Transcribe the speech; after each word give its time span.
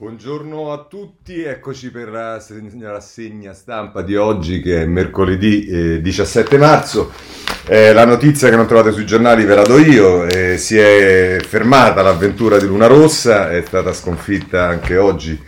Buongiorno 0.00 0.72
a 0.72 0.86
tutti, 0.88 1.42
eccoci 1.42 1.90
per 1.90 2.08
la 2.08 2.42
rassegna 2.80 3.52
stampa 3.52 4.00
di 4.00 4.16
oggi 4.16 4.62
che 4.62 4.80
è 4.80 4.86
mercoledì 4.86 5.66
eh, 5.66 6.00
17 6.00 6.56
marzo. 6.56 7.12
Eh, 7.66 7.92
la 7.92 8.06
notizia 8.06 8.48
che 8.48 8.56
non 8.56 8.66
trovate 8.66 8.92
sui 8.92 9.04
giornali 9.04 9.44
ve 9.44 9.54
la 9.54 9.62
do 9.62 9.76
io, 9.76 10.24
eh, 10.24 10.56
si 10.56 10.78
è 10.78 11.36
fermata 11.46 12.00
l'avventura 12.00 12.56
di 12.56 12.64
Luna 12.64 12.86
Rossa, 12.86 13.50
è 13.50 13.60
stata 13.60 13.92
sconfitta 13.92 14.66
anche 14.66 14.96
oggi 14.96 15.38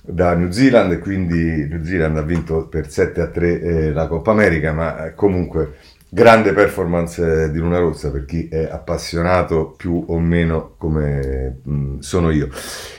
da 0.00 0.32
New 0.34 0.52
Zealand 0.52 1.00
quindi 1.00 1.66
New 1.68 1.82
Zealand 1.82 2.18
ha 2.18 2.22
vinto 2.22 2.68
per 2.68 2.88
7 2.88 3.20
a 3.20 3.26
3 3.26 3.60
eh, 3.60 3.92
la 3.92 4.06
Coppa 4.06 4.30
America, 4.30 4.72
ma 4.72 5.06
eh, 5.06 5.14
comunque 5.16 5.74
grande 6.08 6.52
performance 6.52 7.44
eh, 7.44 7.50
di 7.50 7.58
Luna 7.58 7.78
Rossa 7.78 8.10
per 8.10 8.24
chi 8.24 8.48
è 8.48 8.68
appassionato 8.70 9.74
più 9.76 10.04
o 10.08 10.18
meno 10.18 10.74
come 10.78 11.60
mm, 11.68 11.98
sono 11.98 12.30
io. 12.30 12.48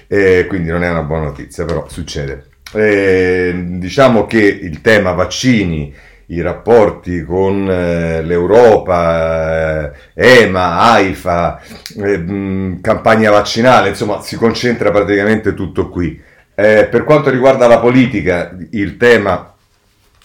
E 0.07 0.45
quindi 0.47 0.69
non 0.69 0.83
è 0.83 0.89
una 0.89 1.03
buona 1.03 1.25
notizia, 1.25 1.65
però 1.65 1.87
succede. 1.87 2.45
E, 2.71 3.53
diciamo 3.77 4.25
che 4.25 4.39
il 4.39 4.81
tema 4.81 5.11
vaccini, 5.11 5.93
i 6.27 6.41
rapporti 6.41 7.23
con 7.23 7.69
eh, 7.69 8.21
l'Europa, 8.21 9.91
eh, 10.13 10.43
EMA, 10.43 10.79
AIFA, 10.91 11.61
eh, 11.97 12.17
mh, 12.17 12.81
campagna 12.81 13.31
vaccinale, 13.31 13.89
insomma 13.89 14.21
si 14.21 14.35
concentra 14.35 14.91
praticamente 14.91 15.53
tutto 15.55 15.89
qui. 15.89 16.21
Eh, 16.53 16.87
per 16.91 17.03
quanto 17.05 17.29
riguarda 17.29 17.67
la 17.67 17.79
politica, 17.79 18.55
il 18.71 18.97
tema 18.97 19.55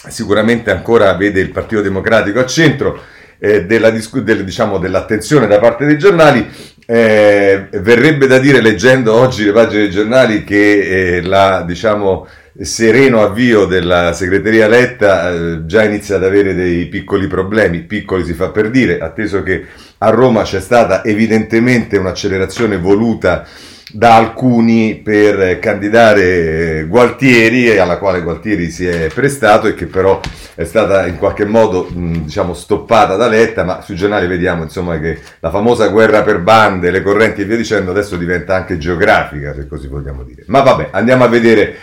sicuramente 0.09 0.71
ancora 0.71 1.15
vede 1.15 1.41
il 1.41 1.51
Partito 1.51 1.81
Democratico 1.81 2.39
al 2.39 2.47
centro 2.47 3.01
eh, 3.39 3.65
della, 3.65 3.91
del, 3.91 4.45
diciamo, 4.45 4.79
dell'attenzione 4.79 5.47
da 5.47 5.59
parte 5.59 5.85
dei 5.85 5.99
giornali. 5.99 6.47
Eh, 6.87 7.69
verrebbe 7.73 8.27
da 8.27 8.39
dire, 8.39 8.61
leggendo 8.61 9.15
oggi 9.15 9.45
le 9.45 9.53
pagine 9.53 9.83
dei 9.83 9.91
giornali, 9.91 10.45
che 10.45 11.17
eh, 11.17 11.23
la 11.23 11.65
diciamo, 11.67 12.27
sereno 12.61 13.23
avvio 13.23 13.65
della 13.65 14.13
segreteria 14.13 14.69
Letta 14.69 15.33
eh, 15.33 15.67
già 15.67 15.83
inizia 15.83 16.17
ad 16.17 16.25
avere 16.25 16.55
dei 16.55 16.87
piccoli 16.87 17.27
problemi, 17.27 17.81
piccoli 17.81 18.25
si 18.25 18.35
fa 18.35 18.51
per 18.51 18.71
dire, 18.71 19.01
atteso 19.01 19.43
che 19.43 19.65
a 19.99 20.11
Roma 20.11 20.43
c'è 20.43 20.61
stata 20.61 21.03
evidentemente 21.05 21.97
un'accelerazione 21.97 22.77
voluta 22.77 23.47
da 23.95 24.17
alcuni 24.17 24.97
per 24.97 25.61
candidare 25.61 26.85
Gualtieri, 26.89 27.79
alla 27.79 27.97
quale 27.99 28.23
Gualtieri 28.23 28.69
si 28.73 28.85
è 28.85 29.07
prestato 29.07 29.69
e 29.69 29.75
che 29.75 29.87
però 29.87 30.21
è 30.57 30.65
stata 30.65 31.07
in 31.07 31.17
qualche 31.17 31.45
modo 31.45 31.87
diciamo, 31.93 32.55
stoppata 32.55 33.15
da 33.15 33.29
Letta, 33.29 33.63
ma 33.63 33.83
sui 33.83 33.95
giornali 33.95 34.27
vediamo 34.27 34.65
insomma, 34.65 34.99
che 34.99 35.21
la 35.39 35.51
famosa 35.51 35.87
guerra 35.89 36.23
per 36.23 36.41
bande, 36.41 36.91
le 36.91 37.03
correnti 37.03 37.43
e 37.43 37.45
via 37.45 37.57
dicendo 37.57 37.93
adesso 37.93 38.17
diventa 38.17 38.57
anche 38.57 38.79
geografica, 38.79 39.55
se 39.55 39.69
così 39.69 39.87
vogliamo 39.87 40.25
dire. 40.25 40.43
Ma 40.47 40.63
vabbè, 40.63 40.89
andiamo 40.91 41.23
a 41.23 41.29
vedere 41.29 41.77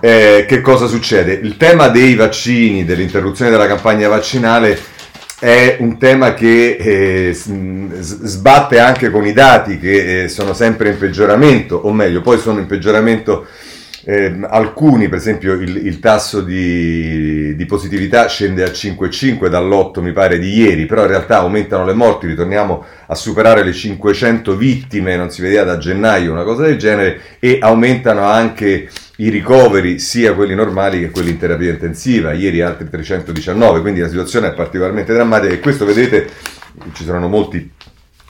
eh, 0.00 0.46
che 0.48 0.60
cosa 0.60 0.86
succede. 0.86 1.32
Il 1.32 1.56
tema 1.56 1.86
dei 1.86 2.16
vaccini, 2.16 2.84
dell'interruzione 2.84 3.52
della 3.52 3.68
campagna 3.68 4.08
vaccinale 4.08 4.76
è 5.38 5.76
un 5.80 5.98
tema 5.98 6.32
che 6.32 6.76
eh, 6.76 7.32
sbatte 7.34 8.78
anche 8.78 9.10
con 9.10 9.26
i 9.26 9.32
dati 9.32 9.78
che 9.78 10.22
eh, 10.22 10.28
sono 10.28 10.54
sempre 10.54 10.90
in 10.90 10.98
peggioramento, 10.98 11.76
o 11.76 11.92
meglio, 11.92 12.22
poi 12.22 12.38
sono 12.38 12.58
in 12.58 12.66
peggioramento 12.66 13.46
eh, 14.08 14.38
alcuni, 14.48 15.08
per 15.08 15.18
esempio 15.18 15.54
il, 15.54 15.84
il 15.84 15.98
tasso 15.98 16.40
di, 16.40 17.56
di, 17.56 17.66
positività 17.66 18.28
scende 18.28 18.62
a 18.62 18.68
5,5 18.68 19.48
dall'8 19.48 20.00
mi 20.00 20.12
pare 20.12 20.38
di 20.38 20.56
ieri, 20.56 20.86
però 20.86 21.02
in 21.02 21.08
realtà 21.08 21.38
aumentano 21.38 21.84
le 21.84 21.92
morti, 21.92 22.28
ritorniamo 22.28 22.84
a 23.06 23.14
superare 23.16 23.64
le 23.64 23.72
500 23.72 24.56
vittime, 24.56 25.16
non 25.16 25.30
si 25.30 25.42
vedeva 25.42 25.64
da 25.64 25.78
gennaio 25.78 26.30
una 26.30 26.44
cosa 26.44 26.62
del 26.62 26.78
genere, 26.78 27.20
e 27.40 27.58
aumentano 27.60 28.22
anche 28.22 28.88
i 29.16 29.28
ricoveri 29.30 29.98
sia 29.98 30.34
quelli 30.34 30.54
normali 30.54 31.00
che 31.00 31.10
quelli 31.10 31.30
in 31.30 31.38
terapia 31.38 31.70
intensiva, 31.70 32.32
ieri 32.32 32.60
altri 32.60 32.88
319, 32.88 33.80
quindi 33.80 34.00
la 34.00 34.08
situazione 34.08 34.48
è 34.48 34.54
particolarmente 34.54 35.12
drammatica 35.12 35.52
e 35.54 35.60
questo 35.60 35.84
vedete 35.84 36.28
ci 36.92 37.04
saranno 37.04 37.28
molti 37.28 37.72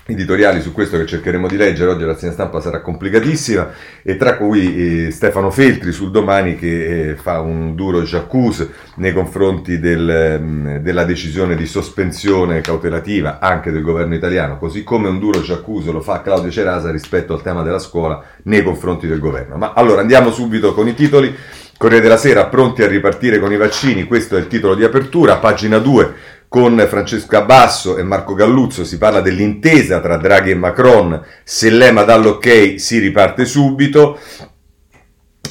editoriali 0.09 0.61
su 0.61 0.73
questo 0.73 0.97
che 0.97 1.05
cercheremo 1.05 1.49
di 1.49 1.57
leggere, 1.57 1.91
oggi 1.91 2.03
la 2.03 2.13
rassegna 2.13 2.33
stampa 2.33 2.61
sarà 2.61 2.81
complicatissima 2.81 3.71
e 4.03 4.17
tra 4.17 4.37
cui 4.37 5.07
eh, 5.07 5.11
Stefano 5.11 5.51
Feltri 5.51 5.91
sul 5.91 6.13
domani 6.13 6.55
che 6.55 7.11
eh, 7.11 7.17
fa 7.17 7.41
un 7.41 7.75
duro 7.75 8.03
j'accuse 8.03 8.71
nei 8.97 9.13
confronti 9.13 9.81
del, 9.81 10.39
mm, 10.41 10.77
della 10.77 11.03
decisione 11.03 11.57
di 11.57 11.67
sospensione 11.67 12.61
cautelativa 12.61 13.41
anche 13.41 13.73
del 13.73 13.83
governo 13.83 14.15
italiano, 14.15 14.59
così 14.59 14.85
come 14.85 15.09
un 15.09 15.19
duro 15.19 15.41
j'accuse 15.41 15.91
lo 15.91 16.01
fa 16.01 16.23
Claudio 16.23 16.53
Cerasa 16.53 16.93
rispetto 16.93 17.35
al 17.35 17.43
tema 17.43 17.63
della 17.63 17.81
scuola 17.81 18.23
nei 18.45 18.63
confronti 18.63 19.09
del 19.09 19.19
governo. 19.19 19.57
Ma 19.57 19.73
allora 19.75 20.03
andiamo 20.03 20.31
subito 20.31 20.73
con 20.73 20.87
i 20.87 20.95
titoli. 20.95 21.35
Corriere 21.79 22.05
della 22.05 22.17
Sera, 22.17 22.47
pronti 22.47 22.83
a 22.83 22.87
ripartire 22.87 23.39
con 23.39 23.53
i 23.53 23.59
vaccini, 23.59 24.05
questo 24.05 24.35
è 24.35 24.39
il 24.39 24.47
titolo 24.47 24.75
di 24.75 24.83
apertura, 24.83 25.37
pagina 25.37 25.77
2 25.77 26.15
con 26.49 26.85
Francesco 26.89 27.37
Abasso 27.37 27.97
e 27.97 28.03
Marco 28.03 28.35
Galluzzo 28.35 28.85
si 28.85 28.99
parla 28.99 29.21
dell'intesa 29.21 30.01
tra 30.01 30.17
Draghi 30.17 30.51
e 30.51 30.55
Macron, 30.55 31.23
se 31.45 31.71
l'EMA 31.71 32.03
dà 32.03 32.17
l'ok 32.17 32.75
si 32.79 32.99
riparte 32.99 33.45
subito. 33.45 34.19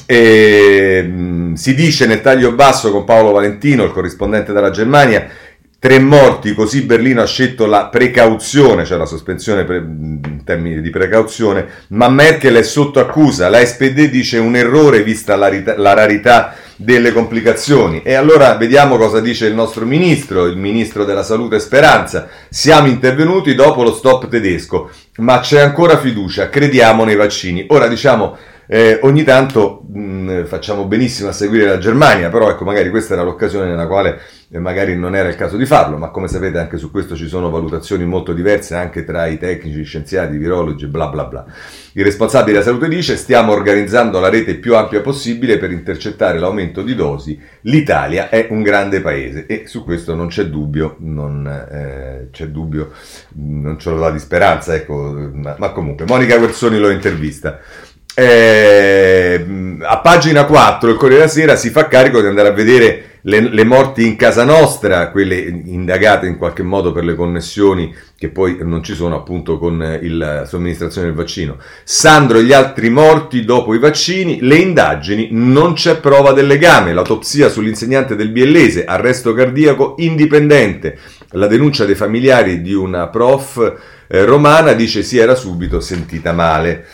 E, 0.08 1.02
mm, 1.04 1.54
si 1.54 1.74
dice 1.74 2.06
nel 2.06 2.20
taglio 2.20 2.52
basso 2.52 2.90
con 2.90 3.04
Paolo 3.04 3.32
Valentino, 3.32 3.84
il 3.84 3.92
corrispondente 3.92 4.52
della 4.52 4.70
Germania, 4.70 5.28
Tre 5.78 6.00
morti, 6.00 6.54
così 6.54 6.82
Berlino 6.82 7.20
ha 7.20 7.26
scelto 7.26 7.66
la 7.66 7.88
precauzione, 7.88 8.86
cioè 8.86 8.96
la 8.96 9.04
sospensione 9.04 9.64
pre- 9.64 9.76
in 9.76 10.40
termini 10.42 10.80
di 10.80 10.88
precauzione, 10.88 11.66
ma 11.90 12.08
Merkel 12.08 12.56
è 12.56 12.62
sotto 12.62 12.98
accusa. 12.98 13.50
La 13.50 13.64
SPD 13.64 14.08
dice 14.08 14.38
un 14.38 14.56
errore 14.56 15.02
vista 15.02 15.36
la, 15.36 15.48
la 15.76 15.92
rarità 15.92 16.56
delle 16.76 17.12
complicazioni. 17.12 18.02
E 18.02 18.14
allora 18.14 18.54
vediamo 18.54 18.96
cosa 18.96 19.20
dice 19.20 19.46
il 19.46 19.54
nostro 19.54 19.84
ministro, 19.84 20.44
il 20.44 20.56
ministro 20.56 21.04
della 21.04 21.22
salute 21.22 21.58
Speranza. 21.58 22.28
Siamo 22.48 22.86
intervenuti 22.86 23.54
dopo 23.54 23.82
lo 23.82 23.92
stop 23.92 24.28
tedesco, 24.28 24.90
ma 25.16 25.40
c'è 25.40 25.60
ancora 25.60 25.98
fiducia, 25.98 26.48
crediamo 26.48 27.04
nei 27.04 27.16
vaccini. 27.16 27.64
Ora 27.68 27.88
diciamo 27.88 28.36
eh, 28.66 28.98
ogni 29.02 29.22
tanto 29.22 29.84
mh, 29.92 30.44
facciamo 30.44 30.86
benissimo 30.86 31.28
a 31.28 31.32
seguire 31.32 31.66
la 31.66 31.78
Germania, 31.78 32.28
però 32.28 32.50
ecco, 32.50 32.64
magari 32.64 32.90
questa 32.90 33.14
era 33.14 33.22
l'occasione 33.22 33.66
nella 33.68 33.86
quale 33.86 34.20
eh, 34.50 34.58
magari 34.58 34.96
non 34.96 35.14
era 35.14 35.28
il 35.28 35.36
caso 35.36 35.56
di 35.56 35.66
farlo, 35.66 35.96
ma 35.96 36.10
come 36.10 36.28
sapete 36.28 36.58
anche 36.58 36.76
su 36.76 36.90
questo 36.90 37.16
ci 37.16 37.28
sono 37.28 37.50
valutazioni 37.50 38.04
molto 38.04 38.32
diverse 38.32 38.74
anche 38.74 39.04
tra 39.04 39.26
i 39.26 39.38
tecnici, 39.38 39.82
scienziati, 39.84 40.34
i 40.34 40.38
virologi, 40.38 40.86
bla 40.86 41.08
bla 41.08 41.24
bla. 41.24 41.44
Il 41.92 42.04
responsabile 42.04 42.52
della 42.52 42.64
salute 42.64 42.88
dice 42.88 43.16
stiamo 43.16 43.52
organizzando 43.52 44.20
la 44.20 44.28
rete 44.28 44.56
più 44.56 44.76
ampia 44.76 45.00
possibile 45.00 45.58
per 45.58 45.70
intercettare 45.70 46.38
l'aumento 46.38 46.82
di 46.82 46.94
dosi, 46.94 47.40
l'Italia 47.62 48.28
è 48.28 48.48
un 48.50 48.62
grande 48.62 49.00
paese 49.00 49.46
e 49.46 49.66
su 49.66 49.84
questo 49.84 50.14
non 50.14 50.28
c'è 50.28 50.46
dubbio, 50.46 50.96
non 51.00 51.46
eh, 51.46 52.28
c'è 52.30 52.48
dubbio, 52.48 52.90
non 53.34 53.78
ce 53.78 53.90
l'ho 53.90 53.98
da 53.98 54.10
di 54.10 54.18
speranza, 54.18 54.74
ecco, 54.74 55.30
ma, 55.32 55.56
ma 55.58 55.70
comunque 55.70 56.04
Monica 56.06 56.36
Guerzoni 56.36 56.78
lo 56.78 56.90
intervista. 56.90 57.60
Eh, 58.18 59.44
a 59.82 59.98
pagina 59.98 60.46
4 60.46 60.88
il 60.88 60.96
Corriere 60.96 61.24
della 61.24 61.30
Sera 61.30 61.54
si 61.54 61.68
fa 61.68 61.86
carico 61.86 62.22
di 62.22 62.26
andare 62.26 62.48
a 62.48 62.52
vedere 62.52 63.18
le, 63.26 63.40
le, 63.40 63.64
morti 63.64 64.06
in 64.06 64.16
casa 64.16 64.42
nostra, 64.42 65.10
quelle 65.10 65.36
indagate 65.36 66.26
in 66.26 66.38
qualche 66.38 66.62
modo 66.62 66.92
per 66.92 67.04
le 67.04 67.14
connessioni 67.14 67.94
che 68.16 68.30
poi 68.30 68.56
non 68.62 68.82
ci 68.82 68.94
sono 68.94 69.16
appunto 69.16 69.58
con 69.58 69.98
la 70.00 70.46
somministrazione 70.46 71.08
del 71.08 71.16
vaccino. 71.16 71.58
Sandro 71.84 72.38
e 72.38 72.44
gli 72.44 72.54
altri 72.54 72.88
morti 72.88 73.44
dopo 73.44 73.74
i 73.74 73.78
vaccini, 73.78 74.38
le 74.40 74.56
indagini, 74.56 75.28
non 75.32 75.74
c'è 75.74 75.96
prova 75.96 76.32
del 76.32 76.46
legame, 76.46 76.94
l'autopsia 76.94 77.50
sull'insegnante 77.50 78.16
del 78.16 78.30
biellese, 78.30 78.86
arresto 78.86 79.34
cardiaco 79.34 79.96
indipendente, 79.98 80.98
la 81.32 81.48
denuncia 81.48 81.84
dei 81.84 81.96
familiari 81.96 82.62
di 82.62 82.72
una 82.72 83.08
prof 83.08 83.74
eh, 84.08 84.24
romana 84.24 84.72
dice 84.72 85.02
si 85.02 85.18
era 85.18 85.34
subito 85.34 85.80
sentita 85.80 86.32
male. 86.32 86.86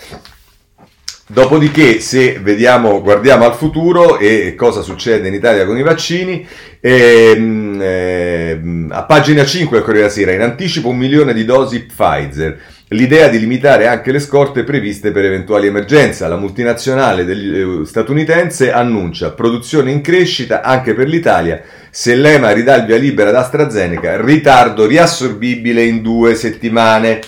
Dopodiché, 1.33 2.01
se 2.01 2.39
vediamo, 2.43 3.01
guardiamo 3.01 3.47
al 3.47 3.55
futuro 3.55 4.19
e 4.19 4.55
cosa 4.55 4.83
succede 4.83 5.29
in 5.29 5.33
Italia 5.33 5.65
con 5.65 5.79
i 5.79 5.83
vaccini, 5.83 6.47
ehm, 6.79 7.81
ehm, 7.81 8.89
a 8.93 9.05
pagina 9.05 9.43
5 9.43 9.79
del 9.79 9.87
Corriere 9.87 10.09
della 10.09 10.21
Sera, 10.21 10.33
in 10.35 10.43
anticipo 10.43 10.91
un 10.91 10.99
milione 10.99 11.33
di 11.33 11.47
dosi 11.47 11.85
Pfizer. 11.85 12.61
L'idea 12.89 13.29
di 13.29 13.39
limitare 13.39 13.87
anche 13.87 14.13
le 14.13 14.19
scorte 14.19 14.63
previste 14.63 15.11
per 15.11 15.25
eventuali 15.25 15.69
emergenze. 15.69 16.29
La 16.29 16.37
multinazionale 16.37 17.25
eh, 17.27 17.87
statunitense 17.87 18.71
annuncia 18.71 19.31
produzione 19.31 19.91
in 19.91 20.03
crescita 20.03 20.61
anche 20.61 20.93
per 20.93 21.09
l'Italia. 21.09 21.63
Se 21.89 22.15
l'EMA 22.15 22.51
ridà 22.51 22.77
il 22.77 22.85
via 22.85 22.99
libera 22.99 23.31
ad 23.31 23.37
AstraZeneca, 23.37 24.21
ritardo 24.21 24.85
riassorbibile 24.85 25.83
in 25.83 26.03
due 26.03 26.35
settimane. 26.35 27.21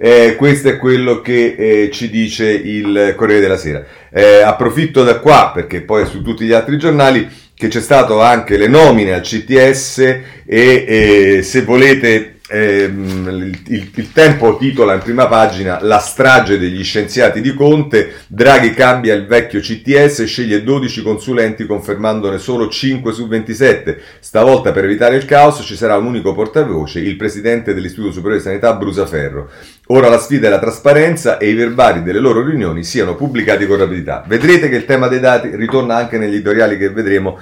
Eh, 0.00 0.36
questo 0.36 0.68
è 0.68 0.78
quello 0.78 1.20
che 1.20 1.56
eh, 1.58 1.90
ci 1.90 2.08
dice 2.08 2.48
il 2.48 3.14
Corriere 3.16 3.40
della 3.40 3.56
Sera. 3.56 3.84
Eh, 4.10 4.42
approfitto 4.42 5.02
da 5.02 5.18
qua, 5.18 5.50
perché 5.52 5.80
poi 5.80 6.06
su 6.06 6.22
tutti 6.22 6.44
gli 6.44 6.52
altri 6.52 6.78
giornali, 6.78 7.28
che 7.52 7.66
c'è 7.66 7.80
stato 7.80 8.20
anche 8.20 8.56
le 8.56 8.68
nomine 8.68 9.12
al 9.12 9.22
CTS 9.22 10.20
e 10.46 11.40
se 11.42 11.62
volete 11.62 12.37
ehm, 12.48 13.28
il, 13.28 13.60
il, 13.66 13.90
il, 13.94 14.12
tempo 14.12 14.56
titola 14.56 14.94
in 14.94 15.00
prima 15.00 15.26
pagina 15.26 15.78
La 15.82 15.98
strage 15.98 16.58
degli 16.58 16.82
scienziati 16.82 17.40
di 17.40 17.54
Conte, 17.54 18.14
Draghi 18.26 18.72
cambia 18.72 19.14
il 19.14 19.26
vecchio 19.26 19.60
CTS 19.60 20.20
e 20.20 20.26
sceglie 20.26 20.62
12 20.62 21.02
consulenti 21.02 21.66
confermandone 21.66 22.38
solo 22.38 22.68
5 22.68 23.12
su 23.12 23.28
27. 23.28 24.00
Stavolta 24.20 24.72
per 24.72 24.84
evitare 24.84 25.16
il 25.16 25.24
caos 25.24 25.62
ci 25.64 25.76
sarà 25.76 25.96
un 25.96 26.06
unico 26.06 26.34
portavoce, 26.34 27.00
il 27.00 27.16
presidente 27.16 27.74
dell'Istituto 27.74 28.12
Superiore 28.12 28.38
di 28.38 28.48
Sanità 28.48 28.74
Brusaferro. 28.74 29.50
Ora 29.88 30.08
la 30.08 30.18
sfida 30.18 30.48
è 30.48 30.50
la 30.50 30.58
trasparenza 30.58 31.38
e 31.38 31.48
i 31.48 31.54
verbali 31.54 32.02
delle 32.02 32.20
loro 32.20 32.42
riunioni 32.42 32.84
siano 32.84 33.14
pubblicati 33.14 33.66
con 33.66 33.78
rapidità. 33.78 34.24
Vedrete 34.26 34.68
che 34.68 34.76
il 34.76 34.84
tema 34.84 35.08
dei 35.08 35.20
dati 35.20 35.54
ritorna 35.54 35.96
anche 35.96 36.18
negli 36.18 36.34
editoriali 36.34 36.76
che 36.76 36.90
vedremo, 36.90 37.38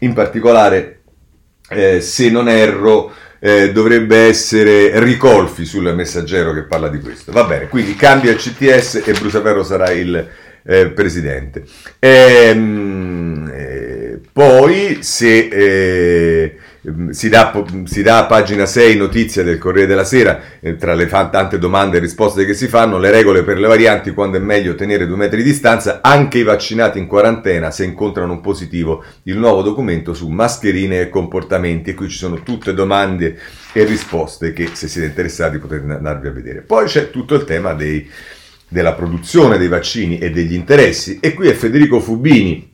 in 0.00 0.12
particolare, 0.12 1.00
eh, 1.68 2.00
se 2.00 2.30
non 2.30 2.48
erro, 2.48 3.12
eh, 3.40 3.72
dovrebbe 3.72 4.26
essere 4.26 5.00
Ricolfi 5.00 5.64
sul 5.64 5.92
messaggero 5.94 6.52
che 6.52 6.62
parla 6.62 6.88
di 6.88 7.00
questo. 7.00 7.32
Va 7.32 7.44
bene, 7.44 7.68
quindi 7.68 7.96
cambia 7.96 8.30
il 8.30 8.36
CTS 8.36 9.02
e 9.04 9.12
Brusaferro 9.12 9.64
sarà 9.64 9.90
il 9.90 10.28
eh, 10.62 10.88
presidente. 10.88 11.64
Ehm, 11.98 13.50
eh, 13.52 14.20
poi 14.32 14.98
se 15.00 15.48
eh, 15.50 16.56
si 17.10 17.28
dà, 17.28 17.52
si 17.84 18.02
dà, 18.02 18.18
a 18.18 18.26
pagina 18.26 18.64
6 18.64 18.96
notizia 18.96 19.42
del 19.42 19.58
Corriere 19.58 19.86
della 19.86 20.04
Sera, 20.04 20.40
eh, 20.60 20.76
tra 20.76 20.94
le 20.94 21.06
tante 21.06 21.58
domande 21.58 21.98
e 21.98 22.00
risposte 22.00 22.46
che 22.46 22.54
si 22.54 22.68
fanno, 22.68 22.98
le 22.98 23.10
regole 23.10 23.42
per 23.42 23.58
le 23.58 23.68
varianti, 23.68 24.12
quando 24.12 24.38
è 24.38 24.40
meglio 24.40 24.74
tenere 24.74 25.06
due 25.06 25.16
metri 25.16 25.42
di 25.42 25.50
distanza, 25.50 26.00
anche 26.02 26.38
i 26.38 26.42
vaccinati 26.42 26.98
in 26.98 27.06
quarantena 27.06 27.70
se 27.70 27.84
incontrano 27.84 28.32
un 28.32 28.40
positivo, 28.40 29.04
il 29.24 29.36
nuovo 29.36 29.60
documento 29.60 30.14
su 30.14 30.28
mascherine 30.28 31.00
e 31.00 31.08
comportamenti, 31.10 31.90
e 31.90 31.94
qui 31.94 32.08
ci 32.08 32.16
sono 32.16 32.42
tutte 32.42 32.72
domande 32.72 33.38
e 33.72 33.84
risposte 33.84 34.54
che 34.54 34.70
se 34.72 34.88
siete 34.88 35.08
interessati 35.08 35.58
potete 35.58 35.92
andarvi 35.92 36.28
a 36.28 36.32
vedere. 36.32 36.62
Poi 36.62 36.86
c'è 36.86 37.10
tutto 37.10 37.34
il 37.34 37.44
tema 37.44 37.74
dei, 37.74 38.08
della 38.66 38.94
produzione 38.94 39.58
dei 39.58 39.68
vaccini 39.68 40.18
e 40.18 40.30
degli 40.30 40.54
interessi, 40.54 41.18
e 41.20 41.34
qui 41.34 41.48
è 41.48 41.52
Federico 41.52 42.00
Fubini, 42.00 42.69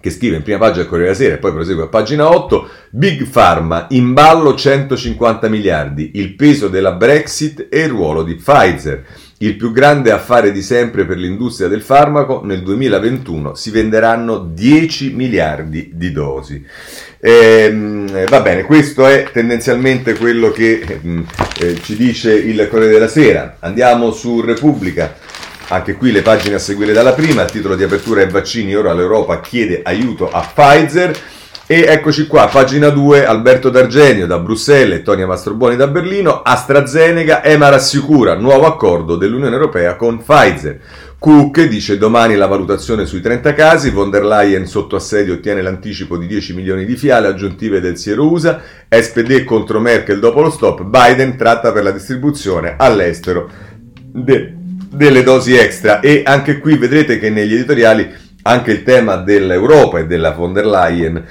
che 0.00 0.10
scrive 0.10 0.36
in 0.36 0.42
prima 0.42 0.58
pagina 0.58 0.78
del 0.78 0.88
Corriere 0.88 1.12
della 1.12 1.22
Sera 1.22 1.34
e 1.34 1.38
poi 1.38 1.52
prosegue 1.52 1.84
a 1.84 1.88
pagina 1.88 2.28
8, 2.30 2.68
Big 2.90 3.26
Pharma, 3.26 3.86
in 3.90 4.12
ballo 4.12 4.54
150 4.54 5.48
miliardi, 5.48 6.12
il 6.14 6.34
peso 6.34 6.68
della 6.68 6.92
Brexit 6.92 7.66
e 7.70 7.80
il 7.80 7.90
ruolo 7.90 8.22
di 8.22 8.34
Pfizer. 8.34 9.04
Il 9.42 9.56
più 9.56 9.72
grande 9.72 10.10
affare 10.10 10.52
di 10.52 10.60
sempre 10.60 11.06
per 11.06 11.16
l'industria 11.16 11.66
del 11.66 11.80
farmaco, 11.80 12.42
nel 12.44 12.62
2021 12.62 13.54
si 13.54 13.70
venderanno 13.70 14.38
10 14.38 15.14
miliardi 15.14 15.92
di 15.94 16.12
dosi. 16.12 16.62
Eh, 17.18 18.26
va 18.28 18.40
bene, 18.40 18.64
questo 18.64 19.06
è 19.06 19.28
tendenzialmente 19.32 20.14
quello 20.14 20.50
che 20.50 20.80
ehm, 20.80 21.26
eh, 21.58 21.80
ci 21.80 21.96
dice 21.96 22.34
il 22.34 22.68
Corriere 22.68 22.92
della 22.92 23.08
Sera. 23.08 23.56
Andiamo 23.60 24.12
su 24.12 24.42
Repubblica. 24.42 25.16
Anche 25.72 25.94
qui 25.94 26.10
le 26.10 26.22
pagine 26.22 26.56
a 26.56 26.58
seguire 26.58 26.92
dalla 26.92 27.12
prima, 27.12 27.42
il 27.42 27.50
titolo 27.50 27.76
di 27.76 27.84
apertura 27.84 28.22
è 28.22 28.26
vaccini, 28.26 28.74
ora 28.74 28.92
l'Europa 28.92 29.38
chiede 29.38 29.82
aiuto 29.84 30.28
a 30.28 30.40
Pfizer. 30.40 31.16
E 31.64 31.84
eccoci 31.86 32.26
qua, 32.26 32.48
pagina 32.48 32.88
2, 32.88 33.24
Alberto 33.24 33.70
D'Argenio 33.70 34.26
da 34.26 34.40
Bruxelles 34.40 35.04
Tonia 35.04 35.28
Mastrobuoni 35.28 35.76
da 35.76 35.86
Berlino, 35.86 36.42
AstraZeneca, 36.42 37.44
EMA 37.44 37.68
rassicura, 37.68 38.34
nuovo 38.34 38.66
accordo 38.66 39.14
dell'Unione 39.14 39.54
Europea 39.54 39.94
con 39.94 40.18
Pfizer. 40.18 40.80
Cook 41.20 41.62
dice 41.68 41.98
domani 41.98 42.34
la 42.34 42.48
valutazione 42.48 43.06
sui 43.06 43.20
30 43.20 43.52
casi, 43.52 43.90
von 43.90 44.10
der 44.10 44.24
Leyen 44.24 44.66
sotto 44.66 44.96
assedio 44.96 45.34
ottiene 45.34 45.62
l'anticipo 45.62 46.16
di 46.16 46.26
10 46.26 46.54
milioni 46.54 46.84
di 46.84 46.96
fiale 46.96 47.28
aggiuntive 47.28 47.80
del 47.80 47.96
siero 47.96 48.28
USA, 48.28 48.60
SPD 48.88 49.44
contro 49.44 49.78
Merkel 49.78 50.18
dopo 50.18 50.40
lo 50.40 50.50
stop, 50.50 50.82
Biden 50.82 51.36
tratta 51.36 51.70
per 51.70 51.84
la 51.84 51.92
distribuzione 51.92 52.74
all'estero. 52.76 53.48
De- 54.12 54.54
delle 54.90 55.22
dosi 55.22 55.54
extra 55.54 56.00
e 56.00 56.22
anche 56.24 56.58
qui 56.58 56.76
vedrete 56.76 57.18
che 57.18 57.30
negli 57.30 57.54
editoriali 57.54 58.12
anche 58.42 58.72
il 58.72 58.82
tema 58.82 59.16
dell'Europa 59.16 60.00
e 60.00 60.06
della 60.06 60.32
von 60.32 60.52
der 60.52 60.66
Leyen 60.66 61.24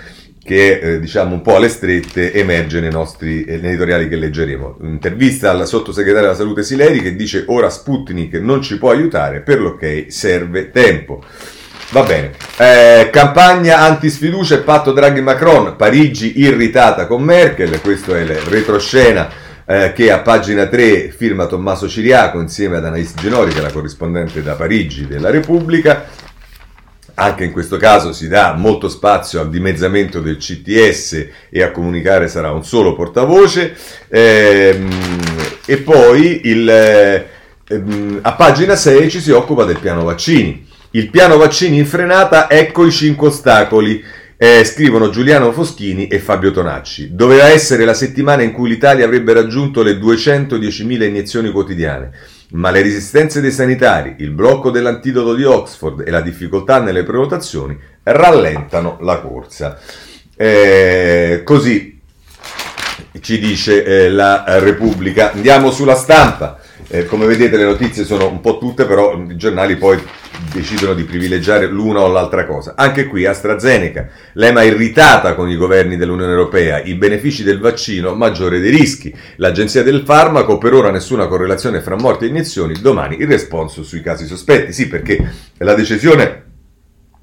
che 0.44 0.80
eh, 0.80 1.00
diciamo 1.00 1.36
un 1.36 1.42
po' 1.42 1.58
alle 1.58 1.70
strette 1.70 2.34
emerge 2.34 2.80
nei 2.80 2.90
nostri 2.90 3.44
eh, 3.44 3.56
editoriali 3.56 4.08
che 4.08 4.16
leggeremo. 4.16 4.78
Intervista 4.82 5.52
al 5.52 5.68
sottosegretario 5.68 6.28
della 6.28 6.40
salute 6.40 6.64
Sileri 6.64 7.02
che 7.02 7.16
dice 7.16 7.44
ora 7.48 7.70
Sputnik 7.70 8.34
non 8.36 8.62
ci 8.62 8.78
può 8.80 8.90
aiutare, 8.90 9.42
per 9.42 9.60
l'ok 9.60 10.06
serve 10.08 10.72
tempo. 10.72 11.24
Va 11.92 12.04
bene, 12.04 12.32
eh, 12.58 13.10
campagna 13.12 13.80
anti-sfiducia 13.80 14.56
e 14.56 14.60
patto 14.60 14.92
Draghi-Macron, 14.92 15.76
Parigi 15.76 16.40
irritata 16.40 17.06
con 17.08 17.24
Merkel, 17.24 17.82
questo 17.82 18.16
è 18.16 18.22
il 18.22 18.30
retroscena 18.30 19.30
eh, 19.70 19.94
che 19.94 20.12
a 20.12 20.22
pagina 20.22 20.66
3 20.66 21.12
firma 21.12 21.46
Tommaso 21.46 21.88
Ciriaco 21.88 22.40
insieme 22.40 22.78
ad 22.78 22.86
Anais 22.86 23.14
Genori, 23.14 23.52
che 23.52 23.60
è 23.60 23.62
la 23.62 23.72
corrispondente 23.72 24.42
da 24.42 24.56
Parigi 24.56 25.06
della 25.06 25.30
Repubblica. 25.30 26.08
Anche 27.14 27.44
in 27.44 27.52
questo 27.52 27.78
caso 27.78 28.12
si 28.12 28.28
dà 28.28 28.54
molto 28.54 28.90
spazio 28.90 29.40
al 29.40 29.52
dimezzamento 29.52 30.22
del 30.22 30.38
CTS 30.38 31.28
e 31.52 31.62
a 31.62 31.70
comunicare 31.70 32.28
sarà 32.28 32.52
un 32.52 32.66
solo 32.66 32.96
portavoce. 32.96 33.76
Ehm, 34.08 34.90
e 35.68 35.78
poi 35.78 36.42
il, 36.46 36.68
ehm, 37.68 38.20
a 38.24 38.34
pagina 38.34 38.76
6 38.76 39.08
ci 39.08 39.22
si 39.22 39.30
occupa 39.30 39.66
del 39.66 39.78
piano 39.78 40.04
vaccini. 40.04 40.66
Il 40.92 41.12
piano 41.12 41.38
vaccini 41.38 41.78
in 41.78 41.86
frenata, 41.86 42.50
ecco 42.50 42.88
i 42.88 42.92
5 42.92 43.28
ostacoli. 43.28 44.04
Eh, 44.42 44.64
scrivono 44.64 45.10
Giuliano 45.10 45.52
Foschini 45.52 46.08
e 46.08 46.18
Fabio 46.18 46.52
Tonacci. 46.52 47.14
Doveva 47.14 47.50
essere 47.50 47.84
la 47.84 47.94
settimana 47.94 48.42
in 48.42 48.54
cui 48.54 48.70
l'Italia 48.70 49.04
avrebbe 49.04 49.34
raggiunto 49.34 49.84
le 49.84 49.96
210.000 50.00 51.04
iniezioni 51.04 51.52
quotidiane, 51.52 52.12
ma 52.52 52.72
le 52.72 52.82
resistenze 52.82 53.42
dei 53.42 53.52
sanitari, 53.52 54.16
il 54.20 54.32
blocco 54.32 54.72
dell'antidoto 54.72 55.36
di 55.36 55.44
Oxford 55.44 56.08
e 56.08 56.10
la 56.10 56.22
difficoltà 56.22 56.80
nelle 56.80 57.04
prenotazioni 57.04 57.78
rallentano 58.04 58.98
la 59.02 59.20
corsa. 59.20 59.78
Eh, 60.38 61.42
così 61.44 62.00
ci 63.20 63.40
dice 63.40 63.84
eh, 63.84 64.10
la 64.10 64.46
Repubblica. 64.60 65.34
Andiamo 65.34 65.70
sulla 65.70 65.96
stampa. 65.96 66.60
Eh, 66.88 67.06
come 67.08 67.26
vedete 67.26 67.58
le 67.58 67.66
notizie 67.66 68.06
sono 68.06 68.30
un 68.30 68.40
po' 68.40 68.58
tutte, 68.58 68.86
però 68.86 69.18
i 69.18 69.36
giornali 69.36 69.76
poi 69.76 70.02
decidono 70.52 70.94
di 70.94 71.04
privilegiare 71.04 71.68
l'una 71.68 72.02
o 72.02 72.08
l'altra 72.08 72.46
cosa. 72.46 72.74
Anche 72.76 73.06
qui 73.06 73.26
AstraZeneca, 73.26 74.08
l'EMA 74.34 74.64
irritata 74.64 75.36
con 75.36 75.50
i 75.50 75.56
governi 75.56 75.98
dell'Unione 75.98 76.32
Europea, 76.32 76.82
i 76.82 76.96
benefici 76.96 77.44
del 77.44 77.60
vaccino, 77.60 78.16
maggiore 78.16 78.60
dei 78.60 78.72
rischi. 78.72 79.14
L'Agenzia 79.38 79.84
del 79.84 80.04
Farmaco, 80.06 80.58
per 80.58 80.74
ora 80.74 80.92
nessuna 80.92 81.28
correlazione 81.28 81.82
fra 81.82 81.96
morti 81.96 82.26
e 82.26 82.30
iniezioni, 82.30 82.80
domani 82.80 83.18
il 83.20 83.28
responso 83.28 83.84
sui 83.84 84.02
casi 84.02 84.26
sospetti. 84.26 84.74
Sì, 84.74 84.88
perché 84.88 85.18
la 85.58 85.74
decisione 85.74 86.44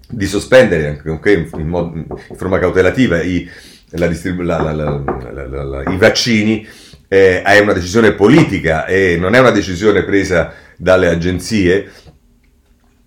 di 0.08 0.26
sospendere, 0.26 1.02
anche 1.04 1.32
in, 1.32 1.48
in, 1.58 2.06
in 2.28 2.36
forma 2.36 2.58
cautelativa, 2.58 3.20
i, 3.22 3.48
la 3.90 4.06
distribu- 4.06 4.44
la, 4.44 4.72
la, 4.72 5.82
i 5.90 5.96
vaccini 5.96 6.66
eh, 7.08 7.42
è 7.42 7.58
una 7.58 7.72
decisione 7.72 8.12
politica 8.12 8.86
e 8.86 9.16
non 9.18 9.34
è 9.34 9.38
una 9.38 9.50
decisione 9.50 10.04
presa 10.04 10.52
dalle 10.76 11.08
agenzie, 11.08 11.90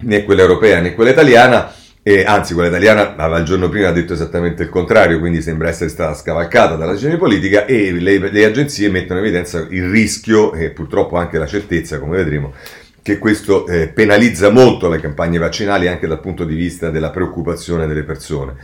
né 0.01 0.23
quella 0.23 0.41
europea 0.41 0.79
né 0.79 0.93
quella 0.93 1.11
italiana, 1.11 1.73
e 2.01 2.23
anzi 2.23 2.53
quella 2.53 2.69
italiana 2.69 3.15
aveva 3.17 3.39
il 3.39 3.45
giorno 3.45 3.69
prima 3.69 3.91
detto 3.91 4.13
esattamente 4.13 4.63
il 4.63 4.69
contrario, 4.69 5.19
quindi 5.19 5.41
sembra 5.41 5.67
essere 5.67 5.89
stata 5.89 6.13
scavalcata 6.13 6.75
dalla 6.75 6.91
decisione 6.91 7.17
politica 7.17 7.65
e 7.65 7.91
le, 7.91 8.17
le 8.17 8.45
agenzie 8.45 8.89
mettono 8.89 9.19
in 9.19 9.25
evidenza 9.25 9.65
il 9.69 9.89
rischio 9.89 10.53
e 10.53 10.69
purtroppo 10.69 11.17
anche 11.17 11.37
la 11.37 11.45
certezza, 11.45 11.99
come 11.99 12.17
vedremo, 12.17 12.53
che 13.01 13.17
questo 13.17 13.67
eh, 13.67 13.89
penalizza 13.89 14.49
molto 14.49 14.89
le 14.89 14.99
campagne 14.99 15.37
vaccinali 15.37 15.87
anche 15.87 16.07
dal 16.07 16.19
punto 16.19 16.45
di 16.45 16.55
vista 16.55 16.89
della 16.89 17.09
preoccupazione 17.09 17.85
delle 17.85 18.03
persone. 18.03 18.55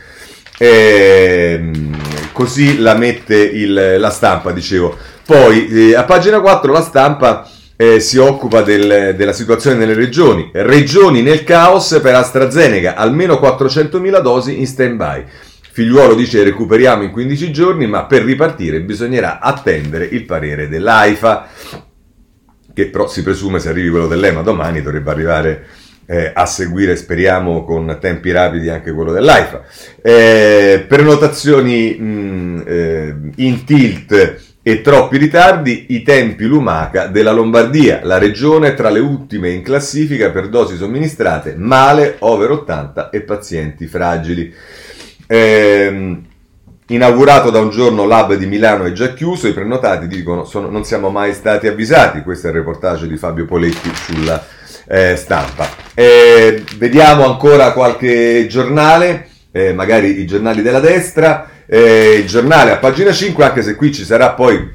E, 0.58 1.56
ehm, 1.58 2.32
così 2.32 2.78
la 2.78 2.94
mette 2.94 3.36
il, 3.36 3.96
la 3.98 4.10
stampa, 4.10 4.52
dicevo. 4.52 4.96
Poi 5.24 5.68
eh, 5.68 5.94
a 5.94 6.04
pagina 6.04 6.40
4 6.40 6.72
la 6.72 6.82
stampa 6.82 7.50
eh, 7.76 8.00
si 8.00 8.16
occupa 8.16 8.62
del, 8.62 9.14
della 9.16 9.32
situazione 9.32 9.76
nelle 9.76 9.94
regioni. 9.94 10.50
Regioni 10.52 11.22
nel 11.22 11.44
caos 11.44 11.98
per 12.02 12.14
AstraZeneca, 12.14 12.94
almeno 12.94 13.34
400.000 13.34 14.20
dosi 14.20 14.58
in 14.58 14.66
stand-by. 14.66 15.24
Figliuolo 15.70 16.14
dice 16.14 16.42
recuperiamo 16.42 17.02
in 17.02 17.10
15 17.10 17.52
giorni, 17.52 17.86
ma 17.86 18.06
per 18.06 18.22
ripartire 18.22 18.80
bisognerà 18.80 19.40
attendere 19.40 20.06
il 20.06 20.24
parere 20.24 20.68
dell'AIFA, 20.68 21.48
che 22.72 22.86
però 22.86 23.06
si 23.08 23.22
presume 23.22 23.58
se 23.58 23.68
arrivi 23.68 23.90
quello 23.90 24.06
dell'EMA 24.06 24.40
domani 24.40 24.80
dovrebbe 24.80 25.10
arrivare 25.10 25.66
eh, 26.06 26.30
a 26.32 26.46
seguire, 26.46 26.96
speriamo, 26.96 27.64
con 27.64 27.98
tempi 28.00 28.30
rapidi 28.30 28.70
anche 28.70 28.92
quello 28.92 29.12
dell'AIFA. 29.12 29.64
Eh, 30.00 30.84
prenotazioni 30.88 31.94
mh, 31.98 32.62
eh, 32.66 33.14
in 33.36 33.64
tilt 33.64 34.45
e 34.68 34.80
troppi 34.80 35.16
ritardi, 35.16 35.86
i 35.90 36.02
tempi 36.02 36.44
lumaca 36.44 37.06
della 37.06 37.30
Lombardia, 37.30 38.00
la 38.02 38.18
regione 38.18 38.74
tra 38.74 38.90
le 38.90 38.98
ultime 38.98 39.50
in 39.50 39.62
classifica 39.62 40.30
per 40.30 40.48
dosi 40.48 40.74
somministrate, 40.74 41.54
male, 41.56 42.16
over 42.18 42.50
80 42.50 43.10
e 43.10 43.20
pazienti 43.20 43.86
fragili. 43.86 44.52
Ehm, 45.28 46.24
Inaugurato 46.88 47.50
da 47.50 47.60
un 47.60 47.70
giorno 47.70 48.06
l'hub 48.06 48.34
di 48.34 48.46
Milano 48.46 48.84
è 48.84 48.92
già 48.92 49.14
chiuso, 49.14 49.46
i 49.46 49.52
prenotati 49.52 50.08
dicono 50.08 50.44
sono, 50.44 50.68
non 50.68 50.84
siamo 50.84 51.10
mai 51.10 51.32
stati 51.32 51.68
avvisati, 51.68 52.22
questo 52.22 52.48
è 52.48 52.50
il 52.50 52.56
reportage 52.56 53.06
di 53.06 53.16
Fabio 53.16 53.44
Poletti 53.44 53.90
sulla 53.94 54.44
eh, 54.88 55.14
stampa. 55.14 55.68
Eh, 55.94 56.64
vediamo 56.76 57.24
ancora 57.24 57.72
qualche 57.72 58.46
giornale, 58.48 59.28
eh, 59.52 59.72
magari 59.72 60.20
i 60.20 60.26
giornali 60.26 60.62
della 60.62 60.80
destra, 60.80 61.50
eh, 61.66 62.18
il 62.20 62.26
giornale 62.26 62.70
a 62.70 62.76
pagina 62.76 63.12
5, 63.12 63.44
anche 63.44 63.62
se 63.62 63.74
qui 63.74 63.92
ci 63.92 64.04
sarà 64.04 64.30
poi, 64.30 64.74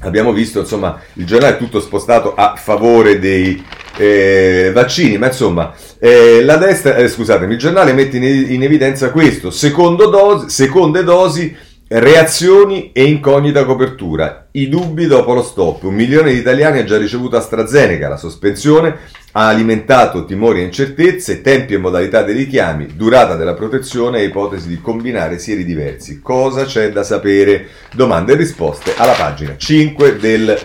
abbiamo 0.00 0.32
visto, 0.32 0.60
insomma, 0.60 1.00
il 1.14 1.24
giornale 1.24 1.54
è 1.54 1.58
tutto 1.58 1.80
spostato 1.80 2.34
a 2.34 2.54
favore 2.56 3.18
dei 3.18 3.62
eh, 3.96 4.70
vaccini, 4.74 5.18
ma 5.18 5.26
insomma, 5.26 5.72
eh, 5.98 6.42
la 6.42 6.56
destra, 6.56 6.96
eh, 6.96 7.08
scusatemi, 7.08 7.52
il 7.52 7.58
giornale 7.58 7.92
mette 7.92 8.16
in, 8.16 8.24
in 8.24 8.62
evidenza 8.62 9.10
questo, 9.10 9.50
dosi, 9.50 10.50
seconde 10.50 11.04
dosi, 11.04 11.56
reazioni 11.96 12.90
e 12.92 13.04
incognita 13.04 13.64
copertura, 13.64 14.48
i 14.52 14.68
dubbi 14.68 15.06
dopo 15.06 15.32
lo 15.32 15.42
stop, 15.42 15.84
un 15.84 15.94
milione 15.94 16.32
di 16.32 16.38
italiani 16.38 16.80
ha 16.80 16.84
già 16.84 16.96
ricevuto 16.96 17.36
AstraZeneca, 17.36 18.08
la 18.08 18.16
sospensione 18.16 18.96
ha 19.32 19.46
alimentato 19.46 20.24
timori 20.24 20.60
e 20.60 20.64
incertezze, 20.64 21.40
tempi 21.40 21.74
e 21.74 21.78
modalità 21.78 22.22
dei 22.22 22.34
richiami, 22.34 22.96
durata 22.96 23.36
della 23.36 23.54
protezione 23.54 24.18
e 24.18 24.24
ipotesi 24.24 24.66
di 24.66 24.80
combinare 24.80 25.38
sieri 25.38 25.64
diversi. 25.64 26.20
Cosa 26.20 26.64
c'è 26.64 26.90
da 26.90 27.04
sapere? 27.04 27.68
Domande 27.92 28.32
e 28.32 28.36
risposte 28.36 28.94
alla 28.96 29.12
pagina 29.12 29.56
5 29.56 30.16
del 30.16 30.58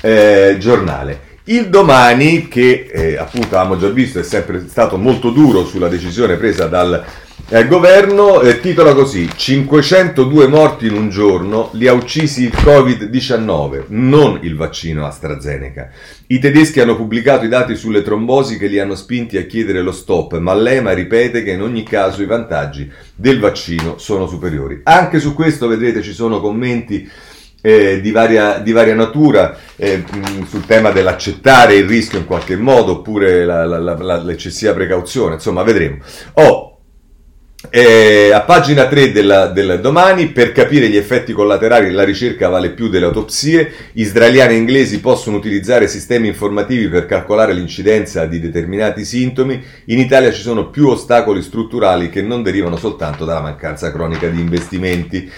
eh, 0.00 0.56
giornale. 0.58 1.28
Il 1.44 1.68
domani, 1.68 2.48
che 2.48 2.88
eh, 2.90 3.16
appunto 3.18 3.58
abbiamo 3.58 3.78
già 3.78 3.88
visto 3.88 4.18
è 4.18 4.22
sempre 4.22 4.64
stato 4.66 4.96
molto 4.96 5.30
duro 5.30 5.66
sulla 5.66 5.88
decisione 5.88 6.36
presa 6.36 6.66
dal 6.66 7.04
eh, 7.52 7.66
governo, 7.66 8.40
eh, 8.42 8.60
titola 8.60 8.94
così: 8.94 9.28
502 9.34 10.46
morti 10.46 10.86
in 10.86 10.92
un 10.92 11.08
giorno, 11.10 11.70
li 11.72 11.88
ha 11.88 11.92
uccisi 11.92 12.44
il 12.44 12.52
Covid-19, 12.54 13.86
non 13.88 14.38
il 14.42 14.54
vaccino 14.54 15.04
AstraZeneca. 15.04 15.90
I 16.28 16.38
tedeschi 16.38 16.78
hanno 16.78 16.94
pubblicato 16.94 17.44
i 17.44 17.48
dati 17.48 17.74
sulle 17.74 18.02
trombosi 18.02 18.56
che 18.56 18.68
li 18.68 18.78
hanno 18.78 18.94
spinti 18.94 19.36
a 19.36 19.46
chiedere 19.46 19.82
lo 19.82 19.90
stop, 19.90 20.38
ma 20.38 20.54
l'EMA 20.54 20.92
ripete 20.92 21.42
che 21.42 21.50
in 21.50 21.62
ogni 21.62 21.82
caso 21.82 22.22
i 22.22 22.26
vantaggi 22.26 22.88
del 23.16 23.40
vaccino 23.40 23.98
sono 23.98 24.28
superiori. 24.28 24.82
Anche 24.84 25.18
su 25.18 25.34
questo 25.34 25.66
vedrete 25.66 26.02
ci 26.02 26.12
sono 26.12 26.40
commenti 26.40 27.10
eh, 27.62 28.00
di, 28.00 28.12
varia, 28.12 28.58
di, 28.58 28.70
varia, 28.70 28.94
natura 28.94 29.58
eh, 29.74 30.04
sul 30.48 30.64
tema 30.66 30.90
dell'accettare 30.90 31.74
il 31.74 31.88
rischio 31.88 32.20
in 32.20 32.26
qualche 32.26 32.54
modo 32.54 32.92
oppure 32.92 33.44
la, 33.44 33.64
la, 33.64 33.78
la, 33.78 34.22
l'eccessiva 34.22 34.72
precauzione, 34.72 35.34
insomma 35.34 35.64
vedremo. 35.64 35.98
Oh, 36.34 36.70
eh, 37.68 38.30
a 38.32 38.40
pagina 38.40 38.86
3 38.86 39.12
della, 39.12 39.48
del 39.48 39.80
domani, 39.80 40.28
per 40.28 40.52
capire 40.52 40.88
gli 40.88 40.96
effetti 40.96 41.34
collaterali 41.34 41.90
la 41.90 42.04
ricerca 42.04 42.48
vale 42.48 42.70
più 42.70 42.88
delle 42.88 43.04
autopsie, 43.04 43.70
israeliani 43.92 44.54
e 44.54 44.56
inglesi 44.56 45.00
possono 45.00 45.36
utilizzare 45.36 45.86
sistemi 45.86 46.28
informativi 46.28 46.88
per 46.88 47.04
calcolare 47.04 47.52
l'incidenza 47.52 48.24
di 48.24 48.40
determinati 48.40 49.04
sintomi, 49.04 49.62
in 49.86 49.98
Italia 49.98 50.32
ci 50.32 50.40
sono 50.40 50.70
più 50.70 50.88
ostacoli 50.88 51.42
strutturali 51.42 52.08
che 52.08 52.22
non 52.22 52.42
derivano 52.42 52.76
soltanto 52.76 53.26
dalla 53.26 53.42
mancanza 53.42 53.92
cronica 53.92 54.28
di 54.28 54.40
investimenti. 54.40 55.30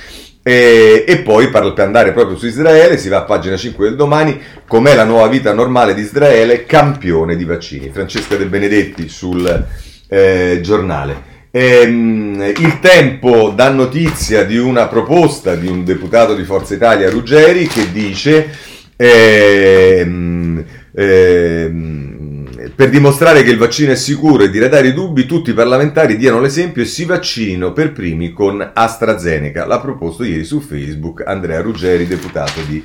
E, 0.45 1.05
e, 1.07 1.19
poi 1.19 1.51
per, 1.51 1.73
andare 1.79 2.13
proprio 2.13 2.37
su 2.37 2.47
Israele 2.47 2.99
si 2.99 3.09
va 3.09 3.19
a 3.19 3.23
pagina 3.23 3.57
5 3.57 3.85
del 3.85 3.97
domani, 3.97 4.41
com'è 4.69 4.95
la 4.95 5.05
nuova 5.05 5.27
vita 5.27 5.53
normale 5.53 5.93
di 5.93 6.03
Israele, 6.03 6.67
campione 6.67 7.35
di 7.35 7.45
vaccini. 7.45 7.91
Francesca 7.93 8.37
De 8.37 8.47
Benedetti 8.47 9.09
sul 9.09 9.67
eh, 10.09 10.61
giornale. 10.63 11.32
Ehm, 11.55 12.55
il 12.57 12.81
tempo 12.81 13.53
dà 13.55 13.69
notizia 13.69 14.43
di 14.45 14.57
una 14.57 14.89
proposta 14.89 15.55
di 15.55 15.69
un 15.69 15.85
deputato 15.85 16.35
di 16.35 16.45
Forza 16.45 16.75
Italia, 16.75 17.11
Ruggeri, 17.11 17.67
che 17.67 17.93
dice 17.93 18.49
ehm, 18.97 20.65
ehm, 20.95 22.71
per 22.75 22.89
dimostrare 22.89 23.43
che 23.43 23.51
il 23.51 23.59
vaccino 23.59 23.93
è 23.93 23.97
sicuro 23.97 24.45
e 24.45 24.51
diradare 24.51 24.89
i 24.89 24.95
dubbi, 24.95 25.27
tutti 25.27 25.51
i 25.51 25.55
parlamentari 25.55 26.17
diano 26.17 26.41
l'esempio 26.41 26.81
e 26.81 26.87
si 26.87 27.05
vaccinino 27.05 27.73
per 27.73 27.93
primi 27.93 28.33
con 28.33 28.71
AstraZeneca. 28.73 29.67
L'ha 29.67 29.79
proposto 29.79 30.25
ieri 30.25 30.45
su 30.45 30.59
Facebook 30.61 31.23
Andrea 31.27 31.61
Ruggeri, 31.61 32.07
deputato 32.07 32.63
di 32.67 32.83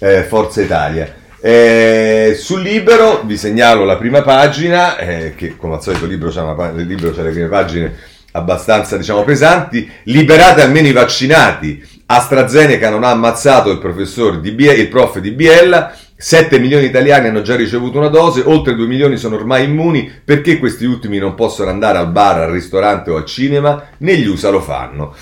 eh, 0.00 0.24
Forza 0.24 0.60
Italia. 0.60 1.22
Eh, 1.46 2.36
sul 2.38 2.62
libro 2.62 3.20
vi 3.26 3.36
segnalo 3.36 3.84
la 3.84 3.98
prima 3.98 4.22
pagina, 4.22 4.96
eh, 4.96 5.34
che 5.34 5.58
come 5.58 5.74
al 5.74 5.82
solito 5.82 6.06
il 6.06 6.12
libro 6.12 6.30
c'ha 6.30 7.22
le 7.22 7.30
prime 7.32 7.48
pagine 7.48 7.94
abbastanza 8.32 8.96
diciamo 8.96 9.24
pesanti. 9.24 9.86
Liberate 10.04 10.62
almeno 10.62 10.88
i 10.88 10.92
vaccinati. 10.92 11.86
AstraZeneca 12.06 12.88
non 12.88 13.04
ha 13.04 13.10
ammazzato 13.10 13.70
il 13.70 13.78
professor 13.78 14.40
di 14.40 14.52
Biella, 14.52 14.80
il 14.80 14.88
prof 14.88 15.18
di 15.18 15.32
Biella 15.32 15.94
7 16.16 16.58
milioni 16.58 16.84
di 16.84 16.88
italiani 16.88 17.28
hanno 17.28 17.42
già 17.42 17.56
ricevuto 17.56 17.98
una 17.98 18.08
dose, 18.08 18.40
oltre 18.42 18.74
2 18.74 18.86
milioni 18.86 19.18
sono 19.18 19.36
ormai 19.36 19.64
immuni, 19.64 20.10
perché 20.24 20.58
questi 20.58 20.86
ultimi 20.86 21.18
non 21.18 21.34
possono 21.34 21.68
andare 21.68 21.98
al 21.98 22.10
bar, 22.10 22.40
al 22.40 22.52
ristorante 22.52 23.10
o 23.10 23.16
al 23.16 23.26
cinema? 23.26 23.88
Negli 23.98 24.26
USA 24.26 24.48
lo 24.48 24.60
fanno. 24.60 25.14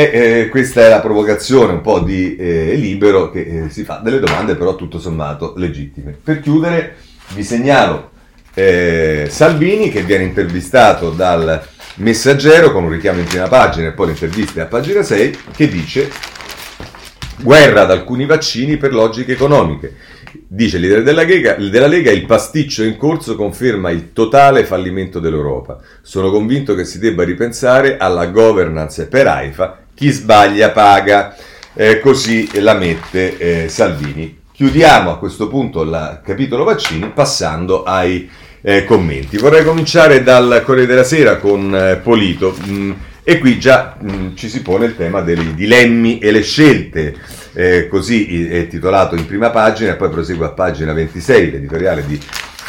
E 0.00 0.10
eh, 0.12 0.48
questa 0.48 0.80
è 0.80 0.88
la 0.88 1.00
provocazione 1.00 1.72
un 1.74 1.82
po' 1.82 1.98
di 1.98 2.34
eh, 2.34 2.74
libero 2.74 3.30
che 3.30 3.64
eh, 3.64 3.68
si 3.68 3.84
fa 3.84 4.00
delle 4.02 4.18
domande 4.18 4.56
però 4.56 4.74
tutto 4.74 4.98
sommato 4.98 5.52
legittime. 5.58 6.16
Per 6.24 6.40
chiudere 6.40 6.96
vi 7.34 7.44
segnalo 7.44 8.08
eh, 8.54 9.26
Salvini 9.28 9.90
che 9.90 10.00
viene 10.00 10.24
intervistato 10.24 11.10
dal 11.10 11.62
messaggero 11.96 12.72
con 12.72 12.84
un 12.84 12.92
richiamo 12.92 13.18
in 13.18 13.26
prima 13.26 13.46
pagina 13.46 13.88
e 13.88 13.92
poi 13.92 14.06
l'intervista 14.06 14.62
a 14.62 14.66
pagina 14.66 15.02
6 15.02 15.38
che 15.54 15.68
dice 15.68 16.10
guerra 17.42 17.82
ad 17.82 17.90
alcuni 17.90 18.24
vaccini 18.24 18.78
per 18.78 18.94
logiche 18.94 19.32
economiche. 19.32 19.96
Dice 20.46 20.76
il 20.76 20.82
leader 20.82 21.02
della 21.02 21.24
Lega, 21.24 21.56
della 21.56 21.86
Lega, 21.86 22.10
il 22.10 22.24
pasticcio 22.24 22.84
in 22.84 22.96
corso 22.96 23.36
conferma 23.36 23.90
il 23.90 24.14
totale 24.14 24.64
fallimento 24.64 25.20
dell'Europa. 25.20 25.78
Sono 26.00 26.30
convinto 26.30 26.74
che 26.74 26.84
si 26.84 26.98
debba 26.98 27.22
ripensare 27.22 27.98
alla 27.98 28.26
governance 28.28 29.08
per 29.08 29.26
AIFA, 29.26 29.79
chi 30.00 30.10
sbaglia 30.10 30.70
paga. 30.70 31.36
Eh, 31.74 32.00
così 32.00 32.48
la 32.62 32.72
mette 32.72 33.36
eh, 33.36 33.68
Salvini. 33.68 34.38
Chiudiamo 34.50 35.10
a 35.10 35.18
questo 35.18 35.46
punto 35.46 35.82
il 35.82 36.22
capitolo 36.24 36.64
vaccini 36.64 37.10
passando 37.10 37.82
ai 37.82 38.28
eh, 38.62 38.86
commenti. 38.86 39.36
Vorrei 39.36 39.62
cominciare 39.62 40.22
dal 40.22 40.62
Corriere 40.64 40.88
della 40.88 41.04
Sera 41.04 41.36
con 41.36 41.74
eh, 41.74 41.96
Polito. 41.96 42.56
Mm, 42.66 42.92
e 43.22 43.38
qui 43.38 43.60
già 43.60 43.96
mh, 44.00 44.34
ci 44.36 44.48
si 44.48 44.62
pone 44.62 44.86
il 44.86 44.96
tema 44.96 45.20
dei 45.20 45.54
dilemmi 45.54 46.18
e 46.18 46.30
le 46.30 46.42
scelte, 46.42 47.14
eh, 47.52 47.86
così 47.86 48.48
è 48.48 48.66
titolato 48.68 49.14
in 49.14 49.26
prima 49.26 49.50
pagina 49.50 49.96
poi 49.96 50.08
prosegue 50.08 50.46
a 50.46 50.50
pagina 50.50 50.94
26 50.94 51.50
l'editoriale 51.50 52.06
di 52.06 52.18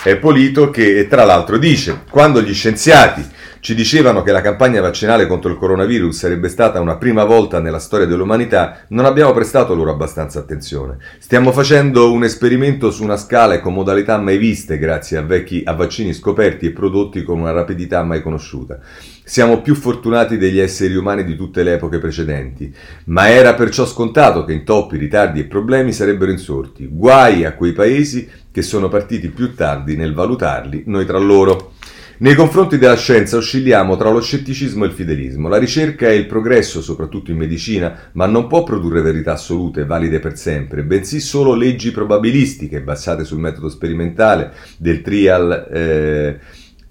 eh, 0.03 0.17
Polito 0.17 0.69
che 0.69 1.07
tra 1.07 1.23
l'altro 1.25 1.57
dice 1.57 2.03
quando 2.09 2.41
gli 2.41 2.53
scienziati 2.53 3.39
ci 3.61 3.75
dicevano 3.75 4.23
che 4.23 4.31
la 4.31 4.41
campagna 4.41 4.81
vaccinale 4.81 5.27
contro 5.27 5.51
il 5.51 5.57
coronavirus 5.57 6.17
sarebbe 6.17 6.49
stata 6.49 6.79
una 6.79 6.97
prima 6.97 7.25
volta 7.25 7.59
nella 7.59 7.77
storia 7.77 8.07
dell'umanità, 8.07 8.85
non 8.87 9.05
abbiamo 9.05 9.33
prestato 9.33 9.75
loro 9.75 9.91
abbastanza 9.91 10.39
attenzione. 10.39 10.97
Stiamo 11.19 11.51
facendo 11.51 12.11
un 12.11 12.23
esperimento 12.23 12.89
su 12.89 13.03
una 13.03 13.17
scala 13.17 13.53
e 13.53 13.59
con 13.59 13.75
modalità 13.75 14.17
mai 14.17 14.39
viste 14.39 14.79
grazie 14.79 15.17
a, 15.17 15.21
vecchi, 15.21 15.61
a 15.63 15.73
vaccini 15.73 16.11
scoperti 16.11 16.65
e 16.65 16.71
prodotti 16.71 17.21
con 17.21 17.39
una 17.39 17.51
rapidità 17.51 18.01
mai 18.01 18.23
conosciuta. 18.23 18.79
Siamo 19.23 19.61
più 19.61 19.75
fortunati 19.75 20.39
degli 20.39 20.59
esseri 20.59 20.95
umani 20.95 21.23
di 21.23 21.35
tutte 21.35 21.61
le 21.61 21.75
epoche 21.75 21.99
precedenti, 21.99 22.73
ma 23.05 23.29
era 23.29 23.53
perciò 23.53 23.85
scontato 23.85 24.43
che 24.43 24.53
intoppi, 24.53 24.97
ritardi 24.97 25.39
e 25.39 25.45
problemi 25.45 25.93
sarebbero 25.93 26.31
insorti. 26.31 26.87
Guai 26.91 27.45
a 27.45 27.53
quei 27.53 27.73
paesi 27.73 28.27
che 28.51 28.61
sono 28.61 28.89
partiti 28.89 29.29
più 29.29 29.55
tardi 29.55 29.95
nel 29.95 30.13
valutarli 30.13 30.83
noi 30.87 31.05
tra 31.05 31.17
loro. 31.17 31.73
Nei 32.21 32.35
confronti 32.35 32.77
della 32.77 32.97
scienza 32.97 33.37
oscilliamo 33.37 33.97
tra 33.97 34.11
lo 34.11 34.21
scetticismo 34.21 34.83
e 34.83 34.87
il 34.89 34.93
fidelismo. 34.93 35.47
La 35.47 35.57
ricerca 35.57 36.07
e 36.07 36.17
il 36.17 36.27
progresso, 36.27 36.79
soprattutto 36.79 37.31
in 37.31 37.37
medicina, 37.37 38.11
ma 38.11 38.27
non 38.27 38.45
può 38.45 38.61
produrre 38.61 39.01
verità 39.01 39.33
assolute, 39.33 39.85
valide 39.85 40.19
per 40.19 40.37
sempre, 40.37 40.83
bensì 40.83 41.19
solo 41.19 41.55
leggi 41.55 41.89
probabilistiche 41.89 42.81
basate 42.81 43.23
sul 43.23 43.39
metodo 43.39 43.69
sperimentale 43.69 44.53
del 44.77 45.01
trial 45.01 45.67
eh, 45.73 46.39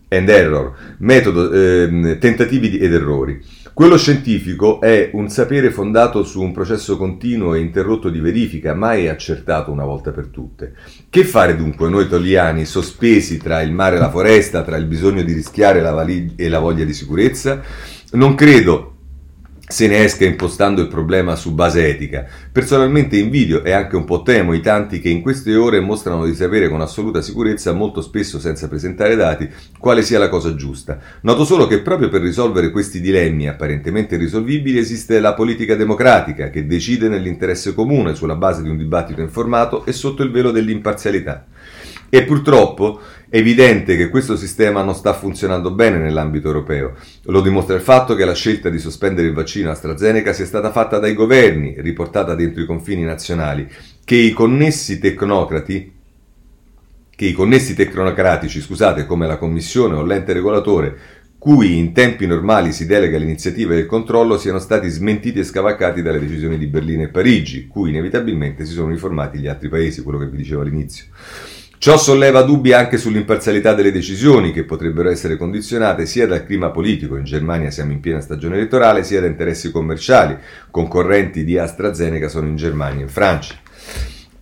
and 0.08 0.28
error, 0.28 0.72
metodo, 0.98 1.52
eh, 1.52 2.18
tentativi 2.18 2.78
ed 2.78 2.92
errori. 2.92 3.40
Quello 3.72 3.96
scientifico 3.96 4.80
è 4.80 5.10
un 5.14 5.28
sapere 5.28 5.70
fondato 5.70 6.24
su 6.24 6.42
un 6.42 6.52
processo 6.52 6.96
continuo 6.96 7.54
e 7.54 7.60
interrotto 7.60 8.10
di 8.10 8.20
verifica, 8.20 8.74
mai 8.74 9.08
accertato 9.08 9.70
una 9.70 9.84
volta 9.84 10.10
per 10.10 10.26
tutte. 10.26 10.74
Che 11.08 11.24
fare 11.24 11.56
dunque 11.56 11.88
noi 11.88 12.04
italiani 12.04 12.64
sospesi 12.64 13.38
tra 13.38 13.62
il 13.62 13.72
mare 13.72 13.96
e 13.96 13.98
la 14.00 14.10
foresta, 14.10 14.62
tra 14.62 14.76
il 14.76 14.86
bisogno 14.86 15.22
di 15.22 15.32
rischiare 15.32 15.80
la 15.80 15.92
vali- 15.92 16.34
e 16.36 16.48
la 16.48 16.58
voglia 16.58 16.84
di 16.84 16.92
sicurezza? 16.92 17.62
Non 18.12 18.34
credo 18.34 18.96
se 19.70 19.86
ne 19.86 20.02
esca 20.02 20.24
impostando 20.24 20.80
il 20.80 20.88
problema 20.88 21.36
su 21.36 21.54
base 21.54 21.86
etica. 21.86 22.26
Personalmente 22.50 23.16
invidio 23.16 23.62
e 23.62 23.70
anche 23.70 23.94
un 23.94 24.04
po' 24.04 24.22
temo 24.22 24.52
i 24.52 24.60
tanti 24.60 24.98
che 24.98 25.08
in 25.08 25.22
queste 25.22 25.54
ore 25.54 25.78
mostrano 25.78 26.24
di 26.24 26.34
sapere 26.34 26.68
con 26.68 26.80
assoluta 26.80 27.22
sicurezza, 27.22 27.72
molto 27.72 28.02
spesso 28.02 28.40
senza 28.40 28.66
presentare 28.66 29.14
dati, 29.14 29.48
quale 29.78 30.02
sia 30.02 30.18
la 30.18 30.28
cosa 30.28 30.56
giusta. 30.56 30.98
Noto 31.20 31.44
solo 31.44 31.68
che 31.68 31.82
proprio 31.82 32.08
per 32.08 32.20
risolvere 32.20 32.72
questi 32.72 33.00
dilemmi 33.00 33.48
apparentemente 33.48 34.16
irrisolvibili 34.16 34.76
esiste 34.76 35.20
la 35.20 35.34
politica 35.34 35.76
democratica 35.76 36.50
che 36.50 36.66
decide 36.66 37.08
nell'interesse 37.08 37.72
comune 37.72 38.16
sulla 38.16 38.34
base 38.34 38.62
di 38.62 38.68
un 38.68 38.76
dibattito 38.76 39.20
informato 39.20 39.86
e 39.86 39.92
sotto 39.92 40.24
il 40.24 40.32
velo 40.32 40.50
dell'imparzialità. 40.50 41.46
E 42.12 42.24
purtroppo 42.24 43.00
è 43.30 43.36
evidente 43.36 43.96
che 43.96 44.08
questo 44.08 44.36
sistema 44.36 44.82
non 44.82 44.96
sta 44.96 45.12
funzionando 45.12 45.70
bene 45.70 45.98
nell'ambito 45.98 46.48
europeo. 46.48 46.94
Lo 47.26 47.40
dimostra 47.40 47.76
il 47.76 47.80
fatto 47.80 48.16
che 48.16 48.24
la 48.24 48.34
scelta 48.34 48.68
di 48.68 48.80
sospendere 48.80 49.28
il 49.28 49.34
vaccino 49.34 49.70
AstraZeneca 49.70 50.32
sia 50.32 50.44
stata 50.44 50.72
fatta 50.72 50.98
dai 50.98 51.14
governi, 51.14 51.76
riportata 51.78 52.34
dentro 52.34 52.60
i 52.60 52.66
confini 52.66 53.04
nazionali, 53.04 53.68
che 54.04 54.16
i 54.16 54.32
connessi 54.32 54.98
tecnocrati 54.98 55.98
che 57.20 57.26
i 57.26 57.32
connessi 57.32 57.74
tecnocratici, 57.74 58.62
scusate, 58.62 59.04
come 59.04 59.26
la 59.26 59.36
Commissione 59.36 59.94
o 59.94 60.02
l'ente 60.02 60.32
regolatore, 60.32 60.96
cui 61.36 61.76
in 61.76 61.92
tempi 61.92 62.26
normali 62.26 62.72
si 62.72 62.86
delega 62.86 63.18
l'iniziativa 63.18 63.74
e 63.74 63.80
il 63.80 63.86
controllo, 63.86 64.38
siano 64.38 64.58
stati 64.58 64.88
smentiti 64.88 65.38
e 65.38 65.44
scavaccati 65.44 66.00
dalle 66.00 66.18
decisioni 66.18 66.56
di 66.56 66.66
Berlino 66.66 67.02
e 67.02 67.08
Parigi, 67.08 67.66
cui 67.66 67.90
inevitabilmente 67.90 68.64
si 68.64 68.72
sono 68.72 68.86
uniformati 68.86 69.38
gli 69.38 69.48
altri 69.48 69.68
paesi, 69.68 70.02
quello 70.02 70.18
che 70.18 70.28
vi 70.28 70.38
dicevo 70.38 70.62
all'inizio. 70.62 71.04
Ciò 71.80 71.96
solleva 71.96 72.42
dubbi 72.42 72.74
anche 72.74 72.98
sull'imparzialità 72.98 73.72
delle 73.72 73.90
decisioni, 73.90 74.52
che 74.52 74.64
potrebbero 74.64 75.08
essere 75.08 75.38
condizionate 75.38 76.04
sia 76.04 76.26
dal 76.26 76.44
clima 76.44 76.68
politico, 76.68 77.16
in 77.16 77.24
Germania 77.24 77.70
siamo 77.70 77.92
in 77.92 78.00
piena 78.00 78.20
stagione 78.20 78.56
elettorale, 78.56 79.02
sia 79.02 79.22
da 79.22 79.26
interessi 79.26 79.70
commerciali. 79.70 80.36
Concorrenti 80.70 81.42
di 81.42 81.56
AstraZeneca 81.56 82.28
sono 82.28 82.48
in 82.48 82.56
Germania 82.56 82.98
e 82.98 83.04
in 83.04 83.08
Francia. 83.08 83.54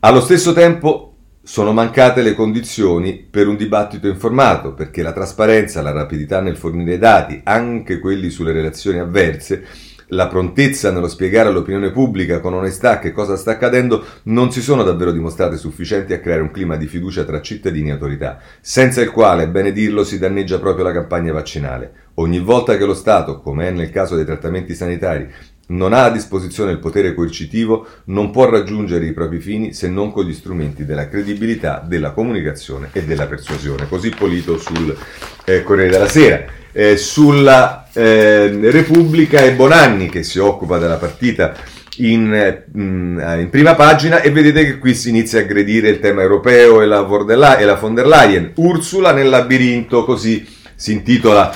Allo 0.00 0.20
stesso 0.20 0.52
tempo 0.52 1.14
sono 1.40 1.72
mancate 1.72 2.22
le 2.22 2.34
condizioni 2.34 3.14
per 3.30 3.46
un 3.46 3.54
dibattito 3.54 4.08
informato, 4.08 4.74
perché 4.74 5.02
la 5.02 5.12
trasparenza, 5.12 5.80
la 5.80 5.92
rapidità 5.92 6.40
nel 6.40 6.56
fornire 6.56 6.98
dati, 6.98 7.40
anche 7.44 8.00
quelli 8.00 8.30
sulle 8.30 8.50
relazioni 8.50 8.98
avverse, 8.98 9.64
la 10.08 10.26
prontezza 10.28 10.90
nello 10.90 11.08
spiegare 11.08 11.48
all'opinione 11.48 11.90
pubblica 11.90 12.40
con 12.40 12.54
onestà 12.54 12.98
che 12.98 13.12
cosa 13.12 13.36
sta 13.36 13.52
accadendo 13.52 14.04
non 14.24 14.50
si 14.50 14.62
sono 14.62 14.82
davvero 14.82 15.12
dimostrate 15.12 15.56
sufficienti 15.56 16.12
a 16.12 16.20
creare 16.20 16.42
un 16.42 16.50
clima 16.50 16.76
di 16.76 16.86
fiducia 16.86 17.24
tra 17.24 17.42
cittadini 17.42 17.88
e 17.88 17.92
autorità, 17.92 18.38
senza 18.60 19.00
il 19.00 19.10
quale, 19.10 19.48
bene 19.48 19.72
dirlo, 19.72 20.04
si 20.04 20.18
danneggia 20.18 20.58
proprio 20.58 20.84
la 20.84 20.92
campagna 20.92 21.32
vaccinale. 21.32 22.06
Ogni 22.14 22.40
volta 22.40 22.76
che 22.76 22.84
lo 22.84 22.94
Stato, 22.94 23.40
come 23.40 23.68
è 23.68 23.70
nel 23.70 23.90
caso 23.90 24.16
dei 24.16 24.24
trattamenti 24.24 24.74
sanitari, 24.74 25.30
non 25.68 25.92
ha 25.92 26.04
a 26.04 26.10
disposizione 26.10 26.72
il 26.72 26.78
potere 26.78 27.14
coercitivo, 27.14 27.86
non 28.04 28.30
può 28.30 28.48
raggiungere 28.48 29.06
i 29.06 29.12
propri 29.12 29.40
fini 29.40 29.72
se 29.72 29.88
non 29.88 30.12
con 30.12 30.24
gli 30.24 30.32
strumenti 30.32 30.84
della 30.84 31.08
credibilità, 31.08 31.84
della 31.86 32.12
comunicazione 32.12 32.90
e 32.92 33.04
della 33.04 33.26
persuasione. 33.26 33.88
Così 33.88 34.10
Polito 34.10 34.58
sul 34.58 34.96
eh, 35.44 35.62
Corriere 35.62 35.90
della 35.90 36.08
Sera. 36.08 36.44
Eh, 36.72 36.96
sulla 36.96 37.88
eh, 37.92 38.70
Repubblica 38.70 39.40
e 39.40 39.54
Bonanni 39.54 40.08
che 40.08 40.22
si 40.22 40.38
occupa 40.38 40.78
della 40.78 40.96
partita 40.96 41.54
in, 41.96 42.62
mm, 42.76 43.18
in, 43.40 43.48
prima 43.50 43.74
pagina 43.74 44.20
e 44.20 44.30
vedete 44.30 44.64
che 44.64 44.78
qui 44.78 44.94
si 44.94 45.08
inizia 45.08 45.40
a 45.40 45.42
aggredire 45.42 45.88
il 45.88 45.98
tema 45.98 46.22
europeo 46.22 46.80
e 46.80 46.86
la, 46.86 47.58
e 47.58 47.64
la 47.64 47.74
von 47.74 47.94
der 47.94 48.06
Leyen. 48.06 48.52
Ursula 48.56 49.12
nel 49.12 49.28
labirinto, 49.28 50.04
così 50.04 50.46
si 50.74 50.92
intitola 50.92 51.52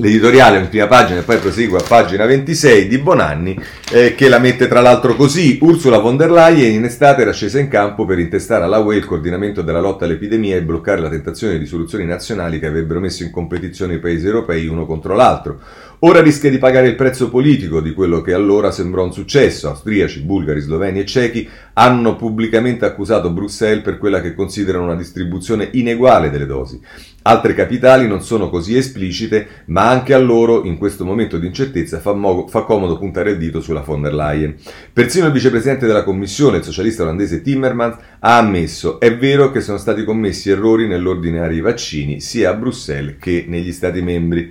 l'editoriale 0.00 0.58
in 0.58 0.68
prima 0.68 0.86
pagina 0.86 1.20
e 1.20 1.22
poi 1.22 1.38
prosegue 1.38 1.78
a 1.78 1.84
pagina 1.86 2.24
26 2.24 2.88
di 2.88 2.98
Bonanni 2.98 3.58
eh, 3.92 4.14
che 4.14 4.28
la 4.28 4.38
mette 4.38 4.66
tra 4.66 4.80
l'altro 4.80 5.14
così. 5.14 5.58
Ursula 5.60 5.98
von 5.98 6.16
der 6.16 6.30
Leyen 6.30 6.74
in 6.74 6.84
estate 6.84 7.22
era 7.22 7.32
scesa 7.32 7.58
in 7.58 7.68
campo 7.68 8.06
per 8.06 8.18
intestare 8.18 8.64
alla 8.64 8.78
UE 8.78 8.96
il 8.96 9.04
coordinamento 9.04 9.62
della 9.62 9.80
lotta 9.80 10.06
all'epidemia 10.06 10.56
e 10.56 10.62
bloccare 10.62 11.00
la 11.00 11.10
tentazione 11.10 11.58
di 11.58 11.66
soluzioni 11.66 12.06
nazionali 12.06 12.58
che 12.58 12.66
avrebbero 12.66 12.98
messo 12.98 13.22
in 13.22 13.30
competizione 13.30 13.94
i 13.94 13.98
paesi 13.98 14.26
europei 14.26 14.66
uno 14.66 14.86
contro 14.86 15.14
l'altro 15.14 15.60
Ora 16.02 16.22
rischia 16.22 16.48
di 16.48 16.56
pagare 16.56 16.88
il 16.88 16.94
prezzo 16.94 17.28
politico 17.28 17.82
di 17.82 17.92
quello 17.92 18.22
che 18.22 18.32
allora 18.32 18.70
sembrò 18.70 19.04
un 19.04 19.12
successo. 19.12 19.68
Austriaci, 19.68 20.20
bulgari, 20.20 20.60
sloveni 20.60 21.00
e 21.00 21.04
cechi 21.04 21.46
hanno 21.74 22.16
pubblicamente 22.16 22.86
accusato 22.86 23.30
Bruxelles 23.30 23.84
per 23.84 23.98
quella 23.98 24.22
che 24.22 24.34
considerano 24.34 24.84
una 24.84 24.96
distribuzione 24.96 25.68
ineguale 25.72 26.30
delle 26.30 26.46
dosi. 26.46 26.80
Altre 27.22 27.52
capitali 27.52 28.08
non 28.08 28.22
sono 28.22 28.48
così 28.48 28.78
esplicite, 28.78 29.46
ma 29.66 29.90
anche 29.90 30.14
a 30.14 30.18
loro, 30.18 30.64
in 30.64 30.78
questo 30.78 31.04
momento 31.04 31.36
di 31.36 31.46
incertezza, 31.46 32.00
fa, 32.00 32.14
mo- 32.14 32.46
fa 32.46 32.62
comodo 32.62 32.96
puntare 32.96 33.32
il 33.32 33.36
dito 33.36 33.60
sulla 33.60 33.82
von 33.82 34.00
der 34.00 34.14
Leyen. 34.14 34.54
Persino 34.94 35.26
il 35.26 35.32
vicepresidente 35.32 35.86
della 35.86 36.02
Commissione, 36.02 36.56
il 36.56 36.64
socialista 36.64 37.02
olandese 37.02 37.42
Timmermans, 37.42 37.96
ha 38.20 38.38
ammesso: 38.38 39.00
è 39.00 39.14
vero 39.18 39.50
che 39.50 39.60
sono 39.60 39.76
stati 39.76 40.02
commessi 40.04 40.48
errori 40.48 40.88
nell'ordinare 40.88 41.54
i 41.54 41.60
vaccini, 41.60 42.22
sia 42.22 42.48
a 42.48 42.54
Bruxelles 42.54 43.16
che 43.20 43.44
negli 43.46 43.70
Stati 43.70 44.00
membri. 44.00 44.50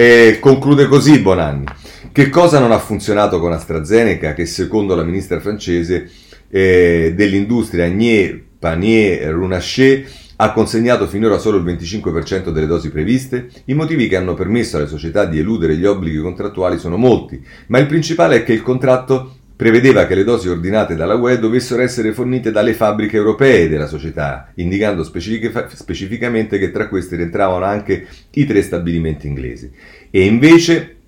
E 0.00 0.38
conclude 0.38 0.86
così 0.86 1.18
Bonanni. 1.18 1.64
Che 2.12 2.28
cosa 2.28 2.60
non 2.60 2.70
ha 2.70 2.78
funzionato 2.78 3.40
con 3.40 3.50
AstraZeneca 3.50 4.32
che 4.32 4.46
secondo 4.46 4.94
la 4.94 5.02
ministra 5.02 5.40
francese 5.40 6.08
eh, 6.48 7.14
dell'industria 7.16 7.86
Agnès 7.86 8.38
Pannier-Runacher 8.60 10.08
ha 10.36 10.52
consegnato 10.52 11.08
finora 11.08 11.38
solo 11.38 11.56
il 11.56 11.64
25% 11.64 12.50
delle 12.50 12.68
dosi 12.68 12.90
previste? 12.90 13.48
I 13.64 13.74
motivi 13.74 14.06
che 14.06 14.14
hanno 14.14 14.34
permesso 14.34 14.76
alle 14.76 14.86
società 14.86 15.24
di 15.24 15.40
eludere 15.40 15.76
gli 15.76 15.84
obblighi 15.84 16.18
contrattuali 16.18 16.78
sono 16.78 16.96
molti, 16.96 17.44
ma 17.66 17.78
il 17.80 17.86
principale 17.86 18.36
è 18.36 18.44
che 18.44 18.52
il 18.52 18.62
contratto 18.62 19.32
prevedeva 19.58 20.06
che 20.06 20.14
le 20.14 20.22
dosi 20.22 20.48
ordinate 20.48 20.94
dalla 20.94 21.16
UE 21.16 21.40
dovessero 21.40 21.82
essere 21.82 22.12
fornite 22.12 22.52
dalle 22.52 22.74
fabbriche 22.74 23.16
europee 23.16 23.68
della 23.68 23.88
società, 23.88 24.52
indicando 24.54 25.02
specific- 25.02 25.74
specificamente 25.74 26.60
che 26.60 26.70
tra 26.70 26.86
queste 26.86 27.16
rientravano 27.16 27.64
anche 27.64 28.06
i 28.30 28.46
tre 28.46 28.62
stabilimenti 28.62 29.26
inglesi. 29.26 29.68
E 30.10 30.24
invece, 30.24 30.98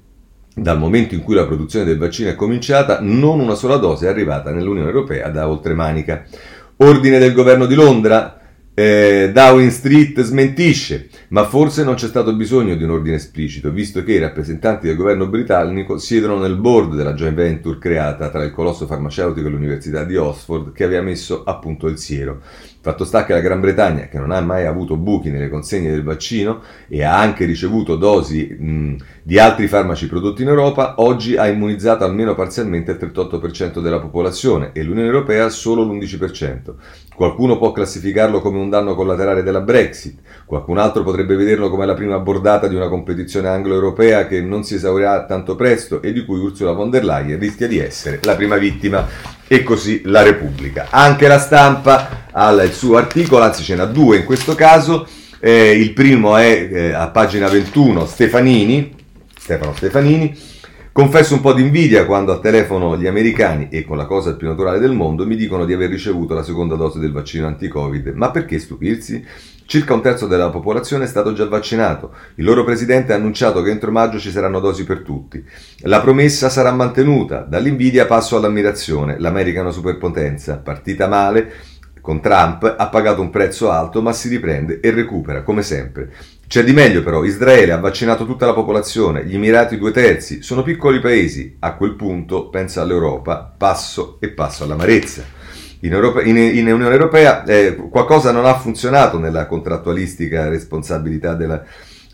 dal 0.52 0.80
momento 0.80 1.14
in 1.14 1.22
cui 1.22 1.36
la 1.36 1.46
produzione 1.46 1.84
del 1.84 1.96
vaccino 1.96 2.28
è 2.28 2.34
cominciata, 2.34 2.98
non 3.00 3.38
una 3.38 3.54
sola 3.54 3.76
dose 3.76 4.06
è 4.06 4.10
arrivata 4.10 4.50
nell'Unione 4.50 4.88
Europea 4.88 5.28
da 5.28 5.48
oltremanica. 5.48 6.24
Ordine 6.78 7.20
del 7.20 7.32
governo 7.32 7.66
di 7.66 7.76
Londra, 7.76 8.39
eh, 8.80 9.30
Downing 9.30 9.70
Street 9.70 10.22
smentisce, 10.22 11.08
ma 11.28 11.44
forse 11.44 11.84
non 11.84 11.96
c'è 11.96 12.06
stato 12.06 12.34
bisogno 12.34 12.76
di 12.76 12.82
un 12.82 12.90
ordine 12.90 13.16
esplicito, 13.16 13.70
visto 13.70 14.02
che 14.02 14.12
i 14.12 14.18
rappresentanti 14.18 14.86
del 14.86 14.96
governo 14.96 15.26
britannico 15.26 15.98
siedono 15.98 16.38
nel 16.38 16.56
board 16.56 16.94
della 16.94 17.12
joint 17.12 17.34
venture 17.34 17.76
creata 17.78 18.30
tra 18.30 18.42
il 18.42 18.52
colosso 18.52 18.86
farmaceutico 18.86 19.46
e 19.46 19.50
l'Università 19.50 20.04
di 20.04 20.16
Oxford 20.16 20.72
che 20.72 20.84
aveva 20.84 21.02
messo 21.02 21.44
a 21.44 21.58
punto 21.58 21.88
il 21.88 21.98
siero. 21.98 22.40
Fatto 22.82 23.04
sta 23.04 23.26
che 23.26 23.34
la 23.34 23.40
Gran 23.40 23.60
Bretagna, 23.60 24.08
che 24.08 24.18
non 24.18 24.30
ha 24.30 24.40
mai 24.40 24.64
avuto 24.64 24.96
buchi 24.96 25.28
nelle 25.28 25.50
consegne 25.50 25.90
del 25.90 26.02
vaccino 26.02 26.62
e 26.88 27.04
ha 27.04 27.18
anche 27.18 27.44
ricevuto 27.44 27.96
dosi 27.96 28.56
mh, 28.58 28.96
di 29.22 29.38
altri 29.38 29.68
farmaci 29.68 30.08
prodotti 30.08 30.40
in 30.40 30.48
Europa, 30.48 30.94
oggi 30.96 31.36
ha 31.36 31.46
immunizzato 31.46 32.04
almeno 32.04 32.34
parzialmente 32.34 32.92
il 32.92 32.98
38% 32.98 33.80
della 33.80 34.00
popolazione 34.00 34.70
e 34.72 34.82
l'Unione 34.82 35.08
Europea 35.08 35.50
solo 35.50 35.82
l'11%. 35.82 36.72
Qualcuno 37.14 37.58
può 37.58 37.70
classificarlo 37.70 38.40
come 38.40 38.58
un 38.58 38.70
danno 38.70 38.94
collaterale 38.94 39.42
della 39.42 39.60
Brexit, 39.60 40.18
qualcun 40.46 40.78
altro 40.78 41.02
potrebbe 41.02 41.36
vederlo 41.36 41.68
come 41.68 41.84
la 41.84 41.92
prima 41.92 42.18
bordata 42.18 42.66
di 42.66 42.76
una 42.76 42.88
competizione 42.88 43.48
anglo-europea 43.48 44.26
che 44.26 44.40
non 44.40 44.64
si 44.64 44.76
esaurirà 44.76 45.26
tanto 45.26 45.54
presto 45.54 46.00
e 46.00 46.14
di 46.14 46.24
cui 46.24 46.40
Ursula 46.40 46.72
von 46.72 46.88
der 46.88 47.04
Leyen 47.04 47.38
rischia 47.38 47.68
di 47.68 47.78
essere 47.78 48.20
la 48.22 48.36
prima 48.36 48.56
vittima 48.56 49.38
e 49.52 49.64
così 49.64 50.02
la 50.04 50.22
Repubblica. 50.22 50.86
Anche 50.90 51.26
la 51.26 51.40
stampa 51.40 52.28
ha 52.30 52.52
il 52.62 52.72
suo 52.72 52.96
articolo, 52.96 53.42
anzi 53.42 53.64
ce 53.64 53.74
n'ha 53.74 53.84
due 53.84 54.18
in 54.18 54.24
questo 54.24 54.54
caso. 54.54 55.08
Eh, 55.40 55.72
il 55.72 55.92
primo 55.92 56.36
è 56.36 56.68
eh, 56.70 56.92
a 56.92 57.08
pagina 57.08 57.48
21 57.48 58.06
Stefanini, 58.06 58.94
Stefano 59.36 59.74
Stefanini. 59.74 60.38
Confesso 60.92 61.34
un 61.34 61.40
po' 61.40 61.52
di 61.52 61.62
invidia 61.62 62.06
quando 62.06 62.30
al 62.30 62.40
telefono 62.40 62.96
gli 62.96 63.08
americani, 63.08 63.66
e 63.72 63.84
con 63.84 63.96
la 63.96 64.06
cosa 64.06 64.36
più 64.36 64.46
naturale 64.46 64.78
del 64.78 64.92
mondo, 64.92 65.26
mi 65.26 65.34
dicono 65.34 65.64
di 65.64 65.72
aver 65.72 65.90
ricevuto 65.90 66.32
la 66.32 66.44
seconda 66.44 66.76
dose 66.76 67.00
del 67.00 67.10
vaccino 67.10 67.48
anti-Covid. 67.48 68.12
Ma 68.14 68.30
perché 68.30 68.60
stupirsi? 68.60 69.26
Circa 69.70 69.94
un 69.94 70.02
terzo 70.02 70.26
della 70.26 70.50
popolazione 70.50 71.04
è 71.04 71.06
stato 71.06 71.32
già 71.32 71.46
vaccinato. 71.46 72.12
Il 72.34 72.44
loro 72.44 72.64
presidente 72.64 73.12
ha 73.12 73.14
annunciato 73.14 73.62
che 73.62 73.70
entro 73.70 73.92
maggio 73.92 74.18
ci 74.18 74.32
saranno 74.32 74.58
dosi 74.58 74.82
per 74.82 75.02
tutti. 75.02 75.44
La 75.82 76.00
promessa 76.00 76.48
sarà 76.48 76.72
mantenuta. 76.72 77.42
Dall'invidia 77.42 78.04
passo 78.04 78.36
all'ammirazione. 78.36 79.20
L'America 79.20 79.60
è 79.60 79.62
una 79.62 79.70
superpotenza. 79.70 80.56
Partita 80.56 81.06
male, 81.06 81.52
con 82.00 82.20
Trump 82.20 82.74
ha 82.76 82.88
pagato 82.88 83.20
un 83.20 83.30
prezzo 83.30 83.70
alto 83.70 84.02
ma 84.02 84.12
si 84.12 84.28
riprende 84.28 84.80
e 84.80 84.90
recupera 84.90 85.44
come 85.44 85.62
sempre. 85.62 86.10
C'è 86.48 86.64
di 86.64 86.72
meglio 86.72 87.04
però, 87.04 87.22
Israele 87.22 87.70
ha 87.70 87.78
vaccinato 87.78 88.26
tutta 88.26 88.46
la 88.46 88.54
popolazione, 88.54 89.24
gli 89.24 89.36
Emirati 89.36 89.78
due 89.78 89.92
terzi, 89.92 90.42
sono 90.42 90.64
piccoli 90.64 90.98
paesi, 90.98 91.58
a 91.60 91.76
quel 91.76 91.94
punto 91.94 92.48
pensa 92.48 92.82
all'Europa, 92.82 93.54
passo 93.56 94.16
e 94.18 94.30
passo 94.30 94.64
all'amarezza 94.64 95.38
in, 95.80 95.92
Europa, 95.92 96.22
in, 96.22 96.36
in 96.36 96.72
Unione 96.72 96.92
Europea 96.92 97.44
eh, 97.44 97.76
qualcosa 97.76 98.32
non 98.32 98.46
ha 98.46 98.58
funzionato 98.58 99.18
nella 99.18 99.46
contrattualistica 99.46 100.48
responsabilità 100.48 101.34
della 101.34 101.64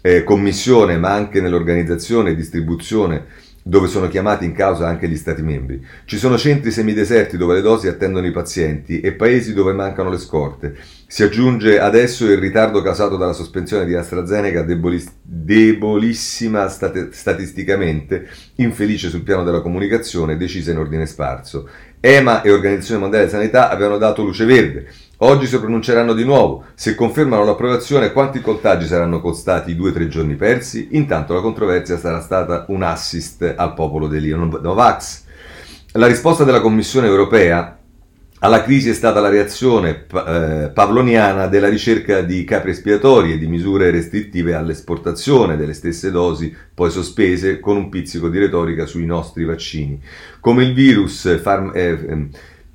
eh, 0.01 0.23
Commissione, 0.23 0.99
ma 0.99 1.13
anche 1.13 1.41
nell'organizzazione 1.41 2.31
e 2.31 2.37
distribuzione 2.37 3.45
dove 3.69 3.89
sono 3.89 4.07
chiamati 4.07 4.45
in 4.45 4.53
causa 4.53 4.87
anche 4.87 5.09
gli 5.09 5.17
Stati 5.17 5.43
membri. 5.43 5.85
Ci 6.05 6.19
sono 6.19 6.39
centri 6.39 6.71
semideserti 6.71 7.37
dove 7.37 7.55
le 7.55 7.63
dosi 7.63 7.89
attendono 7.89 8.25
i 8.25 8.31
pazienti 8.31 9.01
e 9.01 9.11
paesi 9.11 9.55
dove 9.55 9.73
mancano 9.73 10.09
le 10.09 10.19
scorte. 10.19 10.77
Si 11.09 11.25
aggiunge 11.25 11.81
adesso 11.81 12.31
il 12.31 12.39
ritardo 12.39 12.81
causato 12.81 13.17
dalla 13.17 13.33
sospensione 13.33 13.85
di 13.85 13.95
AstraZeneca, 13.95 14.63
debolis- 14.63 15.13
debolissima 15.21 16.69
stat- 16.69 17.11
statisticamente, 17.11 18.29
infelice 18.57 19.09
sul 19.09 19.23
piano 19.23 19.43
della 19.43 19.61
comunicazione, 19.61 20.37
decisa 20.37 20.71
in 20.71 20.79
ordine 20.79 21.07
sparso. 21.07 21.69
EMA 22.01 22.43
e 22.43 22.51
Organizzazione 22.51 23.01
Mondiale 23.01 23.27
della 23.27 23.39
Sanità 23.39 23.71
avevano 23.71 23.99
dato 23.99 24.23
luce 24.23 24.45
verde. 24.45 24.87
Oggi 25.19 25.47
si 25.47 25.59
pronunceranno 25.59 26.13
di 26.13 26.25
nuovo. 26.25 26.65
Se 26.75 26.95
confermano 26.95 27.45
l'approvazione, 27.45 28.13
quanti 28.13 28.41
contagi 28.41 28.87
saranno 28.87 29.21
costati 29.21 29.71
i 29.71 29.77
due 29.77 29.91
o 29.91 29.93
tre 29.93 30.09
giorni 30.09 30.35
persi? 30.35 30.89
Intanto 30.93 31.33
la 31.33 31.41
controversia 31.41 31.99
sarà 31.99 32.21
stata 32.21 32.67
un 32.69 32.83
assist 32.83 33.55
al 33.57 33.75
popolo 33.75 34.09
degli 34.09 34.33
Novax. 34.33 35.25
La 35.93 36.07
risposta 36.07 36.45
della 36.45 36.61
Commissione 36.61 37.07
europea 37.07 37.79
alla 38.47 38.63
crisi 38.63 38.91
è 38.91 38.93
stata 38.93 39.19
la 39.19 39.29
reazione 39.29 40.07
eh, 40.07 40.71
pavloniana 40.73 41.49
della 41.49 41.69
ricerca 41.69 42.23
di 42.23 42.45
capri 42.45 42.71
espiatori 42.71 43.33
e 43.33 43.39
di 43.39 43.49
misure 43.49 43.91
restrittive 43.91 44.55
all'esportazione 44.55 45.57
delle 45.57 45.73
stesse 45.73 46.13
dosi, 46.13 46.55
poi 46.73 46.93
sospese, 46.93 47.59
con 47.59 47.77
un 47.77 47.89
pizzico 47.89 48.29
di 48.29 48.39
retorica 48.39 48.87
sui 48.87 49.05
nostri 49.05 49.45
vaccini. 49.45 50.01
Come 50.39 50.63
il 50.63 50.75
virus 50.75 51.41
farm- 51.41 51.73
eh, 51.75 51.99
ehm, 52.09 52.29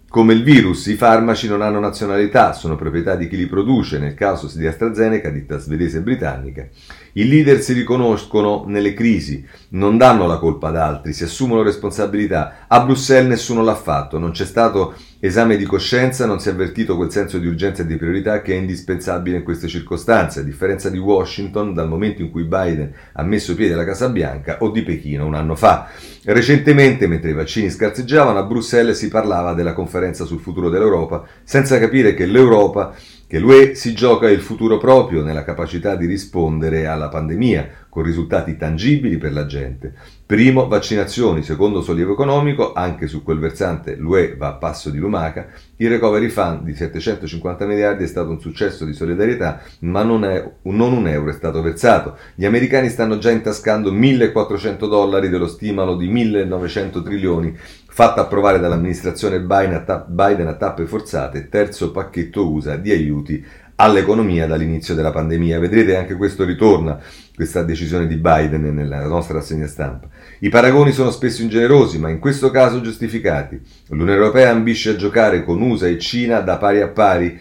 come 0.10 0.34
il 0.34 0.43
virus, 0.43 0.88
i 0.88 0.95
farmaci 0.95 1.47
non 1.47 1.62
hanno 1.62 1.79
nazionalità, 1.79 2.51
sono 2.51 2.75
proprietà 2.75 3.15
di 3.15 3.29
chi 3.29 3.38
li 3.38 3.47
produce, 3.47 3.97
nel 3.97 4.13
caso 4.13 4.51
di 4.53 4.67
AstraZeneca, 4.67 5.29
ditta 5.29 5.57
svedese 5.57 5.99
e 5.99 6.01
britannica. 6.01 6.67
I 7.13 7.28
leader 7.28 7.60
si 7.62 7.74
riconoscono 7.74 8.63
nelle 8.67 8.93
crisi, 8.93 9.45
non 9.69 9.97
danno 9.97 10.28
la 10.28 10.38
colpa 10.38 10.69
ad 10.69 10.78
altri, 10.78 11.12
si 11.12 11.24
assumono 11.24 11.62
responsabilità. 11.62 12.65
A 12.67 12.82
Bruxelles 12.84 13.28
nessuno 13.28 13.63
l'ha 13.63 13.76
fatto, 13.76 14.17
non 14.17 14.32
c'è 14.32 14.45
stato 14.45 14.93
esame 15.19 15.58
di 15.58 15.65
coscienza, 15.65 16.26
non 16.26 16.39
si 16.39 16.47
è 16.50 16.52
avvertito 16.52 16.95
quel 16.95 17.12
senso 17.12 17.38
di 17.38 17.47
urgenza 17.47 17.84
e 17.84 17.86
di 17.86 17.97
priorità 17.97 18.41
che 18.41 18.54
è 18.54 18.58
indispensabile 18.58 19.38
in 19.38 19.43
queste 19.43 19.67
circostanze, 19.67 20.39
a 20.39 20.43
differenza 20.43 20.89
di 20.89 20.97
Washington 20.97 21.74
dal 21.74 21.89
momento 21.89 22.21
in 22.21 22.32
cui 22.32 22.43
Biden 22.43 22.91
ha 23.13 23.24
messo 23.24 23.56
piede 23.56 23.74
alla 23.74 23.86
Casa 23.86 24.10
Bianca 24.10 24.58
o 24.62 24.71
di 24.71 24.82
Pechino 24.82 25.26
un 25.26 25.36
anno 25.36 25.56
fa. 25.56 25.89
Recentemente, 26.24 27.08
mentre 27.08 27.32
i 27.32 27.34
vaccini 27.34 27.69
scarseggiavano, 27.69 28.39
a 28.39 28.43
Bruxelles 28.43 28.97
si 28.97 29.10
parlava 29.10 29.54
della 29.54 29.74
conferenza 29.74 30.24
sul 30.24 30.39
futuro 30.39 30.69
dell'Europa, 30.69 31.26
senza 31.43 31.78
capire 31.78 32.13
che 32.13 32.26
l'Europa 32.26 32.95
che 33.31 33.39
l'UE 33.39 33.75
si 33.75 33.93
gioca 33.93 34.29
il 34.29 34.41
futuro 34.41 34.77
proprio 34.77 35.23
nella 35.23 35.45
capacità 35.45 35.95
di 35.95 36.05
rispondere 36.05 36.87
alla 36.87 37.07
pandemia 37.07 37.85
con 37.87 38.03
risultati 38.03 38.57
tangibili 38.57 39.17
per 39.17 39.31
la 39.31 39.45
gente. 39.45 39.93
Primo, 40.31 40.69
vaccinazioni, 40.69 41.43
secondo 41.43 41.81
sollievo 41.81 42.13
economico, 42.13 42.71
anche 42.71 43.07
su 43.07 43.21
quel 43.21 43.37
versante 43.37 43.97
l'UE 43.97 44.37
va 44.37 44.47
a 44.47 44.53
passo 44.53 44.89
di 44.89 44.97
lumaca, 44.97 45.47
il 45.75 45.89
recovery 45.89 46.29
fund 46.29 46.61
di 46.61 46.73
750 46.73 47.65
miliardi 47.65 48.05
è 48.05 48.07
stato 48.07 48.29
un 48.29 48.39
successo 48.39 48.85
di 48.85 48.93
solidarietà, 48.93 49.59
ma 49.79 50.03
non, 50.03 50.23
è, 50.23 50.49
non 50.61 50.93
un 50.93 51.09
euro 51.09 51.31
è 51.31 51.33
stato 51.33 51.61
versato. 51.61 52.17
Gli 52.33 52.45
americani 52.45 52.87
stanno 52.87 53.17
già 53.17 53.29
intascando 53.29 53.91
1400 53.91 54.87
dollari 54.87 55.27
dello 55.27 55.47
stimolo 55.47 55.97
di 55.97 56.07
1900 56.07 57.03
trilioni 57.03 57.53
fatta 57.93 58.21
approvare 58.21 58.57
dall'amministrazione 58.57 59.41
Biden 59.41 60.47
a 60.47 60.53
tappe 60.55 60.85
forzate, 60.85 61.49
terzo 61.49 61.91
pacchetto 61.91 62.49
USA 62.49 62.77
di 62.77 62.91
aiuti 62.91 63.45
all'economia 63.81 64.47
dall'inizio 64.47 64.93
della 64.93 65.11
pandemia. 65.11 65.59
Vedrete 65.59 65.95
anche 65.95 66.15
questo 66.15 66.43
ritorna, 66.45 66.99
questa 67.35 67.63
decisione 67.63 68.07
di 68.07 68.15
Biden 68.15 68.73
nella 68.73 69.05
nostra 69.05 69.35
rassegna 69.35 69.67
stampa. 69.67 70.07
I 70.39 70.49
paragoni 70.49 70.91
sono 70.91 71.11
spesso 71.11 71.41
ingenerosi, 71.41 71.97
ma 71.99 72.09
in 72.09 72.19
questo 72.19 72.51
caso 72.51 72.81
giustificati. 72.81 73.59
L'Unione 73.87 74.13
Europea 74.13 74.51
ambisce 74.51 74.91
a 74.91 74.95
giocare 74.95 75.43
con 75.43 75.61
USA 75.61 75.87
e 75.87 75.99
Cina 75.99 76.39
da 76.39 76.57
pari 76.57 76.81
a 76.81 76.87
pari 76.87 77.39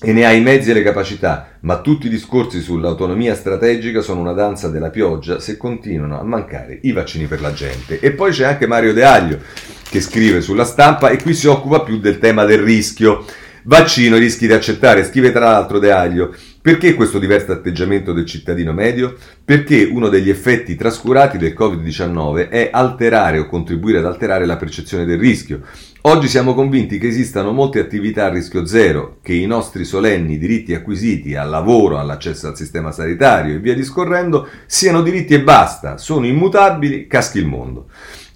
e 0.00 0.12
ne 0.12 0.24
ha 0.24 0.30
i 0.30 0.40
mezzi 0.40 0.70
e 0.70 0.74
le 0.74 0.84
capacità, 0.84 1.56
ma 1.60 1.80
tutti 1.80 2.06
i 2.06 2.10
discorsi 2.10 2.60
sull'autonomia 2.60 3.34
strategica 3.34 4.00
sono 4.00 4.20
una 4.20 4.32
danza 4.32 4.68
della 4.68 4.90
pioggia 4.90 5.40
se 5.40 5.56
continuano 5.56 6.20
a 6.20 6.22
mancare 6.22 6.78
i 6.82 6.92
vaccini 6.92 7.26
per 7.26 7.40
la 7.40 7.52
gente. 7.52 7.98
E 7.98 8.12
poi 8.12 8.30
c'è 8.30 8.44
anche 8.44 8.68
Mario 8.68 8.92
De 8.92 9.04
Aglio 9.04 9.38
che 9.90 10.00
scrive 10.00 10.40
sulla 10.40 10.64
stampa 10.64 11.08
e 11.08 11.20
qui 11.20 11.34
si 11.34 11.48
occupa 11.48 11.80
più 11.80 11.98
del 11.98 12.20
tema 12.20 12.44
del 12.44 12.60
rischio. 12.60 13.24
Vaccino 13.68 14.16
rischi 14.16 14.46
di 14.46 14.54
accettare, 14.54 15.04
scrive 15.04 15.30
tra 15.30 15.50
l'altro 15.50 15.78
De 15.78 15.92
Aglio. 15.92 16.34
Perché 16.62 16.94
questo 16.94 17.18
diverso 17.18 17.52
atteggiamento 17.52 18.14
del 18.14 18.24
cittadino 18.24 18.72
medio? 18.72 19.14
Perché 19.44 19.84
uno 19.84 20.08
degli 20.08 20.30
effetti 20.30 20.74
trascurati 20.74 21.36
del 21.36 21.52
Covid-19 21.52 22.48
è 22.48 22.70
alterare 22.72 23.38
o 23.38 23.46
contribuire 23.46 23.98
ad 23.98 24.06
alterare 24.06 24.46
la 24.46 24.56
percezione 24.56 25.04
del 25.04 25.18
rischio. 25.18 25.60
Oggi 26.02 26.28
siamo 26.28 26.54
convinti 26.54 26.98
che 26.98 27.08
esistano 27.08 27.52
molte 27.52 27.78
attività 27.78 28.24
a 28.24 28.30
rischio 28.30 28.64
zero, 28.64 29.18
che 29.22 29.34
i 29.34 29.44
nostri 29.44 29.84
solenni 29.84 30.38
diritti 30.38 30.72
acquisiti 30.72 31.34
al 31.34 31.50
lavoro, 31.50 31.98
all'accesso 31.98 32.46
al 32.46 32.56
sistema 32.56 32.90
sanitario 32.90 33.54
e 33.54 33.58
via 33.58 33.74
discorrendo 33.74 34.48
siano 34.64 35.02
diritti 35.02 35.34
e 35.34 35.42
basta, 35.42 35.98
sono 35.98 36.24
immutabili, 36.24 37.06
caschi 37.06 37.36
il 37.36 37.46
mondo. 37.46 37.88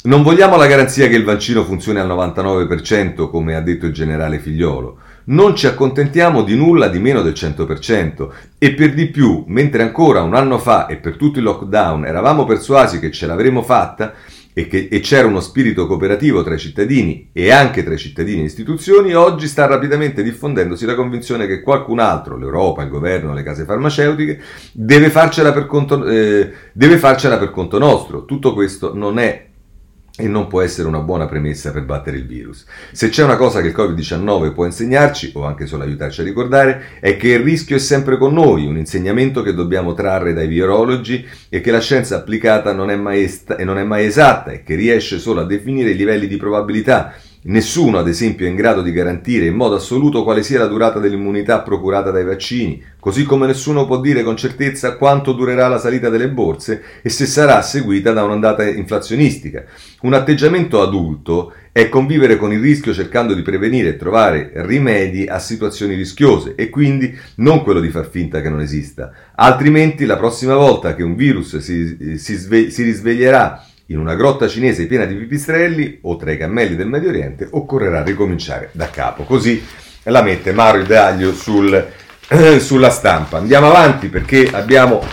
Non 0.04 0.22
vogliamo 0.22 0.56
la 0.56 0.66
garanzia 0.66 1.08
che 1.08 1.16
il 1.16 1.24
vaccino 1.24 1.64
funzioni 1.64 2.00
al 2.00 2.08
99% 2.08 3.30
come 3.30 3.54
ha 3.54 3.62
detto 3.62 3.86
il 3.86 3.92
generale 3.92 4.38
Figliolo. 4.38 4.98
Non 5.32 5.56
ci 5.56 5.66
accontentiamo 5.66 6.42
di 6.42 6.54
nulla 6.54 6.88
di 6.88 6.98
meno 6.98 7.22
del 7.22 7.32
100% 7.32 8.28
e 8.58 8.74
per 8.74 8.92
di 8.92 9.06
più, 9.06 9.44
mentre 9.46 9.82
ancora 9.82 10.20
un 10.20 10.34
anno 10.34 10.58
fa 10.58 10.84
e 10.86 10.96
per 10.96 11.16
tutto 11.16 11.38
il 11.38 11.44
lockdown 11.44 12.04
eravamo 12.04 12.44
persuasi 12.44 12.98
che 12.98 13.10
ce 13.10 13.26
l'avremmo 13.26 13.62
fatta 13.62 14.12
e, 14.52 14.66
che, 14.66 14.88
e 14.90 15.00
c'era 15.00 15.26
uno 15.26 15.40
spirito 15.40 15.86
cooperativo 15.86 16.42
tra 16.42 16.52
i 16.52 16.58
cittadini 16.58 17.30
e 17.32 17.50
anche 17.50 17.82
tra 17.82 17.94
i 17.94 17.98
cittadini 17.98 18.42
e 18.42 18.44
istituzioni, 18.44 19.14
oggi 19.14 19.46
sta 19.46 19.64
rapidamente 19.64 20.22
diffondendosi 20.22 20.84
la 20.84 20.94
convinzione 20.94 21.46
che 21.46 21.62
qualcun 21.62 22.00
altro, 22.00 22.36
l'Europa, 22.36 22.82
il 22.82 22.90
governo, 22.90 23.32
le 23.32 23.42
case 23.42 23.64
farmaceutiche, 23.64 24.38
deve 24.72 25.08
farcela 25.08 25.52
per 25.52 25.64
conto, 25.64 26.04
eh, 26.04 26.52
deve 26.74 26.98
farcela 26.98 27.38
per 27.38 27.50
conto 27.50 27.78
nostro. 27.78 28.26
Tutto 28.26 28.52
questo 28.52 28.94
non 28.94 29.18
è 29.18 29.51
e 30.14 30.28
non 30.28 30.46
può 30.46 30.60
essere 30.60 30.88
una 30.88 31.00
buona 31.00 31.26
premessa 31.26 31.72
per 31.72 31.84
battere 31.84 32.18
il 32.18 32.26
virus. 32.26 32.66
Se 32.92 33.08
c'è 33.08 33.24
una 33.24 33.36
cosa 33.36 33.60
che 33.62 33.68
il 33.68 33.74
Covid-19 33.74 34.52
può 34.52 34.66
insegnarci, 34.66 35.32
o 35.34 35.44
anche 35.44 35.66
solo 35.66 35.84
aiutarci 35.84 36.20
a 36.20 36.24
ricordare, 36.24 36.98
è 37.00 37.16
che 37.16 37.28
il 37.28 37.40
rischio 37.40 37.76
è 37.76 37.78
sempre 37.78 38.18
con 38.18 38.34
noi, 38.34 38.66
un 38.66 38.76
insegnamento 38.76 39.42
che 39.42 39.54
dobbiamo 39.54 39.94
trarre 39.94 40.34
dai 40.34 40.48
virologi 40.48 41.26
e 41.48 41.60
che 41.60 41.70
la 41.70 41.80
scienza 41.80 42.16
applicata 42.16 42.72
non 42.72 42.90
è 42.90 42.96
mai, 42.96 43.22
est- 43.22 43.58
non 43.62 43.78
è 43.78 43.84
mai 43.84 44.04
esatta 44.04 44.50
e 44.50 44.62
che 44.62 44.74
riesce 44.74 45.18
solo 45.18 45.40
a 45.40 45.46
definire 45.46 45.90
i 45.90 45.96
livelli 45.96 46.28
di 46.28 46.36
probabilità 46.36 47.14
Nessuno, 47.44 47.98
ad 47.98 48.06
esempio, 48.06 48.46
è 48.46 48.48
in 48.48 48.54
grado 48.54 48.82
di 48.82 48.92
garantire 48.92 49.46
in 49.46 49.56
modo 49.56 49.74
assoluto 49.74 50.22
quale 50.22 50.44
sia 50.44 50.60
la 50.60 50.68
durata 50.68 51.00
dell'immunità 51.00 51.60
procurata 51.62 52.12
dai 52.12 52.22
vaccini, 52.24 52.80
così 53.00 53.24
come 53.24 53.48
nessuno 53.48 53.84
può 53.84 53.98
dire 54.00 54.22
con 54.22 54.36
certezza 54.36 54.96
quanto 54.96 55.32
durerà 55.32 55.66
la 55.66 55.78
salita 55.78 56.08
delle 56.08 56.28
borse 56.28 56.82
e 57.02 57.08
se 57.08 57.26
sarà 57.26 57.60
seguita 57.60 58.12
da 58.12 58.22
un'ondata 58.22 58.62
inflazionistica. 58.62 59.64
Un 60.02 60.14
atteggiamento 60.14 60.80
adulto 60.80 61.52
è 61.72 61.88
convivere 61.88 62.36
con 62.36 62.52
il 62.52 62.60
rischio 62.60 62.94
cercando 62.94 63.34
di 63.34 63.42
prevenire 63.42 63.88
e 63.88 63.96
trovare 63.96 64.52
rimedi 64.54 65.26
a 65.26 65.40
situazioni 65.40 65.96
rischiose 65.96 66.54
e 66.54 66.70
quindi 66.70 67.12
non 67.36 67.64
quello 67.64 67.80
di 67.80 67.88
far 67.88 68.08
finta 68.08 68.40
che 68.40 68.50
non 68.50 68.60
esista. 68.60 69.10
Altrimenti 69.34 70.04
la 70.04 70.16
prossima 70.16 70.54
volta 70.54 70.94
che 70.94 71.02
un 71.02 71.16
virus 71.16 71.56
si, 71.56 72.18
si, 72.18 72.34
sve- 72.36 72.70
si 72.70 72.84
risveglierà 72.84 73.66
in 73.92 73.98
una 73.98 74.14
grotta 74.14 74.48
cinese 74.48 74.86
piena 74.86 75.04
di 75.04 75.14
pipistrelli 75.14 75.98
o 76.02 76.16
tra 76.16 76.32
i 76.32 76.38
cammelli 76.38 76.76
del 76.76 76.88
Medio 76.88 77.10
Oriente 77.10 77.46
occorrerà 77.50 78.02
ricominciare 78.02 78.70
da 78.72 78.90
capo. 78.90 79.24
Così 79.24 79.62
la 80.04 80.22
mette 80.22 80.52
Mario 80.52 80.84
Daglio 80.84 81.32
sul, 81.32 81.88
sulla 82.58 82.90
stampa. 82.90 83.38
Andiamo 83.38 83.68
avanti 83.68 84.08
perché 84.08 84.48
abbiamo 84.50 85.04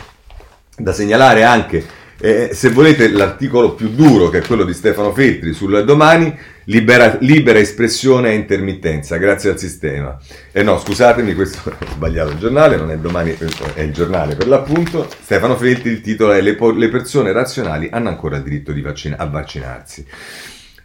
da 0.78 0.94
segnalare 0.94 1.44
anche 1.44 1.86
eh, 2.22 2.50
se 2.54 2.70
volete 2.70 3.10
l'articolo 3.10 3.74
più 3.74 3.90
duro 3.90 4.30
che 4.30 4.40
è 4.40 4.46
quello 4.46 4.66
di 4.66 4.74
Stefano 4.74 5.14
Feltri 5.14 5.54
sul 5.54 5.86
domani, 5.86 6.38
libera, 6.66 7.18
libera 7.22 7.60
espressione 7.60 8.32
e 8.32 8.36
intermittenza, 8.36 9.18
grazie 9.18 9.52
al 9.52 9.58
sistema. 9.58 10.18
Eh 10.52 10.62
no, 10.62 10.78
scusatemi, 10.78 11.34
questo 11.34 11.72
è 11.80 11.86
sbagliato 11.90 12.32
il 12.32 12.38
giornale, 12.38 12.76
non 12.76 12.92
è 12.92 12.98
domani, 12.98 13.36
è 13.74 13.82
il 13.82 13.94
giornale 13.94 14.36
per 14.36 14.48
l'appunto. 14.48 15.08
Stefano 15.22 15.56
Feltri, 15.56 15.92
il 15.92 16.02
titolo 16.02 16.34
è 16.34 16.42
Le, 16.42 16.58
le 16.76 16.90
persone 16.90 17.32
razionali 17.32 17.88
hanno 17.92 18.10
ancora 18.10 18.36
il 18.36 18.44
diritto 18.44 18.74
di 18.74 18.82
vaccina, 18.82 19.18
a 19.18 19.26
vaccinarsi. 19.26 20.06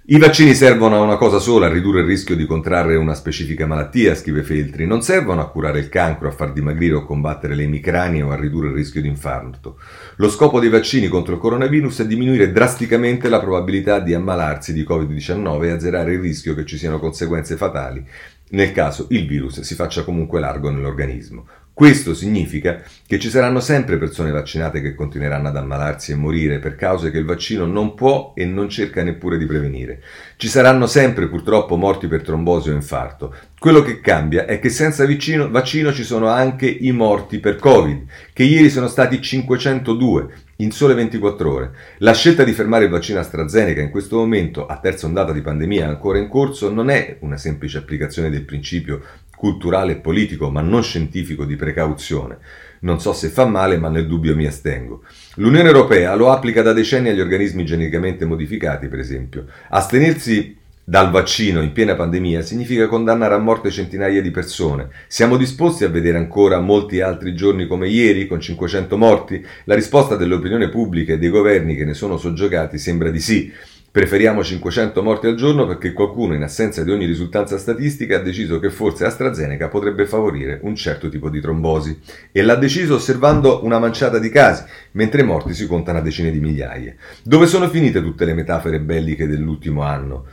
I 0.06 0.18
vaccini 0.18 0.52
servono 0.52 0.96
a 0.96 1.00
una 1.00 1.16
cosa 1.16 1.38
sola, 1.38 1.64
a 1.64 1.70
ridurre 1.70 2.00
il 2.00 2.06
rischio 2.06 2.36
di 2.36 2.44
contrarre 2.44 2.94
una 2.96 3.14
specifica 3.14 3.64
malattia, 3.64 4.14
scrive 4.14 4.42
Feltri. 4.42 4.86
Non 4.86 5.00
servono 5.00 5.40
a 5.40 5.48
curare 5.48 5.78
il 5.78 5.88
cancro, 5.88 6.28
a 6.28 6.30
far 6.30 6.52
dimagrire 6.52 6.96
o 6.96 7.06
combattere 7.06 7.54
le 7.54 7.62
emicranie 7.62 8.20
o 8.20 8.30
a 8.30 8.36
ridurre 8.36 8.68
il 8.68 8.74
rischio 8.74 9.00
di 9.00 9.08
infarto. 9.08 9.78
Lo 10.16 10.28
scopo 10.28 10.60
dei 10.60 10.68
vaccini 10.68 11.08
contro 11.08 11.32
il 11.32 11.40
coronavirus 11.40 12.02
è 12.02 12.06
diminuire 12.06 12.52
drasticamente 12.52 13.30
la 13.30 13.40
probabilità 13.40 13.98
di 13.98 14.12
ammalarsi 14.12 14.74
di 14.74 14.82
Covid-19 14.82 15.62
e 15.62 15.70
azzerare 15.70 16.12
il 16.12 16.20
rischio 16.20 16.54
che 16.54 16.66
ci 16.66 16.76
siano 16.76 16.98
conseguenze 16.98 17.56
fatali 17.56 18.06
nel 18.54 18.72
caso 18.72 19.06
il 19.10 19.26
virus 19.26 19.60
si 19.60 19.74
faccia 19.74 20.04
comunque 20.04 20.40
largo 20.40 20.70
nell'organismo. 20.70 21.46
Questo 21.74 22.14
significa 22.14 22.82
che 23.04 23.18
ci 23.18 23.28
saranno 23.28 23.58
sempre 23.58 23.98
persone 23.98 24.30
vaccinate 24.30 24.80
che 24.80 24.94
continueranno 24.94 25.48
ad 25.48 25.56
ammalarsi 25.56 26.12
e 26.12 26.14
morire 26.14 26.60
per 26.60 26.76
cause 26.76 27.10
che 27.10 27.18
il 27.18 27.24
vaccino 27.24 27.66
non 27.66 27.94
può 27.94 28.32
e 28.36 28.44
non 28.44 28.68
cerca 28.68 29.02
neppure 29.02 29.36
di 29.38 29.44
prevenire. 29.44 30.00
Ci 30.36 30.46
saranno 30.46 30.86
sempre 30.86 31.26
purtroppo 31.26 31.74
morti 31.74 32.06
per 32.06 32.22
trombosi 32.22 32.70
o 32.70 32.74
infarto. 32.74 33.34
Quello 33.58 33.82
che 33.82 34.00
cambia 34.00 34.46
è 34.46 34.60
che 34.60 34.68
senza 34.68 35.04
vaccino, 35.04 35.50
vaccino 35.50 35.92
ci 35.92 36.04
sono 36.04 36.28
anche 36.28 36.68
i 36.68 36.92
morti 36.92 37.40
per 37.40 37.56
Covid, 37.56 38.04
che 38.32 38.44
ieri 38.44 38.70
sono 38.70 38.86
stati 38.86 39.20
502 39.20 40.28
in 40.58 40.70
sole 40.70 40.94
24 40.94 41.52
ore. 41.52 41.72
La 41.98 42.12
scelta 42.12 42.44
di 42.44 42.52
fermare 42.52 42.84
il 42.84 42.90
vaccino 42.90 43.18
AstraZeneca 43.18 43.80
in 43.80 43.90
questo 43.90 44.18
momento, 44.18 44.66
a 44.66 44.76
terza 44.76 45.06
ondata 45.06 45.32
di 45.32 45.40
pandemia 45.40 45.88
ancora 45.88 46.18
in 46.18 46.28
corso, 46.28 46.70
non 46.70 46.88
è 46.88 47.16
una 47.20 47.36
semplice 47.36 47.78
applicazione 47.78 48.30
del 48.30 48.44
principio 48.44 49.02
culturale 49.44 49.92
e 49.92 49.96
politico, 49.96 50.48
ma 50.48 50.62
non 50.62 50.82
scientifico 50.82 51.44
di 51.44 51.54
precauzione. 51.54 52.38
Non 52.80 52.98
so 52.98 53.12
se 53.12 53.28
fa 53.28 53.44
male, 53.44 53.76
ma 53.76 53.90
nel 53.90 54.06
dubbio 54.06 54.34
mi 54.34 54.46
astengo. 54.46 55.02
L'Unione 55.34 55.68
Europea 55.68 56.14
lo 56.14 56.30
applica 56.30 56.62
da 56.62 56.72
decenni 56.72 57.10
agli 57.10 57.20
organismi 57.20 57.62
geneticamente 57.62 58.24
modificati, 58.24 58.88
per 58.88 59.00
esempio. 59.00 59.44
Astenersi 59.68 60.56
dal 60.82 61.10
vaccino 61.10 61.60
in 61.60 61.72
piena 61.72 61.94
pandemia 61.94 62.40
significa 62.40 62.88
condannare 62.88 63.34
a 63.34 63.38
morte 63.38 63.70
centinaia 63.70 64.22
di 64.22 64.30
persone. 64.30 64.88
Siamo 65.08 65.36
disposti 65.36 65.84
a 65.84 65.90
vedere 65.90 66.16
ancora 66.16 66.58
molti 66.60 67.02
altri 67.02 67.34
giorni 67.34 67.66
come 67.66 67.88
ieri, 67.88 68.26
con 68.26 68.40
500 68.40 68.96
morti? 68.96 69.44
La 69.64 69.74
risposta 69.74 70.16
dell'opinione 70.16 70.70
pubblica 70.70 71.12
e 71.12 71.18
dei 71.18 71.28
governi 71.28 71.76
che 71.76 71.84
ne 71.84 71.92
sono 71.92 72.16
soggiogati 72.16 72.78
sembra 72.78 73.10
di 73.10 73.20
sì. 73.20 73.52
Preferiamo 73.94 74.42
500 74.42 75.04
morti 75.04 75.28
al 75.28 75.36
giorno 75.36 75.68
perché 75.68 75.92
qualcuno, 75.92 76.34
in 76.34 76.42
assenza 76.42 76.82
di 76.82 76.90
ogni 76.90 77.06
risultanza 77.06 77.58
statistica, 77.58 78.16
ha 78.16 78.20
deciso 78.20 78.58
che 78.58 78.68
forse 78.68 79.04
AstraZeneca 79.04 79.68
potrebbe 79.68 80.04
favorire 80.04 80.58
un 80.62 80.74
certo 80.74 81.08
tipo 81.08 81.30
di 81.30 81.40
trombosi. 81.40 82.00
E 82.32 82.42
l'ha 82.42 82.56
deciso 82.56 82.96
osservando 82.96 83.64
una 83.64 83.78
manciata 83.78 84.18
di 84.18 84.30
casi, 84.30 84.64
mentre 84.94 85.20
i 85.20 85.24
morti 85.24 85.54
si 85.54 85.68
contano 85.68 85.98
a 85.98 86.00
decine 86.00 86.32
di 86.32 86.40
migliaia. 86.40 86.92
Dove 87.22 87.46
sono 87.46 87.68
finite 87.68 88.02
tutte 88.02 88.24
le 88.24 88.34
metafore 88.34 88.80
belliche 88.80 89.28
dell'ultimo 89.28 89.82
anno? 89.82 90.26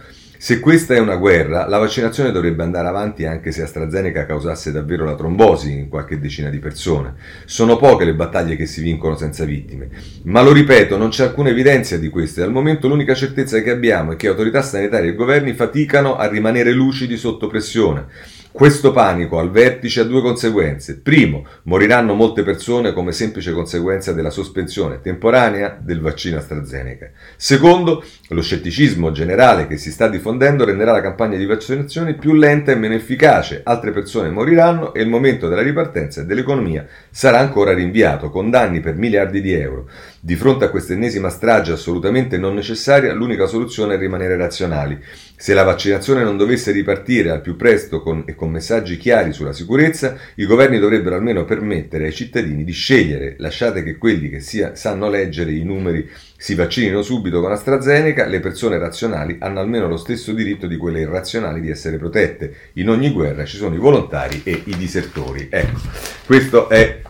Se 0.44 0.60
questa 0.60 0.96
è 0.96 1.00
una 1.00 1.18
guerra, 1.18 1.68
la 1.68 1.78
vaccinazione 1.78 2.32
dovrebbe 2.32 2.64
andare 2.64 2.88
avanti 2.88 3.26
anche 3.28 3.52
se 3.52 3.62
AstraZeneca 3.62 4.26
causasse 4.26 4.72
davvero 4.72 5.06
la 5.06 5.14
trombosi 5.14 5.72
in 5.72 5.88
qualche 5.88 6.20
decina 6.20 6.50
di 6.50 6.58
persone. 6.58 7.14
Sono 7.46 7.78
poche 7.78 8.06
le 8.06 8.16
battaglie 8.16 8.56
che 8.56 8.66
si 8.66 8.82
vincono 8.82 9.16
senza 9.16 9.46
vittime. 9.46 9.90
Ma 10.24 10.42
lo 10.42 10.52
ripeto, 10.52 10.98
non 10.98 11.10
c'è 11.10 11.26
alcuna 11.26 11.50
evidenza 11.50 11.96
di 11.98 12.10
questo 12.10 12.40
e 12.40 12.44
al 12.44 12.52
momento 12.52 12.88
l'unica 12.88 13.14
certezza 13.14 13.62
che 13.62 13.70
abbiamo 13.70 14.14
è 14.14 14.16
che 14.16 14.30
autorità 14.30 14.64
sanitarie 14.64 15.12
e 15.12 15.16
governi 15.16 15.54
faticano 15.54 16.16
a 16.16 16.28
rimanere 16.28 16.72
lucidi 16.72 17.18
sotto 17.18 17.46
pressione. 17.46 18.08
Questo 18.52 18.92
panico 18.92 19.40
al 19.40 19.50
vertice 19.50 20.02
ha 20.02 20.04
due 20.04 20.22
conseguenze. 20.22 21.00
Primo, 21.00 21.46
moriranno 21.64 22.14
molte 22.14 22.44
persone 22.44 22.92
come 22.92 23.14
semplice 23.14 23.54
conseguenza 23.54 24.12
della 24.12 24.30
sospensione 24.30 25.00
temporanea 25.00 25.80
del 25.82 26.02
vaccino 26.02 26.38
AstraZeneca. 26.38 27.12
Secondo, 27.38 28.04
lo 28.28 28.42
scetticismo 28.42 29.12
generale 29.12 29.68
che 29.68 29.78
si 29.78 29.90
sta 29.90 30.10
diffondendo 30.10 30.66
renderà 30.66 30.92
la 30.92 31.02
campagna 31.02 31.38
di 31.38 31.46
vaccinazione 31.46 32.16
più 32.16 32.34
lenta 32.34 32.74
e 32.74 32.76
meno 32.76 32.94
efficace. 32.94 33.62
Altre 33.64 33.92
persone 33.92 34.30
moriranno 34.30 34.94
e 34.94 35.02
il 35.02 35.10
momento 35.10 35.48
della 35.48 35.62
ripartenza 35.62 36.22
dell'economia 36.24 36.86
sarà 37.10 37.40
ancora 37.40 37.74
rinviato, 37.74 38.30
con 38.30 38.50
danni 38.50 38.82
per 38.82 38.96
miliardi 38.96 39.42
di 39.42 39.54
euro. 39.54 39.88
Di 40.24 40.36
fronte 40.36 40.66
a 40.66 40.70
questa 40.70 40.94
ennesima 40.94 41.30
strage 41.30 41.72
assolutamente 41.72 42.38
non 42.38 42.54
necessaria, 42.54 43.12
l'unica 43.12 43.48
soluzione 43.48 43.96
è 43.96 43.98
rimanere 43.98 44.38
razionali. 44.38 45.00
Se 45.36 45.56
la 45.56 45.64
vaccinazione 45.64 46.22
non 46.22 46.38
dovesse 46.38 46.72
ripartire 46.72 47.32
al 47.32 47.42
più 47.42 47.56
presto 47.56 48.04
con, 48.04 48.26
e 48.28 48.36
con 48.36 48.52
messaggi 48.52 48.98
chiari 48.98 49.34
sulla 49.34 49.52
sicurezza, 49.52 50.16
i 50.36 50.46
governi 50.46 50.78
dovrebbero 50.78 51.16
almeno 51.16 51.44
permettere 51.44 52.06
ai 52.06 52.14
cittadini 52.14 52.64
di 52.64 52.72
scegliere. 52.72 53.34
Lasciate 53.40 53.82
che 53.82 53.98
quelli 53.98 54.30
che 54.30 54.42
sia, 54.42 54.76
sanno 54.76 55.10
leggere 55.10 55.54
i 55.54 55.64
numeri 55.64 56.08
si 56.38 56.54
vaccinino 56.54 57.02
subito 57.02 57.42
con 57.42 57.52
AstraZeneca, 57.52 58.28
le 58.28 58.42
persone 58.42 58.78
razionali 58.78 59.38
hanno 59.40 59.60
almeno 59.60 59.88
lo 59.88 59.98
stesso 59.98 60.34
diritto 60.34 60.68
di 60.68 60.78
quelle 60.78 61.00
irrazionali 61.00 61.62
di 61.62 61.72
essere 61.72 61.98
protette. 61.98 62.54
In 62.74 62.92
ogni 62.92 63.10
guerra 63.10 63.44
ci 63.46 63.58
sono 63.58 63.74
i 63.74 63.80
volontari 63.80 64.42
e 64.44 64.62
i 64.66 64.78
disertori. 64.78 65.48
Ecco, 65.50 65.80
questo 66.28 66.70
è 66.70 67.02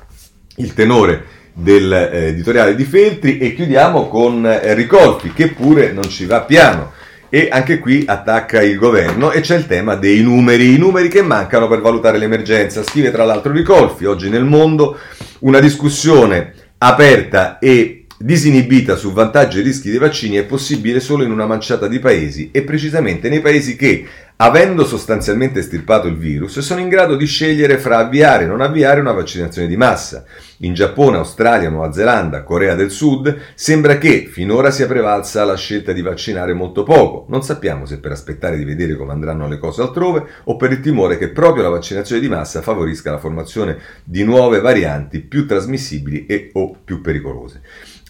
il 0.55 0.73
tenore 0.73 1.39
dell'editoriale 1.53 2.75
di 2.75 2.83
Feltri 2.83 3.37
e 3.37 3.53
chiudiamo 3.53 4.07
con 4.07 4.45
eh, 4.45 4.73
Ricolfi 4.73 5.33
che 5.33 5.49
pure 5.49 5.91
non 5.91 6.03
ci 6.09 6.25
va 6.25 6.41
piano 6.41 6.91
e 7.33 7.47
anche 7.49 7.79
qui 7.79 8.03
attacca 8.05 8.61
il 8.61 8.77
governo 8.77 9.31
e 9.31 9.39
c'è 9.39 9.55
il 9.55 9.65
tema 9.65 9.95
dei 9.95 10.21
numeri, 10.21 10.73
i 10.73 10.77
numeri 10.77 11.07
che 11.07 11.21
mancano 11.21 11.67
per 11.69 11.79
valutare 11.79 12.17
l'emergenza. 12.17 12.83
Scrive 12.83 13.09
tra 13.09 13.23
l'altro 13.23 13.53
Ricolfi, 13.53 14.05
oggi 14.05 14.29
nel 14.29 14.43
mondo, 14.43 14.99
una 15.39 15.59
discussione 15.59 16.53
aperta 16.77 17.57
e 17.59 18.05
disinibita 18.17 18.95
su 18.95 19.13
vantaggi 19.13 19.59
e 19.59 19.63
rischi 19.63 19.89
dei 19.89 19.97
vaccini 19.97 20.35
è 20.35 20.43
possibile 20.43 20.99
solo 20.99 21.23
in 21.23 21.31
una 21.31 21.45
manciata 21.45 21.87
di 21.87 21.99
paesi 21.99 22.49
e 22.51 22.63
precisamente 22.63 23.29
nei 23.29 23.41
paesi 23.41 23.75
che 23.75 24.05
avendo 24.35 24.85
sostanzialmente 24.85 25.59
estirpato 25.59 26.07
il 26.07 26.17
virus, 26.17 26.59
sono 26.59 26.79
in 26.79 26.89
grado 26.89 27.15
di 27.15 27.25
scegliere 27.25 27.77
fra 27.77 27.99
avviare 27.99 28.45
o 28.45 28.47
non 28.47 28.61
avviare 28.61 28.99
una 28.99 29.11
vaccinazione 29.11 29.67
di 29.67 29.77
massa. 29.77 30.25
In 30.63 30.75
Giappone, 30.75 31.17
Australia, 31.17 31.69
Nuova 31.69 31.91
Zelanda, 31.91 32.43
Corea 32.43 32.75
del 32.75 32.91
Sud 32.91 33.35
sembra 33.55 33.97
che 33.97 34.27
finora 34.31 34.69
sia 34.69 34.85
prevalsa 34.85 35.43
la 35.43 35.55
scelta 35.55 35.91
di 35.91 36.03
vaccinare 36.03 36.53
molto 36.53 36.83
poco. 36.83 37.25
Non 37.29 37.41
sappiamo 37.41 37.87
se 37.87 37.99
per 37.99 38.11
aspettare 38.11 38.57
di 38.57 38.63
vedere 38.63 38.95
come 38.95 39.11
andranno 39.11 39.47
le 39.47 39.57
cose 39.57 39.81
altrove 39.81 40.23
o 40.43 40.57
per 40.57 40.71
il 40.71 40.79
timore 40.79 41.17
che 41.17 41.29
proprio 41.29 41.63
la 41.63 41.69
vaccinazione 41.69 42.21
di 42.21 42.29
massa 42.29 42.61
favorisca 42.61 43.09
la 43.09 43.17
formazione 43.17 43.79
di 44.03 44.23
nuove 44.23 44.59
varianti 44.59 45.21
più 45.21 45.47
trasmissibili 45.47 46.27
e 46.27 46.51
o 46.53 46.75
più 46.83 47.01
pericolose. 47.01 47.61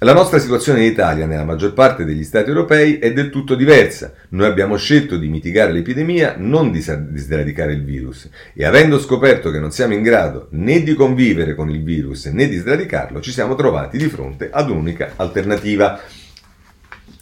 La 0.03 0.13
nostra 0.13 0.39
situazione 0.39 0.83
in 0.83 0.91
Italia, 0.91 1.27
nella 1.27 1.43
maggior 1.43 1.73
parte 1.73 2.05
degli 2.05 2.23
Stati 2.23 2.49
europei, 2.49 2.97
è 2.97 3.13
del 3.13 3.29
tutto 3.29 3.53
diversa. 3.53 4.11
Noi 4.29 4.47
abbiamo 4.47 4.75
scelto 4.75 5.15
di 5.15 5.27
mitigare 5.27 5.71
l'epidemia, 5.71 6.33
non 6.39 6.71
di, 6.71 6.83
di 7.09 7.19
sradicare 7.19 7.73
il 7.73 7.83
virus. 7.83 8.27
E 8.55 8.65
avendo 8.65 8.99
scoperto 8.99 9.51
che 9.51 9.59
non 9.59 9.69
siamo 9.69 9.93
in 9.93 10.01
grado 10.01 10.47
né 10.53 10.81
di 10.81 10.95
convivere 10.95 11.53
con 11.53 11.69
il 11.69 11.83
virus 11.83 12.25
né 12.25 12.47
di 12.47 12.57
sradicarlo, 12.57 13.21
ci 13.21 13.31
siamo 13.31 13.53
trovati 13.53 13.99
di 13.99 14.07
fronte 14.07 14.49
ad 14.51 14.71
un'unica 14.71 15.11
alternativa. 15.17 16.01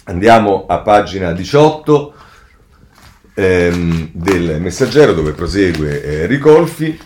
Andiamo 0.05 0.65
a 0.65 0.79
pagina 0.79 1.33
18 1.33 2.13
ehm, 3.33 4.11
del 4.13 4.61
messaggero 4.61 5.11
dove 5.11 5.33
prosegue 5.33 6.01
eh, 6.01 6.25
Ricolfi. 6.27 6.97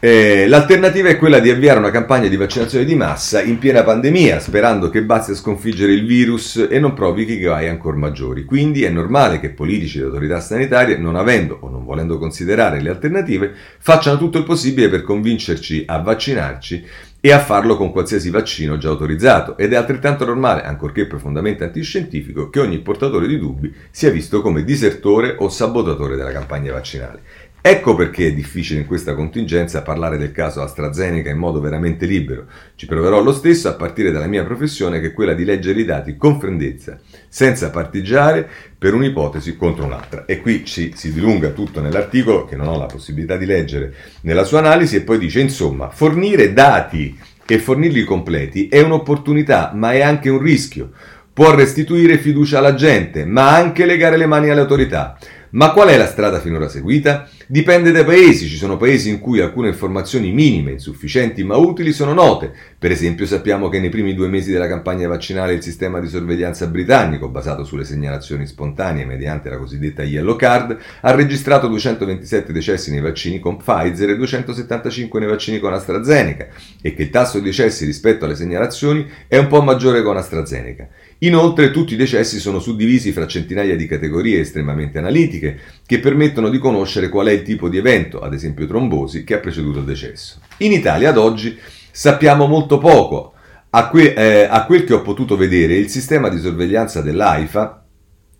Eh, 0.00 0.46
l'alternativa 0.46 1.08
è 1.08 1.18
quella 1.18 1.40
di 1.40 1.50
avviare 1.50 1.80
una 1.80 1.90
campagna 1.90 2.28
di 2.28 2.36
vaccinazione 2.36 2.84
di 2.84 2.94
massa 2.94 3.42
in 3.42 3.58
piena 3.58 3.82
pandemia, 3.82 4.38
sperando 4.38 4.90
che 4.90 5.02
basti 5.02 5.32
a 5.32 5.34
sconfiggere 5.34 5.90
il 5.90 6.06
virus 6.06 6.68
e 6.70 6.78
non 6.78 6.94
provochi 6.94 7.40
guai 7.40 7.66
ancora 7.66 7.96
maggiori. 7.96 8.44
Quindi 8.44 8.84
è 8.84 8.90
normale 8.90 9.40
che 9.40 9.50
politici 9.50 9.98
e 9.98 10.04
autorità 10.04 10.38
sanitarie, 10.38 10.98
non 10.98 11.16
avendo 11.16 11.58
o 11.62 11.68
non 11.68 11.84
volendo 11.84 12.16
considerare 12.16 12.80
le 12.80 12.90
alternative, 12.90 13.52
facciano 13.80 14.18
tutto 14.18 14.38
il 14.38 14.44
possibile 14.44 14.88
per 14.88 15.02
convincerci 15.02 15.82
a 15.84 15.98
vaccinarci 15.98 16.86
e 17.20 17.32
a 17.32 17.40
farlo 17.40 17.76
con 17.76 17.90
qualsiasi 17.90 18.30
vaccino 18.30 18.78
già 18.78 18.90
autorizzato. 18.90 19.58
Ed 19.58 19.72
è 19.72 19.76
altrettanto 19.76 20.24
normale, 20.24 20.62
ancorché 20.62 21.06
profondamente 21.06 21.64
antiscientifico, 21.64 22.50
che 22.50 22.60
ogni 22.60 22.78
portatore 22.78 23.26
di 23.26 23.36
dubbi 23.36 23.74
sia 23.90 24.10
visto 24.10 24.42
come 24.42 24.62
disertore 24.62 25.34
o 25.38 25.48
sabotatore 25.48 26.14
della 26.14 26.30
campagna 26.30 26.72
vaccinale. 26.72 27.22
Ecco 27.60 27.96
perché 27.96 28.28
è 28.28 28.32
difficile 28.32 28.80
in 28.80 28.86
questa 28.86 29.14
contingenza 29.14 29.82
parlare 29.82 30.16
del 30.16 30.30
caso 30.30 30.62
AstraZeneca 30.62 31.28
in 31.28 31.38
modo 31.38 31.60
veramente 31.60 32.06
libero. 32.06 32.46
Ci 32.76 32.86
proverò 32.86 33.20
lo 33.20 33.32
stesso 33.32 33.68
a 33.68 33.74
partire 33.74 34.12
dalla 34.12 34.28
mia 34.28 34.44
professione 34.44 35.00
che 35.00 35.08
è 35.08 35.12
quella 35.12 35.34
di 35.34 35.44
leggere 35.44 35.80
i 35.80 35.84
dati 35.84 36.16
con 36.16 36.38
freddezza, 36.38 36.98
senza 37.28 37.70
partigiare 37.70 38.48
per 38.78 38.94
un'ipotesi 38.94 39.56
contro 39.56 39.84
un'altra. 39.84 40.24
E 40.24 40.40
qui 40.40 40.64
ci, 40.64 40.92
si 40.94 41.12
dilunga 41.12 41.48
tutto 41.48 41.80
nell'articolo, 41.80 42.44
che 42.44 42.54
non 42.54 42.68
ho 42.68 42.78
la 42.78 42.86
possibilità 42.86 43.36
di 43.36 43.44
leggere 43.44 43.92
nella 44.22 44.44
sua 44.44 44.60
analisi, 44.60 44.96
e 44.96 45.02
poi 45.02 45.18
dice, 45.18 45.40
insomma, 45.40 45.90
fornire 45.90 46.52
dati 46.52 47.18
e 47.44 47.58
fornirli 47.58 48.04
completi 48.04 48.68
è 48.68 48.80
un'opportunità, 48.80 49.72
ma 49.74 49.92
è 49.92 50.00
anche 50.00 50.28
un 50.28 50.38
rischio. 50.38 50.92
Può 51.32 51.54
restituire 51.54 52.18
fiducia 52.18 52.58
alla 52.58 52.74
gente, 52.74 53.24
ma 53.24 53.54
anche 53.54 53.84
legare 53.84 54.16
le 54.16 54.26
mani 54.26 54.48
alle 54.48 54.60
autorità. 54.60 55.18
Ma 55.50 55.72
qual 55.72 55.88
è 55.88 55.96
la 55.96 56.06
strada 56.06 56.40
finora 56.40 56.68
seguita? 56.68 57.28
Dipende 57.50 57.92
dai 57.92 58.04
paesi, 58.04 58.46
ci 58.46 58.58
sono 58.58 58.76
paesi 58.76 59.08
in 59.08 59.20
cui 59.20 59.40
alcune 59.40 59.68
informazioni 59.68 60.32
minime, 60.32 60.72
insufficienti 60.72 61.42
ma 61.44 61.56
utili 61.56 61.94
sono 61.94 62.12
note. 62.12 62.52
Per 62.78 62.90
esempio 62.90 63.24
sappiamo 63.24 63.70
che 63.70 63.80
nei 63.80 63.88
primi 63.88 64.12
due 64.12 64.28
mesi 64.28 64.52
della 64.52 64.68
campagna 64.68 65.08
vaccinale 65.08 65.54
il 65.54 65.62
sistema 65.62 65.98
di 65.98 66.08
sorveglianza 66.08 66.66
britannico, 66.66 67.30
basato 67.30 67.64
sulle 67.64 67.86
segnalazioni 67.86 68.46
spontanee 68.46 69.06
mediante 69.06 69.48
la 69.48 69.56
cosiddetta 69.56 70.02
Yellow 70.02 70.36
Card, 70.36 70.76
ha 71.00 71.10
registrato 71.12 71.68
227 71.68 72.52
decessi 72.52 72.90
nei 72.90 73.00
vaccini 73.00 73.38
con 73.38 73.56
Pfizer 73.56 74.10
e 74.10 74.16
275 74.16 75.18
nei 75.18 75.28
vaccini 75.30 75.58
con 75.58 75.72
AstraZeneca 75.72 76.48
e 76.82 76.92
che 76.92 77.04
il 77.04 77.08
tasso 77.08 77.38
di 77.38 77.46
decessi 77.46 77.86
rispetto 77.86 78.26
alle 78.26 78.36
segnalazioni 78.36 79.08
è 79.26 79.38
un 79.38 79.46
po' 79.46 79.62
maggiore 79.62 80.02
con 80.02 80.18
AstraZeneca. 80.18 80.86
Inoltre 81.20 81.72
tutti 81.72 81.94
i 81.94 81.96
decessi 81.96 82.38
sono 82.38 82.60
suddivisi 82.60 83.10
fra 83.10 83.26
centinaia 83.26 83.74
di 83.74 83.86
categorie 83.86 84.40
estremamente 84.40 84.98
analitiche 84.98 85.58
che 85.84 85.98
permettono 85.98 86.48
di 86.48 86.58
conoscere 86.58 87.08
qual 87.08 87.26
è 87.26 87.32
il 87.32 87.42
tipo 87.42 87.68
di 87.68 87.76
evento, 87.76 88.20
ad 88.20 88.34
esempio 88.34 88.66
trombosi, 88.66 89.24
che 89.24 89.34
ha 89.34 89.38
preceduto 89.38 89.80
il 89.80 89.84
decesso. 89.84 90.40
In 90.58 90.72
Italia 90.72 91.08
ad 91.08 91.18
oggi 91.18 91.58
sappiamo 91.90 92.46
molto 92.46 92.78
poco. 92.78 93.32
A, 93.70 93.88
que- 93.88 94.14
eh, 94.14 94.46
a 94.48 94.64
quel 94.64 94.84
che 94.84 94.94
ho 94.94 95.02
potuto 95.02 95.36
vedere, 95.36 95.74
il 95.74 95.88
sistema 95.88 96.28
di 96.28 96.38
sorveglianza 96.38 97.02
dell'AIFA 97.02 97.84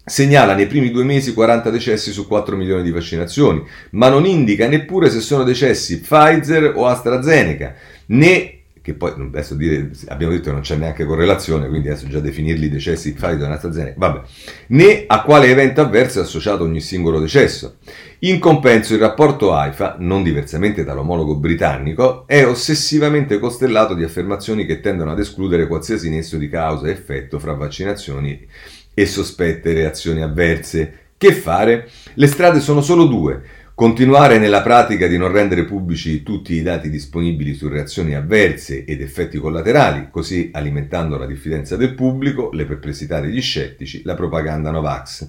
segnala 0.04 0.54
nei 0.54 0.66
primi 0.66 0.90
due 0.90 1.04
mesi 1.04 1.34
40 1.34 1.70
decessi 1.70 2.12
su 2.12 2.26
4 2.26 2.56
milioni 2.56 2.82
di 2.82 2.92
vaccinazioni, 2.92 3.62
ma 3.90 4.08
non 4.08 4.24
indica 4.24 4.68
neppure 4.68 5.10
se 5.10 5.20
sono 5.20 5.42
decessi 5.42 6.00
Pfizer 6.00 6.72
o 6.76 6.86
AstraZeneca, 6.86 7.74
né 8.06 8.57
che 8.88 8.94
poi 8.94 9.12
adesso 9.16 9.54
dire, 9.54 9.90
abbiamo 10.06 10.32
detto 10.32 10.46
che 10.46 10.52
non 10.52 10.62
c'è 10.62 10.76
neanche 10.76 11.04
correlazione, 11.04 11.68
quindi 11.68 11.88
adesso 11.88 12.08
già 12.08 12.20
definirli 12.20 12.70
decessi 12.70 13.12
Pfizer 13.12 13.50
e 13.50 13.52
AstraZeneca, 13.52 13.94
vabbè, 13.98 14.20
né 14.68 15.04
a 15.06 15.22
quale 15.22 15.48
evento 15.48 15.82
avverso 15.82 16.20
è 16.20 16.22
associato 16.22 16.64
ogni 16.64 16.80
singolo 16.80 17.20
decesso. 17.20 17.76
In 18.20 18.38
compenso 18.38 18.94
il 18.94 19.00
rapporto 19.00 19.52
AIFA, 19.52 19.96
non 19.98 20.22
diversamente 20.22 20.84
dall'omologo 20.84 21.36
britannico, 21.36 22.26
è 22.26 22.46
ossessivamente 22.46 23.38
costellato 23.38 23.92
di 23.92 24.04
affermazioni 24.04 24.64
che 24.64 24.80
tendono 24.80 25.12
ad 25.12 25.18
escludere 25.18 25.66
qualsiasi 25.66 26.08
nesso 26.08 26.38
di 26.38 26.48
causa 26.48 26.86
e 26.86 26.92
effetto 26.92 27.38
fra 27.38 27.52
vaccinazioni 27.52 28.46
e 28.94 29.06
sospette 29.06 29.74
reazioni 29.74 30.22
avverse. 30.22 31.06
Che 31.18 31.32
fare? 31.32 31.88
Le 32.14 32.26
strade 32.26 32.60
sono 32.60 32.80
solo 32.80 33.04
due 33.04 33.42
Continuare 33.78 34.40
nella 34.40 34.60
pratica 34.60 35.06
di 35.06 35.16
non 35.16 35.30
rendere 35.30 35.64
pubblici 35.64 36.24
tutti 36.24 36.54
i 36.54 36.62
dati 36.62 36.90
disponibili 36.90 37.54
su 37.54 37.68
reazioni 37.68 38.16
avverse 38.16 38.84
ed 38.84 39.00
effetti 39.00 39.38
collaterali, 39.38 40.08
così 40.10 40.50
alimentando 40.52 41.16
la 41.16 41.26
diffidenza 41.26 41.76
del 41.76 41.94
pubblico, 41.94 42.50
le 42.52 42.64
perplessità 42.64 43.20
degli 43.20 43.40
scettici, 43.40 44.02
la 44.02 44.16
propaganda 44.16 44.72
Novax. 44.72 45.28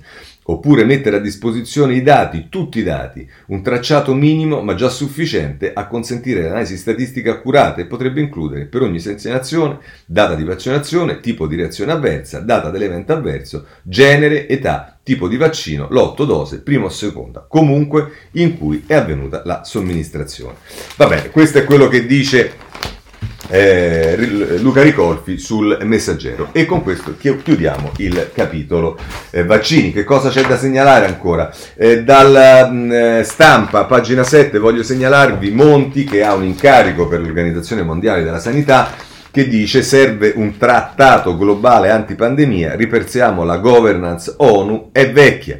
Oppure 0.49 0.83
mettere 0.83 1.17
a 1.17 1.19
disposizione 1.19 1.93
i 1.93 2.01
dati, 2.01 2.47
tutti 2.49 2.79
i 2.79 2.83
dati, 2.83 3.27
un 3.47 3.62
tracciato 3.62 4.15
minimo 4.15 4.62
ma 4.63 4.73
già 4.73 4.89
sufficiente 4.89 5.73
a 5.73 5.85
consentire 5.85 6.41
l'analisi 6.41 6.75
statistica 6.75 7.31
accurata 7.31 7.81
e 7.81 7.85
potrebbe 7.85 8.19
includere 8.19 8.65
per 8.65 8.81
ogni 8.81 8.99
segnalazione 8.99 9.77
data 10.07 10.33
di 10.33 10.43
vaccinazione, 10.43 11.19
tipo 11.19 11.45
di 11.45 11.55
reazione 11.55 11.91
avversa, 11.91 12.39
data 12.39 12.71
dell'evento 12.71 13.13
avverso, 13.13 13.65
genere, 13.83 14.47
età, 14.47 14.97
tipo 15.03 15.27
di 15.27 15.38
vaccino, 15.38 15.88
lotto, 15.91 16.25
dose, 16.25 16.62
prima 16.62 16.85
o 16.85 16.89
seconda, 16.89 17.45
comunque 17.47 18.12
in 18.31 18.57
cui 18.57 18.85
è 18.88 18.95
avvenuta 18.95 19.43
la 19.45 19.63
somministrazione. 19.63 20.55
Va 20.97 21.05
bene, 21.05 21.29
questo 21.29 21.59
è 21.59 21.63
quello 21.63 21.88
che 21.88 22.07
dice 22.07 22.53
eh, 23.49 24.57
Luca 24.59 24.81
Ricolfi 24.81 25.38
sul 25.38 25.77
messaggero. 25.83 26.49
E 26.51 26.65
con 26.65 26.83
questo 26.83 27.15
chiudiamo 27.17 27.91
il 27.97 28.31
capitolo 28.33 28.97
eh, 29.31 29.43
vaccini. 29.43 29.91
Che 29.91 30.03
cosa 30.03 30.29
c'è 30.29 30.45
da 30.45 30.57
segnalare 30.57 31.05
ancora? 31.05 31.51
Eh, 31.75 32.03
dalla 32.03 32.69
mh, 32.69 32.75
mm, 32.75 32.91
eh, 32.91 33.23
stampa, 33.23 33.85
pagina 33.85 34.23
7, 34.23 34.57
voglio 34.59 34.83
segnalarvi 34.83 35.51
Monti 35.51 36.03
che 36.03 36.23
ha 36.23 36.33
un 36.33 36.43
incarico 36.43 37.07
per 37.07 37.21
l'Organizzazione 37.21 37.83
Mondiale 37.83 38.23
della 38.23 38.39
Sanità 38.39 39.07
che 39.31 39.47
dice 39.47 39.83
serve 39.83 40.33
un 40.35 40.57
trattato 40.57 41.38
globale 41.38 41.91
antipandemia, 41.91 42.75
ripersiamo 42.75 43.43
la 43.43 43.57
governance 43.57 44.33
ONU, 44.38 44.89
è 44.91 45.12
vecchia 45.12 45.59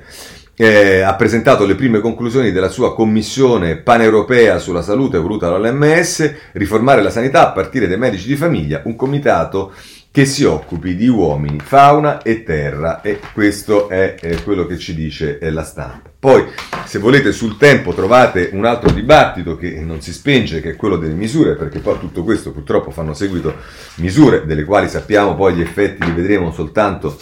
eh, 0.62 1.00
ha 1.00 1.15
presentato 1.15 1.65
le 1.65 1.76
prime 1.76 2.02
conclusioni 2.02 2.52
della 2.52 2.67
sua 2.67 2.93
commissione 2.93 3.78
paneuropea 3.78 4.60
sulla 4.60 4.82
salute 4.82 5.17
voluta 5.17 5.48
dall'OMS, 5.48 6.34
riformare 6.52 7.02
la 7.02 7.10
sanità 7.10 7.48
a 7.48 7.52
partire 7.54 7.88
dai 7.88 7.98
medici 7.98 8.28
di 8.28 8.36
famiglia, 8.36 8.82
un 8.84 8.98
comitato 8.98 9.72
che 10.12 10.26
si 10.26 10.43
occupi 10.43 10.98
di 10.98 11.08
uomini, 11.08 11.60
fauna 11.63 12.22
e 12.22 12.43
terra 12.43 13.02
e 13.02 13.22
questo 13.32 13.88
è, 13.88 14.15
è 14.15 14.43
quello 14.43 14.65
che 14.65 14.78
ci 14.78 14.93
dice 14.93 15.39
eh, 15.39 15.50
la 15.50 15.63
stampa. 15.63 16.10
Poi, 16.19 16.43
se 16.84 17.00
volete, 17.00 17.32
sul 17.32 17.56
tempo 17.56 17.93
trovate 17.93 18.50
un 18.52 18.65
altro 18.65 18.91
dibattito 18.91 19.56
che 19.56 19.80
non 19.80 20.02
si 20.02 20.12
spenge, 20.12 20.60
che 20.60 20.72
è 20.72 20.76
quello 20.76 20.98
delle 20.98 21.13
misure, 21.13 21.56
perché 21.56 21.80
poi 21.80 22.00
tutto 22.00 22.26
questo 22.26 22.52
purtroppo 22.52 22.91
fanno 22.91 23.13
seguito 23.13 23.56
misure 23.95 24.45
delle 24.45 24.65
quali 24.65 24.89
sappiamo 24.89 25.36
poi 25.36 25.54
gli 25.54 25.62
effetti 25.62 26.04
li 26.04 26.12
vedremo 26.12 26.52
soltanto 26.52 27.17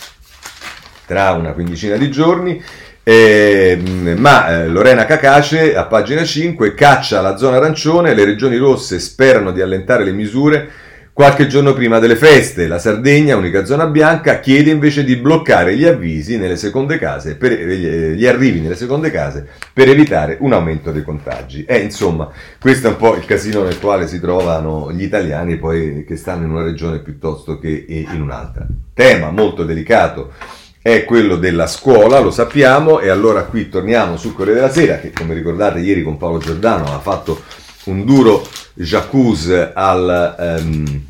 tra 1.06 1.32
una 1.34 1.54
quindicina 1.54 1.98
di 1.98 2.12
giorni. 2.12 2.62
Eh, 3.10 3.80
ma 4.18 4.50
eh, 4.50 4.68
Lorena 4.68 5.06
Cacace 5.06 5.78
a 5.78 5.86
pagina 5.86 6.26
5 6.26 6.74
caccia 6.74 7.22
la 7.22 7.38
zona 7.38 7.56
arancione, 7.56 8.14
le 8.14 8.26
regioni 8.26 8.58
rosse 8.58 9.00
sperano 9.00 9.54
di 9.54 9.62
allentare 9.62 10.04
le 10.04 10.12
misure 10.12 10.70
qualche 11.14 11.48
giorno 11.48 11.72
prima 11.72 12.00
delle 12.00 12.18
feste. 12.18 12.68
La 12.68 12.80
Sardegna, 12.80 13.38
unica 13.38 13.64
zona 13.64 13.86
bianca, 13.86 14.42
chiede 14.42 14.72
invece 14.72 15.06
di 15.06 15.16
bloccare 15.16 15.78
gli 15.78 15.86
avvisi 15.86 16.38
nelle 16.38 16.58
seconde 16.58 16.98
case, 17.00 17.38
per, 17.38 17.54
eh, 17.54 18.14
gli 18.14 18.26
arrivi 18.26 18.60
nelle 18.60 18.76
seconde 18.76 19.10
case 19.10 19.48
per 19.72 19.88
evitare 19.88 20.36
un 20.42 20.52
aumento 20.52 20.92
dei 20.92 21.04
contagi. 21.04 21.64
E 21.64 21.78
insomma, 21.78 22.30
questo 22.60 22.88
è 22.88 22.90
un 22.90 22.98
po' 22.98 23.16
il 23.16 23.24
casino 23.24 23.64
nel 23.64 23.80
quale 23.80 24.06
si 24.06 24.20
trovano 24.20 24.92
gli 24.92 25.04
italiani 25.04 25.56
poi 25.56 26.04
che 26.06 26.18
stanno 26.18 26.44
in 26.44 26.52
una 26.52 26.64
regione 26.64 27.00
piuttosto 27.00 27.58
che 27.58 27.86
in 27.88 28.20
un'altra. 28.20 28.68
Tema 28.94 29.32
molto 29.32 29.64
delicato 29.64 30.34
è 30.88 31.04
quello 31.04 31.36
della 31.36 31.68
scuola, 31.68 32.20
lo 32.20 32.32
sappiamo, 32.32 33.02
e 33.02 33.10
allora 33.10 33.44
qui 33.44 33.68
torniamo 33.68 34.16
sul 34.16 34.34
Corriere 34.34 34.62
della 34.62 34.72
Sera, 34.72 35.00
che 35.00 35.12
come 35.12 35.34
ricordate 35.34 35.80
ieri 35.80 36.02
con 36.02 36.16
Paolo 36.16 36.38
Giordano 36.38 36.96
ha 36.96 37.00
fatto 37.00 37.42
un 37.86 38.06
duro 38.06 38.48
jacuzzi 38.74 39.68
al, 39.74 40.36
ehm, 40.40 41.06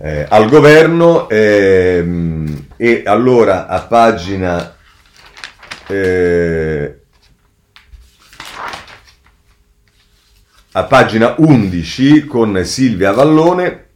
eh, 0.00 0.26
al 0.30 0.48
governo, 0.48 1.28
ehm, 1.28 2.68
e 2.78 3.02
allora 3.04 3.66
a 3.66 3.80
pagina... 3.82 4.76
Eh, 5.86 6.94
a 10.72 10.84
pagina 10.84 11.34
11 11.36 12.24
con 12.24 12.64
Silvia 12.64 13.12
Vallone 13.12 13.87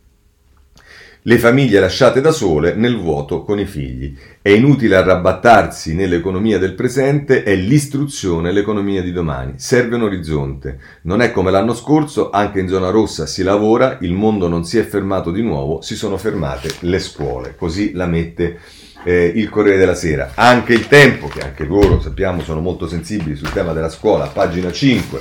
le 1.24 1.38
famiglie 1.38 1.78
lasciate 1.78 2.20
da 2.20 2.32
sole 2.32 2.74
nel 2.74 2.98
vuoto 2.98 3.44
con 3.44 3.60
i 3.60 3.64
figli. 3.64 4.16
È 4.40 4.48
inutile 4.48 4.96
arrabattarsi 4.96 5.94
nell'economia 5.94 6.58
del 6.58 6.74
presente, 6.74 7.44
è 7.44 7.54
l'istruzione 7.54 8.50
l'economia 8.50 9.02
di 9.02 9.12
domani. 9.12 9.52
Serve 9.56 9.94
un 9.94 10.02
orizzonte. 10.02 10.78
Non 11.02 11.20
è 11.20 11.30
come 11.30 11.52
l'anno 11.52 11.74
scorso, 11.74 12.30
anche 12.30 12.58
in 12.58 12.68
zona 12.68 12.90
rossa 12.90 13.26
si 13.26 13.44
lavora, 13.44 13.98
il 14.00 14.12
mondo 14.12 14.48
non 14.48 14.64
si 14.64 14.78
è 14.78 14.82
fermato 14.82 15.30
di 15.30 15.42
nuovo, 15.42 15.80
si 15.80 15.94
sono 15.94 16.16
fermate 16.16 16.74
le 16.80 16.98
scuole. 16.98 17.54
Così 17.56 17.92
la 17.92 18.06
mette 18.06 18.58
eh, 19.04 19.32
il 19.32 19.48
Corriere 19.48 19.78
della 19.78 19.94
Sera. 19.94 20.32
Anche 20.34 20.72
il 20.72 20.88
tempo, 20.88 21.28
che 21.28 21.40
anche 21.40 21.64
loro 21.64 22.00
sappiamo 22.00 22.42
sono 22.42 22.60
molto 22.60 22.88
sensibili 22.88 23.36
sul 23.36 23.52
tema 23.52 23.72
della 23.72 23.90
scuola, 23.90 24.26
pagina 24.26 24.72
5, 24.72 25.20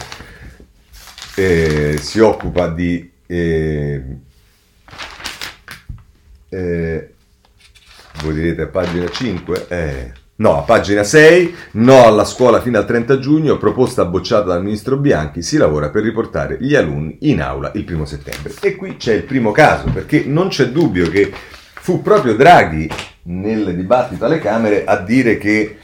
eh, 1.35 1.97
si 1.99 2.19
occupa 2.19 2.69
di... 2.69 3.07
Eh, 3.27 4.29
eh, 6.51 7.13
voi 8.21 8.33
direte 8.33 8.63
a 8.63 8.67
pagina 8.67 9.09
5? 9.09 9.65
Eh, 9.69 10.11
no, 10.35 10.57
a 10.57 10.61
pagina 10.61 11.03
6, 11.03 11.55
no 11.73 12.05
alla 12.05 12.25
scuola 12.25 12.61
fino 12.61 12.77
al 12.77 12.85
30 12.85 13.19
giugno, 13.19 13.57
proposta 13.57 14.05
bocciata 14.05 14.47
dal 14.47 14.63
ministro 14.63 14.97
Bianchi, 14.97 15.41
si 15.41 15.57
lavora 15.57 15.89
per 15.89 16.03
riportare 16.03 16.57
gli 16.59 16.75
alunni 16.75 17.17
in 17.21 17.41
aula 17.41 17.71
il 17.75 17.85
primo 17.85 18.05
settembre. 18.05 18.53
E 18.61 18.75
qui 18.75 18.97
c'è 18.97 19.13
il 19.13 19.23
primo 19.23 19.51
caso, 19.51 19.89
perché 19.91 20.25
non 20.25 20.49
c'è 20.49 20.67
dubbio 20.69 21.09
che 21.09 21.31
fu 21.73 22.01
proprio 22.01 22.35
Draghi 22.35 22.89
nel 23.23 23.73
dibattito 23.75 24.25
alle 24.25 24.39
Camere 24.39 24.83
a 24.83 24.97
dire 24.97 25.37
che 25.37 25.77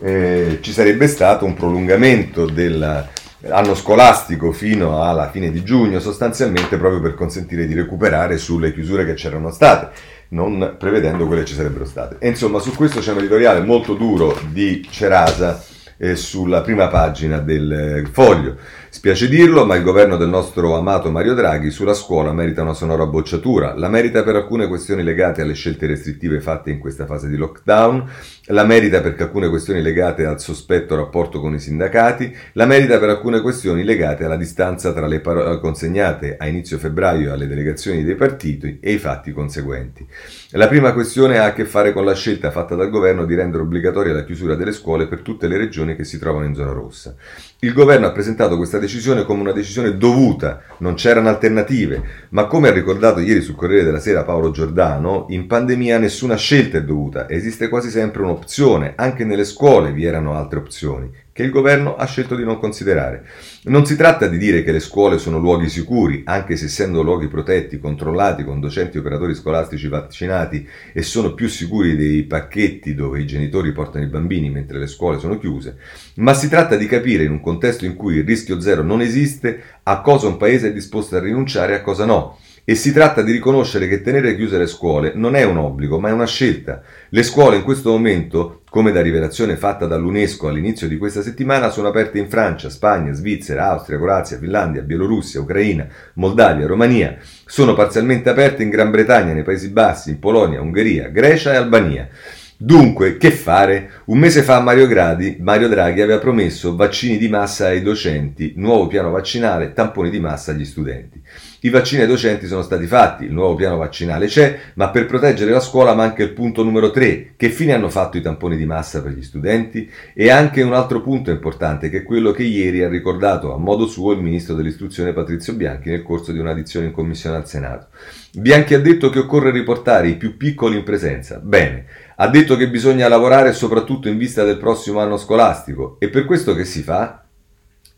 eh, 0.00 0.58
ci 0.60 0.72
sarebbe 0.72 1.06
stato 1.06 1.44
un 1.44 1.54
prolungamento 1.54 2.46
dell'anno 2.46 3.74
scolastico 3.74 4.52
fino 4.52 5.02
alla 5.02 5.30
fine 5.30 5.50
di 5.50 5.62
giugno, 5.62 6.00
sostanzialmente 6.00 6.78
proprio 6.78 7.00
per 7.00 7.14
consentire 7.14 7.66
di 7.66 7.74
recuperare 7.74 8.38
sulle 8.38 8.72
chiusure 8.72 9.04
che 9.04 9.14
c'erano 9.14 9.50
state 9.50 10.12
non 10.30 10.76
prevedendo 10.78 11.26
quelle 11.26 11.42
che 11.42 11.48
ci 11.48 11.54
sarebbero 11.54 11.84
state. 11.84 12.16
E 12.18 12.28
insomma, 12.28 12.58
su 12.58 12.74
questo 12.74 13.00
c'è 13.00 13.12
un 13.12 13.18
editoriale 13.18 13.60
molto 13.60 13.94
duro 13.94 14.38
di 14.50 14.86
Cerasa 14.90 15.62
eh, 15.96 16.16
sulla 16.16 16.60
prima 16.62 16.88
pagina 16.88 17.38
del 17.38 17.72
eh, 17.72 18.06
foglio. 18.10 18.56
Spiace 18.94 19.28
dirlo, 19.28 19.66
ma 19.66 19.74
il 19.74 19.82
governo 19.82 20.16
del 20.16 20.28
nostro 20.28 20.76
amato 20.76 21.10
Mario 21.10 21.34
Draghi 21.34 21.72
sulla 21.72 21.94
scuola 21.94 22.32
merita 22.32 22.62
una 22.62 22.74
sonora 22.74 23.04
bocciatura. 23.06 23.74
La 23.74 23.88
merita 23.88 24.22
per 24.22 24.36
alcune 24.36 24.68
questioni 24.68 25.02
legate 25.02 25.42
alle 25.42 25.54
scelte 25.54 25.88
restrittive 25.88 26.40
fatte 26.40 26.70
in 26.70 26.78
questa 26.78 27.04
fase 27.04 27.28
di 27.28 27.36
lockdown, 27.36 28.08
la 28.46 28.62
merita 28.62 29.00
per 29.00 29.16
alcune 29.18 29.48
questioni 29.48 29.82
legate 29.82 30.24
al 30.24 30.40
sospetto 30.40 30.94
rapporto 30.94 31.40
con 31.40 31.52
i 31.54 31.58
sindacati, 31.58 32.32
la 32.52 32.66
merita 32.66 33.00
per 33.00 33.08
alcune 33.08 33.40
questioni 33.40 33.82
legate 33.82 34.26
alla 34.26 34.36
distanza 34.36 34.92
tra 34.92 35.08
le 35.08 35.18
parole 35.18 35.58
consegnate 35.58 36.36
a 36.38 36.46
inizio 36.46 36.78
febbraio 36.78 37.32
alle 37.32 37.48
delegazioni 37.48 38.04
dei 38.04 38.14
partiti 38.14 38.78
e 38.80 38.92
i 38.92 38.98
fatti 38.98 39.32
conseguenti. 39.32 40.06
La 40.50 40.68
prima 40.68 40.92
questione 40.92 41.38
ha 41.38 41.46
a 41.46 41.52
che 41.52 41.64
fare 41.64 41.92
con 41.92 42.04
la 42.04 42.14
scelta 42.14 42.52
fatta 42.52 42.76
dal 42.76 42.90
governo 42.90 43.24
di 43.24 43.34
rendere 43.34 43.64
obbligatoria 43.64 44.12
la 44.12 44.24
chiusura 44.24 44.54
delle 44.54 44.72
scuole 44.72 45.08
per 45.08 45.22
tutte 45.22 45.48
le 45.48 45.56
regioni 45.56 45.96
che 45.96 46.04
si 46.04 46.16
trovano 46.20 46.46
in 46.46 46.54
zona 46.54 46.70
rossa. 46.70 47.16
Il 47.64 47.72
governo 47.72 48.06
ha 48.06 48.12
presentato 48.12 48.58
questa 48.58 48.78
decisione 48.78 49.24
come 49.24 49.40
una 49.40 49.52
decisione 49.52 49.96
dovuta, 49.96 50.60
non 50.80 50.92
c'erano 50.96 51.30
alternative, 51.30 52.26
ma 52.28 52.44
come 52.44 52.68
ha 52.68 52.72
ricordato 52.72 53.20
ieri 53.20 53.40
sul 53.40 53.54
Corriere 53.54 53.84
della 53.84 54.00
Sera 54.00 54.22
Paolo 54.22 54.50
Giordano, 54.50 55.24
in 55.30 55.46
pandemia 55.46 55.96
nessuna 55.96 56.36
scelta 56.36 56.76
è 56.76 56.84
dovuta, 56.84 57.26
esiste 57.26 57.70
quasi 57.70 57.88
sempre 57.88 58.20
un'opzione, 58.20 58.92
anche 58.96 59.24
nelle 59.24 59.44
scuole 59.44 59.92
vi 59.92 60.04
erano 60.04 60.34
altre 60.34 60.58
opzioni. 60.58 61.10
Che 61.34 61.42
il 61.42 61.50
governo 61.50 61.96
ha 61.96 62.06
scelto 62.06 62.36
di 62.36 62.44
non 62.44 62.60
considerare. 62.60 63.26
Non 63.64 63.84
si 63.84 63.96
tratta 63.96 64.28
di 64.28 64.38
dire 64.38 64.62
che 64.62 64.70
le 64.70 64.78
scuole 64.78 65.18
sono 65.18 65.38
luoghi 65.38 65.68
sicuri, 65.68 66.22
anche 66.24 66.54
se 66.54 66.66
essendo 66.66 67.02
luoghi 67.02 67.26
protetti, 67.26 67.80
controllati, 67.80 68.44
con 68.44 68.60
docenti 68.60 68.96
e 68.96 69.00
operatori 69.00 69.34
scolastici 69.34 69.88
vaccinati 69.88 70.64
e 70.92 71.02
sono 71.02 71.34
più 71.34 71.48
sicuri 71.48 71.96
dei 71.96 72.22
pacchetti 72.22 72.94
dove 72.94 73.18
i 73.20 73.26
genitori 73.26 73.72
portano 73.72 74.04
i 74.04 74.08
bambini 74.08 74.48
mentre 74.48 74.78
le 74.78 74.86
scuole 74.86 75.18
sono 75.18 75.36
chiuse, 75.36 75.76
ma 76.16 76.34
si 76.34 76.48
tratta 76.48 76.76
di 76.76 76.86
capire 76.86 77.24
in 77.24 77.32
un 77.32 77.40
contesto 77.40 77.84
in 77.84 77.96
cui 77.96 78.14
il 78.14 78.24
rischio 78.24 78.60
zero 78.60 78.84
non 78.84 79.00
esiste 79.00 79.60
a 79.82 80.00
cosa 80.02 80.28
un 80.28 80.36
paese 80.36 80.68
è 80.68 80.72
disposto 80.72 81.16
a 81.16 81.20
rinunciare 81.20 81.72
e 81.72 81.76
a 81.78 81.82
cosa 81.82 82.04
no. 82.04 82.38
E 82.66 82.76
si 82.76 82.92
tratta 82.92 83.22
di 83.22 83.32
riconoscere 83.32 83.88
che 83.88 84.00
tenere 84.00 84.36
chiuse 84.36 84.56
le 84.56 84.66
scuole 84.66 85.12
non 85.16 85.34
è 85.34 85.42
un 85.42 85.58
obbligo, 85.58 85.98
ma 85.98 86.08
è 86.08 86.12
una 86.12 86.26
scelta. 86.26 86.80
Le 87.10 87.22
scuole 87.22 87.56
in 87.56 87.62
questo 87.62 87.90
momento, 87.90 88.62
come 88.74 88.90
da 88.90 89.02
rivelazione 89.02 89.54
fatta 89.54 89.86
dall'UNESCO 89.86 90.48
all'inizio 90.48 90.88
di 90.88 90.98
questa 90.98 91.22
settimana, 91.22 91.70
sono 91.70 91.86
aperte 91.86 92.18
in 92.18 92.28
Francia, 92.28 92.68
Spagna, 92.68 93.12
Svizzera, 93.12 93.68
Austria, 93.68 94.00
Croazia, 94.00 94.36
Finlandia, 94.36 94.82
Bielorussia, 94.82 95.40
Ucraina, 95.40 95.86
Moldavia, 96.14 96.66
Romania. 96.66 97.16
Sono 97.46 97.74
parzialmente 97.74 98.30
aperte 98.30 98.64
in 98.64 98.70
Gran 98.70 98.90
Bretagna, 98.90 99.32
nei 99.32 99.44
Paesi 99.44 99.68
Bassi, 99.68 100.10
in 100.10 100.18
Polonia, 100.18 100.60
Ungheria, 100.60 101.06
Grecia 101.06 101.52
e 101.52 101.56
Albania. 101.56 102.08
Dunque, 102.56 103.16
che 103.16 103.32
fare? 103.32 103.90
Un 104.06 104.18
mese 104.18 104.42
fa 104.42 104.60
Mario, 104.60 104.86
Gradi, 104.86 105.38
Mario 105.40 105.68
Draghi 105.68 106.00
aveva 106.00 106.20
promesso 106.20 106.76
vaccini 106.76 107.18
di 107.18 107.28
massa 107.28 107.66
ai 107.66 107.82
docenti, 107.82 108.52
nuovo 108.56 108.86
piano 108.86 109.10
vaccinale, 109.10 109.72
tamponi 109.72 110.08
di 110.08 110.20
massa 110.20 110.52
agli 110.52 110.64
studenti. 110.64 111.20
I 111.62 111.70
vaccini 111.70 112.02
ai 112.02 112.06
docenti 112.08 112.46
sono 112.46 112.62
stati 112.62 112.86
fatti, 112.86 113.24
il 113.24 113.32
nuovo 113.32 113.56
piano 113.56 113.76
vaccinale 113.76 114.26
c'è, 114.26 114.58
ma 114.74 114.90
per 114.90 115.06
proteggere 115.06 115.50
la 115.50 115.60
scuola 115.60 115.94
manca 115.94 116.22
il 116.22 116.32
punto 116.32 116.62
numero 116.62 116.90
3. 116.90 117.32
Che 117.36 117.50
fine 117.50 117.72
hanno 117.72 117.88
fatto 117.88 118.18
i 118.18 118.22
tamponi 118.22 118.56
di 118.56 118.66
massa 118.66 119.02
per 119.02 119.12
gli 119.12 119.22
studenti? 119.22 119.90
E 120.14 120.30
anche 120.30 120.62
un 120.62 120.74
altro 120.74 121.00
punto 121.00 121.32
importante, 121.32 121.90
che 121.90 121.98
è 121.98 122.02
quello 122.04 122.30
che 122.30 122.44
ieri 122.44 122.82
ha 122.84 122.88
ricordato 122.88 123.52
a 123.52 123.58
modo 123.58 123.86
suo 123.86 124.12
il 124.12 124.20
ministro 124.20 124.54
dell'istruzione 124.54 125.12
Patrizio 125.12 125.54
Bianchi 125.54 125.90
nel 125.90 126.02
corso 126.02 126.30
di 126.30 126.38
un'audizione 126.38 126.86
in 126.86 126.92
commissione 126.92 127.36
al 127.36 127.48
Senato. 127.48 127.88
Bianchi 128.32 128.74
ha 128.74 128.80
detto 128.80 129.10
che 129.10 129.20
occorre 129.20 129.50
riportare 129.50 130.08
i 130.08 130.16
più 130.16 130.36
piccoli 130.36 130.76
in 130.76 130.82
presenza. 130.82 131.40
Bene, 131.42 131.86
ha 132.16 132.28
detto 132.28 132.56
che 132.56 132.68
bisogna 132.68 133.08
lavorare 133.08 133.52
soprattutto 133.52 134.08
in 134.08 134.16
vista 134.16 134.44
del 134.44 134.58
prossimo 134.58 135.00
anno 135.00 135.16
scolastico. 135.16 135.96
E 135.98 136.08
per 136.08 136.24
questo 136.24 136.54
che 136.54 136.64
si 136.64 136.82
fa? 136.82 137.24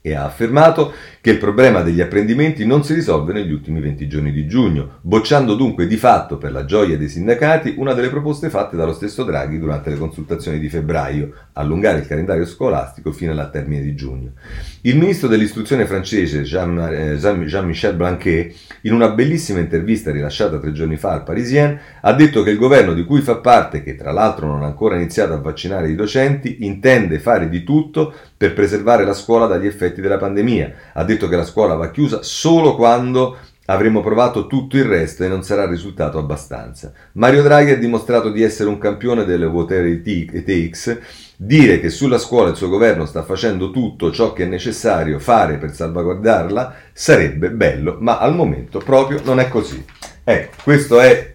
e 0.06 0.14
ha 0.14 0.24
affermato 0.24 0.92
che 1.26 1.32
il 1.32 1.38
problema 1.38 1.82
degli 1.82 2.00
apprendimenti 2.00 2.64
non 2.64 2.84
si 2.84 2.94
risolve 2.94 3.32
negli 3.32 3.50
ultimi 3.50 3.80
20 3.80 4.06
giorni 4.06 4.30
di 4.30 4.46
giugno, 4.46 4.98
bocciando 5.00 5.56
dunque 5.56 5.88
di 5.88 5.96
fatto, 5.96 6.38
per 6.38 6.52
la 6.52 6.64
gioia 6.64 6.96
dei 6.96 7.08
sindacati, 7.08 7.74
una 7.78 7.94
delle 7.94 8.10
proposte 8.10 8.48
fatte 8.48 8.76
dallo 8.76 8.92
stesso 8.92 9.24
Draghi 9.24 9.58
durante 9.58 9.90
le 9.90 9.98
consultazioni 9.98 10.60
di 10.60 10.68
febbraio, 10.68 11.32
allungare 11.54 11.98
il 11.98 12.06
calendario 12.06 12.46
scolastico 12.46 13.10
fino 13.10 13.32
alla 13.32 13.48
termine 13.48 13.82
di 13.82 13.96
giugno. 13.96 14.34
Il 14.82 14.98
ministro 14.98 15.26
dell'istruzione 15.26 15.84
francese 15.84 16.42
eh, 16.42 16.44
Jean-Michel 16.44 17.96
Blanquet, 17.96 18.54
in 18.82 18.92
una 18.92 19.08
bellissima 19.08 19.58
intervista 19.58 20.12
rilasciata 20.12 20.60
tre 20.60 20.70
giorni 20.70 20.96
fa 20.96 21.10
al 21.10 21.24
Parisien, 21.24 21.76
ha 22.02 22.12
detto 22.12 22.44
che 22.44 22.50
il 22.50 22.56
governo 22.56 22.92
di 22.94 23.04
cui 23.04 23.20
fa 23.20 23.38
parte, 23.38 23.82
che 23.82 23.96
tra 23.96 24.12
l'altro 24.12 24.46
non 24.46 24.62
ha 24.62 24.66
ancora 24.66 24.94
iniziato 24.94 25.32
a 25.32 25.40
vaccinare 25.40 25.90
i 25.90 25.96
docenti, 25.96 26.64
intende 26.64 27.18
fare 27.18 27.48
di 27.48 27.64
tutto 27.64 28.14
per 28.36 28.54
preservare 28.54 29.04
la 29.04 29.14
scuola 29.14 29.46
dagli 29.46 29.66
effetti 29.66 30.00
della 30.00 30.18
pandemia. 30.18 30.72
Ha 30.92 31.02
detto 31.16 31.28
che 31.28 31.36
la 31.36 31.44
scuola 31.44 31.74
va 31.74 31.90
chiusa 31.90 32.22
solo 32.22 32.76
quando 32.76 33.36
avremo 33.66 34.00
provato 34.00 34.46
tutto 34.46 34.76
il 34.76 34.84
resto 34.84 35.24
e 35.24 35.28
non 35.28 35.42
sarà 35.42 35.66
risultato 35.66 36.18
abbastanza. 36.18 36.92
Mario 37.12 37.42
Draghi 37.42 37.72
ha 37.72 37.78
dimostrato 37.78 38.30
di 38.30 38.42
essere 38.42 38.68
un 38.68 38.78
campione 38.78 39.24
delle 39.24 39.46
whatever 39.46 40.00
takes. 40.02 40.98
Dire 41.36 41.80
che 41.80 41.90
sulla 41.90 42.18
scuola 42.18 42.50
il 42.50 42.56
suo 42.56 42.68
governo 42.68 43.04
sta 43.04 43.22
facendo 43.22 43.70
tutto 43.70 44.12
ciò 44.12 44.32
che 44.32 44.44
è 44.44 44.46
necessario 44.46 45.18
fare 45.18 45.56
per 45.56 45.74
salvaguardarla 45.74 46.74
sarebbe 46.92 47.50
bello, 47.50 47.96
ma 48.00 48.18
al 48.18 48.34
momento 48.34 48.78
proprio 48.78 49.20
non 49.24 49.40
è 49.40 49.48
così. 49.48 49.84
Ecco, 50.22 50.54
questo 50.62 51.00
è... 51.00 51.34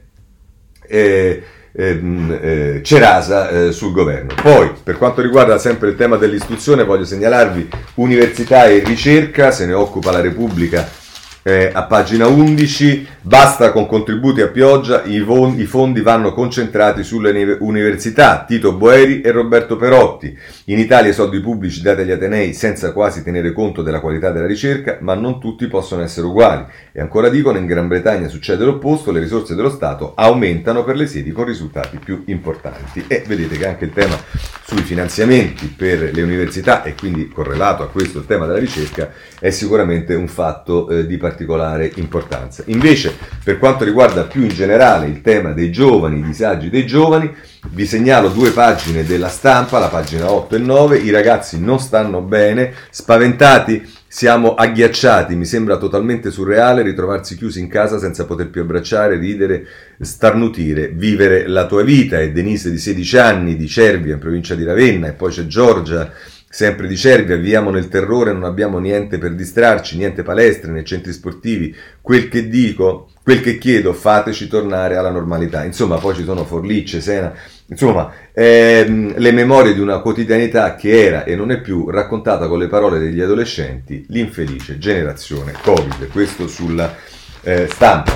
Eh, 0.88 1.44
Ehm, 1.74 2.38
eh, 2.42 2.82
Cerasa 2.84 3.50
eh, 3.50 3.72
sul 3.72 3.94
governo. 3.94 4.34
Poi, 4.42 4.72
per 4.84 4.98
quanto 4.98 5.22
riguarda 5.22 5.58
sempre 5.58 5.90
il 5.90 5.96
tema 5.96 6.18
dell'istruzione, 6.18 6.84
voglio 6.84 7.06
segnalarvi 7.06 7.70
università 7.96 8.66
e 8.66 8.84
ricerca, 8.84 9.52
se 9.52 9.66
ne 9.66 9.74
occupa 9.74 10.12
la 10.12 10.22
Repubblica 10.22 11.00
eh, 11.44 11.72
a 11.74 11.84
pagina 11.84 12.28
11, 12.28 13.08
basta 13.22 13.72
con 13.72 13.88
contributi 13.88 14.42
a 14.42 14.48
pioggia, 14.48 15.04
i, 15.04 15.20
von, 15.22 15.60
i, 15.60 15.66
fondi 15.66 16.02
vanno 16.02 16.34
concentrati 16.34 17.04
sulle 17.04 17.58
università, 17.60 18.46
Tito 18.48 18.74
Boeri 18.74 19.22
e 19.22 19.32
Roberto 19.32 19.76
Perotti. 19.76 20.38
In 20.66 20.78
Italia 20.78 21.10
i 21.10 21.14
soldi 21.14 21.40
pubblici 21.40 21.82
dati 21.82 22.02
agli 22.02 22.12
Atenei 22.12 22.54
senza 22.54 22.94
quasi 22.94 23.24
tenere 23.24 23.54
conto 23.54 23.82
della 23.82 24.00
qualità 24.00 24.30
della 24.32 24.46
ricerca, 24.46 24.98
ma 25.02 25.16
non 25.16 25.40
tutti 25.40 25.66
possono 25.68 26.04
essere 26.04 26.28
uguali. 26.28 26.66
E 26.92 27.02
ancora 27.02 27.30
dicono, 27.30 27.58
in 27.58 27.66
Gran 27.66 27.88
Bretagna 27.88 28.28
succede 28.28 28.64
l'opposto, 28.64 29.12
le 29.12 29.20
risorse 29.20 29.56
dello 29.56 29.70
Stato 29.70 30.14
aumentano 30.16 30.84
per 30.84 30.96
le 30.96 31.08
sedi 31.08 31.32
con 31.32 31.46
risultati 31.46 31.98
più 31.98 32.24
importanti. 32.26 33.06
E 33.08 33.24
vedete 33.26 33.58
che 33.58 33.68
anche 33.68 33.86
il 33.86 33.94
tema 33.94 34.16
sui 34.72 34.84
finanziamenti 34.84 35.68
per 35.68 36.12
le 36.14 36.22
università 36.22 36.82
e 36.84 36.96
quindi 36.96 37.28
correlato 37.28 37.84
a 37.84 37.90
questo 37.90 38.20
il 38.20 38.26
tema 38.26 38.46
della 38.46 38.58
ricerca 38.58 39.12
è 39.38 39.50
sicuramente 39.50 40.14
un 40.16 40.30
fatto 40.30 40.88
eh, 40.88 41.06
di 41.06 41.18
particolare 41.18 41.92
importanza. 41.96 42.64
Invece 42.68 43.14
per 43.44 43.60
quanto 43.60 43.84
riguarda 43.84 44.24
più 44.24 44.44
in 44.44 44.48
generale 44.48 45.08
il 45.08 45.20
tema 45.20 45.52
dei 45.52 45.74
giovani, 45.74 46.20
i 46.20 46.24
disagi 46.24 46.70
dei 46.70 46.88
giovani, 46.88 47.30
vi 47.72 47.86
segnalo 47.86 48.30
due 48.30 48.52
pagine 48.52 49.04
della 49.04 49.28
stampa, 49.28 49.78
la 49.78 49.90
pagina 49.90 50.32
8 50.32 50.56
e 50.56 50.60
9, 50.60 50.98
i 51.00 51.10
ragazzi 51.10 51.60
non 51.60 51.78
stanno 51.78 52.22
bene, 52.22 52.74
spaventati 52.92 54.00
siamo 54.14 54.56
agghiacciati, 54.56 55.36
mi 55.36 55.46
sembra 55.46 55.78
totalmente 55.78 56.32
surreale 56.32 56.82
ritrovarsi 56.82 57.38
chiusi 57.38 57.62
in 57.62 57.70
casa 57.70 57.98
senza 57.98 58.26
poter 58.26 58.50
più 58.50 58.60
abbracciare, 58.60 59.16
ridere, 59.16 59.66
starnutire, 60.02 60.90
vivere 60.90 61.48
la 61.48 61.66
tua 61.66 61.82
vita. 61.84 62.20
E 62.20 62.34
Denise 62.34 62.70
di 62.70 62.78
16 62.78 63.18
anni, 63.18 63.56
di 63.56 63.70
Cervia, 63.70 64.16
in 64.16 64.20
provincia 64.20 64.54
di 64.54 64.66
Ravenna, 64.66 65.08
e 65.08 65.14
poi 65.14 65.32
c'è 65.32 65.48
Giorgia, 65.48 66.12
sempre 66.50 66.88
di 66.88 66.98
Cervia, 66.98 67.38
viviamo 67.38 67.70
nel 67.70 67.88
terrore, 67.88 68.34
non 68.34 68.44
abbiamo 68.44 68.80
niente 68.80 69.18
per 69.18 69.34
distrarci, 69.34 69.96
niente 69.96 70.24
palestre 70.24 70.72
né 70.74 70.84
centri 70.84 71.14
sportivi. 71.14 71.74
Quel 72.02 72.28
che 72.28 72.50
dico, 72.50 73.12
quel 73.24 73.40
che 73.40 73.58
chiedo, 73.58 73.94
fateci 73.94 74.50
tornare 74.50 74.98
alla 74.98 75.10
normalità. 75.10 75.64
Insomma, 75.64 75.96
poi 76.00 76.16
ci 76.16 76.26
sono 76.26 76.44
Forlicce, 76.44 77.00
Sena, 77.00 77.34
Insomma, 77.72 78.12
ehm, 78.34 79.14
le 79.18 79.32
memorie 79.32 79.74
di 79.74 79.80
una 79.80 80.00
quotidianità 80.00 80.76
che 80.76 81.06
era 81.06 81.24
e 81.24 81.38
non 81.38 81.52
è 81.52 81.62
più 81.62 81.90
raccontata 81.90 82.48
con 82.48 82.60
le 82.60 82.68
parole 82.68 83.00
degli 83.00 83.22
adolescenti, 83.22 84.06
l'infelice 84.10 84.78
generazione 84.78 85.54
Covid. 85.64 86.10
Questo 86.12 86.50
sulla 86.50 86.94
eh, 87.42 87.70
stampa. 87.72 88.12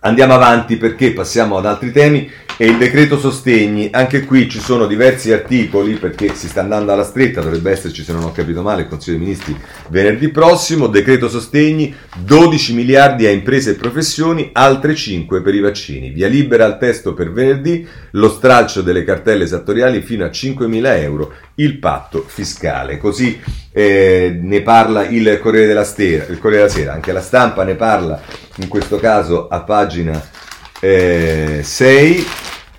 Andiamo 0.00 0.34
avanti 0.34 0.76
perché 0.76 1.12
passiamo 1.12 1.56
ad 1.56 1.66
altri 1.66 1.92
temi 1.92 2.28
e 2.60 2.66
il 2.66 2.76
decreto 2.76 3.20
sostegni, 3.20 3.88
anche 3.92 4.24
qui 4.24 4.50
ci 4.50 4.58
sono 4.58 4.86
diversi 4.86 5.32
articoli 5.32 5.94
perché 5.94 6.34
si 6.34 6.48
sta 6.48 6.60
andando 6.60 6.90
alla 6.90 7.04
stretta, 7.04 7.40
dovrebbe 7.40 7.70
esserci 7.70 8.02
se 8.02 8.12
non 8.12 8.24
ho 8.24 8.32
capito 8.32 8.62
male 8.62 8.82
il 8.82 8.88
Consiglio 8.88 9.18
dei 9.18 9.26
Ministri 9.26 9.56
venerdì 9.90 10.28
prossimo, 10.30 10.88
decreto 10.88 11.28
sostegni, 11.28 11.94
12 12.18 12.74
miliardi 12.74 13.26
a 13.26 13.30
imprese 13.30 13.70
e 13.70 13.74
professioni, 13.74 14.50
altre 14.52 14.96
5 14.96 15.40
per 15.40 15.54
i 15.54 15.60
vaccini. 15.60 16.10
Via 16.10 16.26
libera 16.26 16.64
al 16.64 16.78
testo 16.78 17.14
per 17.14 17.30
venerdì, 17.30 17.86
lo 18.12 18.28
stralcio 18.28 18.82
delle 18.82 19.04
cartelle 19.04 19.44
esattoriali 19.44 20.00
fino 20.00 20.24
a 20.24 20.30
5 20.32 20.66
mila 20.66 20.96
euro, 20.96 21.32
il 21.54 21.78
patto 21.78 22.24
fiscale. 22.26 22.98
Così 22.98 23.40
eh, 23.70 24.36
ne 24.42 24.62
parla 24.62 25.06
il 25.06 25.38
Corriere 25.40 25.68
della, 25.68 25.84
Stera, 25.84 26.26
il 26.28 26.40
Corriere 26.40 26.64
della 26.64 26.74
Sera, 26.74 26.92
anche 26.92 27.12
la 27.12 27.20
stampa 27.20 27.62
ne 27.62 27.76
parla 27.76 28.20
in 28.56 28.66
questo 28.66 28.96
caso 28.96 29.46
a 29.46 29.60
pagina 29.60 30.20
6. 30.80 30.86
Eh, 31.90 32.24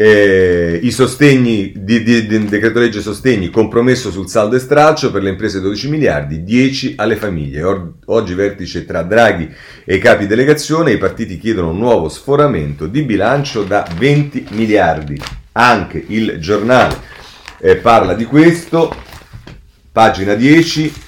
eh, 0.02 0.80
I 0.82 0.92
sostegni 0.92 1.74
di, 1.76 2.02
di, 2.04 2.26
di, 2.26 2.46
decreto 2.46 2.80
legge 2.80 3.02
sostegni 3.02 3.50
compromesso 3.50 4.12
sul 4.12 4.30
saldo 4.30 4.56
e 4.56 4.60
straccio 4.60 5.12
per 5.12 5.22
le 5.22 5.32
imprese 5.32 5.60
12 5.60 5.90
miliardi, 5.90 6.44
10 6.44 6.94
alle 6.96 7.18
famiglie. 7.18 7.62
Or, 7.64 7.96
oggi 8.06 8.34
vertice 8.34 8.86
tra 8.86 9.02
Draghi 9.02 9.54
e 9.84 9.96
i 9.96 10.00
capi 10.00 10.26
delegazione, 10.26 10.94
i 10.94 10.98
partiti 10.98 11.38
chiedono 11.38 11.72
un 11.72 11.80
nuovo 11.80 12.08
sforamento 12.08 12.88
di 12.88 13.02
bilancio 13.02 13.64
da 13.64 13.86
20 13.98 14.46
miliardi. 14.52 15.20
Anche 15.52 16.02
il 16.08 16.38
giornale 16.40 16.98
eh, 17.60 17.76
parla 17.76 18.14
di 18.14 18.24
questo, 18.24 18.96
pagina 19.92 20.34
10. 20.34 21.08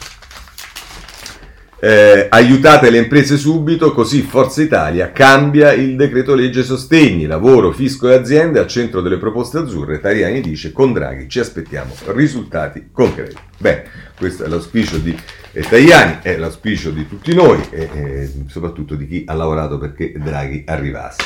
Eh, 1.84 2.28
aiutate 2.30 2.92
le 2.92 3.00
imprese 3.00 3.38
subito, 3.38 3.92
così 3.92 4.22
Forza 4.22 4.62
Italia 4.62 5.12
cambia 5.12 5.74
il 5.74 5.96
decreto 5.96 6.36
legge 6.36 6.62
sostegni, 6.62 7.26
lavoro, 7.26 7.72
fisco 7.72 8.08
e 8.08 8.14
aziende 8.14 8.60
al 8.60 8.68
centro 8.68 9.02
delle 9.02 9.18
proposte 9.18 9.58
azzurre. 9.58 10.00
Tariani 10.00 10.42
dice 10.42 10.72
con 10.72 10.94
Draghi 10.94 11.28
ci 11.28 11.40
aspettiamo 11.40 11.96
risultati 12.10 12.90
concreti. 12.92 13.36
Beh, 13.58 13.86
questo 14.16 14.44
è 14.44 14.48
l'auspicio 14.48 15.00
di 15.00 15.18
eh, 15.54 15.62
Tajani, 15.62 16.20
è 16.22 16.38
l'auspicio 16.38 16.92
di 16.92 17.08
tutti 17.08 17.34
noi 17.34 17.60
e 17.72 17.90
eh, 17.92 18.32
soprattutto 18.46 18.94
di 18.94 19.08
chi 19.08 19.24
ha 19.26 19.34
lavorato 19.34 19.80
perché 19.80 20.14
Draghi 20.16 20.64
arrivasse. 20.68 21.24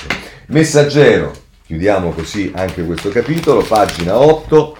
Messaggero, 0.47 1.33
chiudiamo 1.65 2.11
così 2.11 2.53
anche 2.55 2.85
questo 2.85 3.09
capitolo, 3.09 3.61
pagina 3.61 4.17
8. 4.17 4.77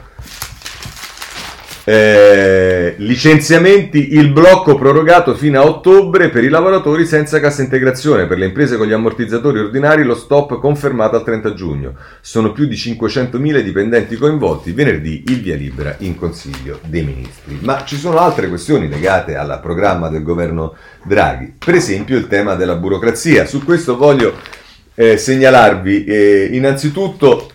Eh, 1.87 2.95
licenziamenti, 2.97 4.15
il 4.15 4.31
blocco 4.31 4.73
prorogato 4.73 5.35
fino 5.35 5.59
a 5.59 5.65
ottobre 5.65 6.29
per 6.29 6.43
i 6.43 6.49
lavoratori 6.49 7.05
senza 7.05 7.39
cassa 7.39 7.61
integrazione, 7.61 8.25
per 8.25 8.39
le 8.39 8.47
imprese 8.47 8.75
con 8.75 8.87
gli 8.87 8.91
ammortizzatori 8.91 9.59
ordinari 9.59 10.03
lo 10.03 10.15
stop 10.15 10.59
confermato 10.59 11.15
al 11.15 11.23
30 11.23 11.53
giugno. 11.53 11.93
Sono 12.21 12.51
più 12.53 12.65
di 12.65 12.73
500.000 12.73 13.59
dipendenti 13.59 14.15
coinvolti, 14.15 14.71
venerdì 14.71 15.25
il 15.27 15.41
via 15.41 15.55
libera 15.55 15.95
in 15.99 16.15
Consiglio 16.15 16.79
dei 16.87 17.03
Ministri. 17.03 17.59
Ma 17.61 17.83
ci 17.85 17.97
sono 17.97 18.17
altre 18.17 18.49
questioni 18.49 18.89
legate 18.89 19.35
al 19.35 19.59
programma 19.61 20.09
del 20.09 20.23
governo 20.23 20.73
Draghi, 21.03 21.53
per 21.63 21.75
esempio 21.75 22.17
il 22.17 22.27
tema 22.27 22.55
della 22.55 22.77
burocrazia. 22.77 23.45
Su 23.45 23.63
questo 23.63 23.95
voglio 23.95 24.33
eh, 24.95 25.17
segnalarvi 25.17 26.03
eh, 26.03 26.49
innanzitutto 26.51 27.51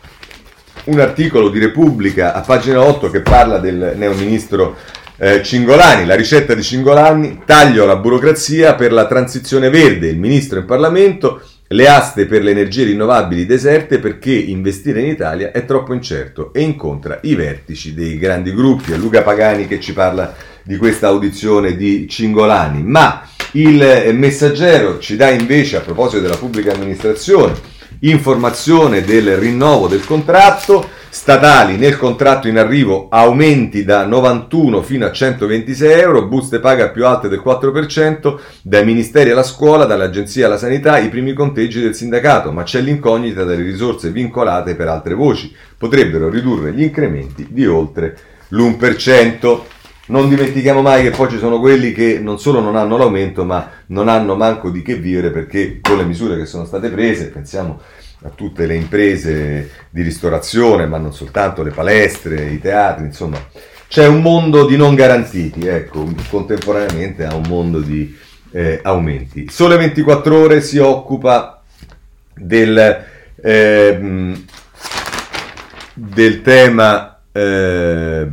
un 0.84 1.00
articolo 1.00 1.48
di 1.48 1.58
Repubblica 1.58 2.32
a 2.32 2.40
pagina 2.40 2.82
8 2.82 3.10
che 3.10 3.20
parla 3.20 3.58
del 3.58 3.94
neoministro 3.96 4.76
eh, 5.16 5.42
Cingolani, 5.42 6.06
la 6.06 6.14
ricetta 6.14 6.54
di 6.54 6.62
Cingolani, 6.62 7.42
taglio 7.44 7.84
alla 7.84 7.96
burocrazia 7.96 8.74
per 8.74 8.90
la 8.90 9.06
transizione 9.06 9.68
verde, 9.68 10.08
il 10.08 10.18
ministro 10.18 10.58
in 10.58 10.64
Parlamento, 10.64 11.42
le 11.72 11.88
aste 11.88 12.26
per 12.26 12.42
le 12.42 12.50
energie 12.50 12.84
rinnovabili 12.84 13.46
deserte 13.46 13.98
perché 13.98 14.32
investire 14.32 15.02
in 15.02 15.06
Italia 15.08 15.52
è 15.52 15.64
troppo 15.66 15.92
incerto 15.92 16.52
e 16.52 16.62
incontra 16.62 17.18
i 17.22 17.34
vertici 17.34 17.94
dei 17.94 18.18
grandi 18.18 18.52
gruppi. 18.52 18.92
È 18.92 18.96
Luca 18.96 19.22
Pagani 19.22 19.68
che 19.68 19.78
ci 19.78 19.92
parla 19.92 20.34
di 20.62 20.76
questa 20.78 21.08
audizione 21.08 21.76
di 21.76 22.08
Cingolani, 22.08 22.82
ma 22.82 23.28
il 23.52 24.10
messaggero 24.14 24.98
ci 24.98 25.16
dà 25.16 25.28
invece 25.28 25.76
a 25.76 25.80
proposito 25.80 26.22
della 26.22 26.36
pubblica 26.36 26.72
amministrazione 26.72 27.69
informazione 28.00 29.02
del 29.02 29.36
rinnovo 29.36 29.88
del 29.88 30.04
contratto, 30.04 30.88
statali 31.10 31.76
nel 31.76 31.96
contratto 31.96 32.46
in 32.46 32.56
arrivo 32.56 33.08
aumenti 33.10 33.84
da 33.84 34.06
91 34.06 34.80
fino 34.82 35.06
a 35.06 35.12
126 35.12 36.00
euro, 36.00 36.26
buste 36.26 36.60
paga 36.60 36.90
più 36.90 37.04
alte 37.04 37.28
del 37.28 37.42
4%, 37.44 38.38
dai 38.62 38.84
ministeri 38.84 39.30
alla 39.30 39.42
scuola, 39.42 39.84
dall'agenzia 39.84 40.46
alla 40.46 40.56
sanità, 40.56 40.98
i 40.98 41.08
primi 41.08 41.32
conteggi 41.32 41.80
del 41.80 41.94
sindacato, 41.94 42.52
ma 42.52 42.62
c'è 42.62 42.80
l'incognita 42.80 43.44
delle 43.44 43.64
risorse 43.64 44.10
vincolate 44.10 44.76
per 44.76 44.88
altre 44.88 45.14
voci, 45.14 45.54
potrebbero 45.76 46.30
ridurre 46.30 46.72
gli 46.72 46.82
incrementi 46.82 47.46
di 47.50 47.66
oltre 47.66 48.16
l'1%. 48.48 49.60
Non 50.10 50.28
dimentichiamo 50.28 50.82
mai 50.82 51.04
che 51.04 51.10
poi 51.10 51.30
ci 51.30 51.38
sono 51.38 51.60
quelli 51.60 51.92
che 51.92 52.18
non 52.18 52.40
solo 52.40 52.58
non 52.58 52.74
hanno 52.74 52.96
l'aumento, 52.96 53.44
ma 53.44 53.70
non 53.86 54.08
hanno 54.08 54.34
manco 54.34 54.68
di 54.68 54.82
che 54.82 54.96
vivere 54.96 55.30
perché 55.30 55.78
con 55.80 55.98
le 55.98 56.02
misure 56.02 56.36
che 56.36 56.46
sono 56.46 56.64
state 56.64 56.88
prese, 56.88 57.28
pensiamo 57.28 57.80
a 58.22 58.30
tutte 58.30 58.66
le 58.66 58.74
imprese 58.74 59.70
di 59.88 60.02
ristorazione, 60.02 60.86
ma 60.86 60.98
non 60.98 61.14
soltanto 61.14 61.62
le 61.62 61.70
palestre, 61.70 62.46
i 62.46 62.60
teatri, 62.60 63.04
insomma, 63.04 63.38
c'è 63.86 64.08
un 64.08 64.20
mondo 64.20 64.66
di 64.66 64.76
non 64.76 64.96
garantiti, 64.96 65.68
ecco, 65.68 66.04
contemporaneamente 66.28 67.24
a 67.24 67.36
un 67.36 67.44
mondo 67.46 67.78
di 67.78 68.12
eh, 68.50 68.80
aumenti. 68.82 69.48
Sole 69.48 69.76
24 69.76 70.36
ore 70.36 70.60
si 70.60 70.78
occupa 70.78 71.62
del, 72.34 73.04
eh, 73.40 74.34
del 75.94 76.42
tema 76.42 77.20
eh, 77.30 78.26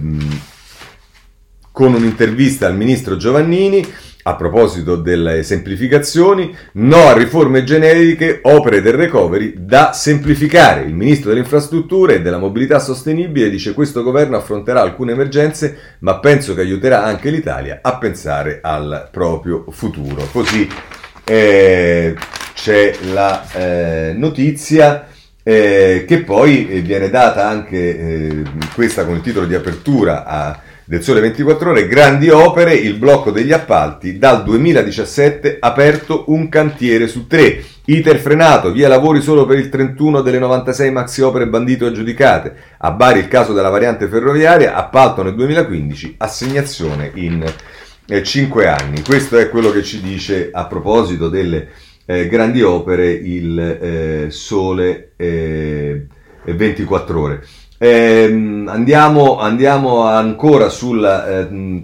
con 1.78 1.94
un'intervista 1.94 2.66
al 2.66 2.76
ministro 2.76 3.18
Giovannini 3.18 3.86
a 4.24 4.36
proposito 4.36 4.96
delle 4.96 5.44
semplificazioni, 5.44 6.52
no 6.74 7.06
a 7.06 7.14
riforme 7.14 7.64
generiche, 7.64 8.40
opere 8.42 8.82
del 8.82 8.94
recovery 8.94 9.54
da 9.58 9.94
semplificare. 9.94 10.82
Il 10.82 10.96
ministro 10.96 11.30
delle 11.30 11.42
infrastrutture 11.42 12.16
e 12.16 12.22
della 12.24 12.40
mobilità 12.40 12.80
sostenibile 12.80 13.52
dice 13.52 13.76
questo 13.76 14.02
governo 14.02 14.38
affronterà 14.38 14.82
alcune 14.82 15.12
emergenze, 15.12 15.78
ma 16.00 16.18
penso 16.18 16.56
che 16.56 16.62
aiuterà 16.62 17.04
anche 17.04 17.30
l'Italia 17.30 17.78
a 17.84 17.96
pensare 18.00 18.58
al 18.64 19.10
proprio 19.12 19.64
futuro. 19.70 20.28
Così 20.32 20.68
eh, 21.26 22.16
c'è 22.56 22.96
la 23.14 23.52
eh, 23.52 24.14
notizia. 24.18 25.10
Eh, 25.44 26.04
che 26.06 26.24
poi 26.24 26.82
viene 26.82 27.10
data 27.10 27.48
anche 27.48 27.78
eh, 27.78 28.44
questa 28.74 29.06
con 29.06 29.16
il 29.16 29.22
titolo 29.22 29.46
di 29.46 29.56
apertura 29.56 30.26
a 30.26 30.60
del 30.88 31.04
Sole 31.04 31.20
24 31.20 31.72
Ore, 31.72 31.86
grandi 31.86 32.30
opere, 32.30 32.74
il 32.74 32.94
blocco 32.94 33.30
degli 33.30 33.52
appalti, 33.52 34.18
dal 34.18 34.46
2017 34.46 35.58
aperto 35.60 36.24
un 36.28 36.48
cantiere 36.48 37.08
su 37.08 37.28
tre, 37.28 37.62
iter 37.84 38.18
frenato, 38.20 38.72
via 38.72 38.88
lavori 38.88 39.20
solo 39.20 39.46
per 39.46 39.58
il 39.58 39.68
31 39.68 40.22
delle 40.22 40.40
96 40.40 40.90
maxi 40.92 41.22
opere 41.22 41.50
bandito 41.50 41.84
e 41.84 41.90
aggiudicate, 41.90 42.56
a 42.78 42.92
Bari 42.92 43.20
il 43.20 43.28
caso 43.28 43.52
della 43.52 43.68
variante 43.68 44.08
ferroviaria, 44.08 44.76
appalto 44.76 45.24
nel 45.24 45.36
2015, 45.36 46.16
assegnazione 46.20 47.12
in 47.16 47.46
eh, 48.06 48.24
5 48.24 48.68
anni. 48.70 49.04
Questo 49.04 49.38
è 49.38 49.50
quello 49.50 49.72
che 49.72 49.84
ci 49.84 50.00
dice 50.00 50.52
a 50.54 50.68
proposito 50.68 51.28
delle 51.28 51.68
eh, 52.06 52.30
grandi 52.30 52.62
opere 52.62 53.12
il 53.12 53.60
eh, 53.60 54.28
Sole 54.30 55.12
24 55.18 57.20
Ore. 57.20 57.44
Eh, 57.80 58.24
andiamo, 58.66 59.40
andiamo, 59.40 60.04
ancora 60.04 60.70
sulla 60.70 61.28
eh, 61.28 61.84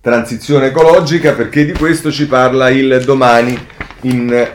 transizione 0.00 0.66
ecologica 0.66 1.32
perché 1.32 1.64
di 1.64 1.72
questo 1.72 2.12
ci 2.12 2.26
parla 2.26 2.68
il 2.68 3.02
domani 3.04 3.58
in, 4.02 4.48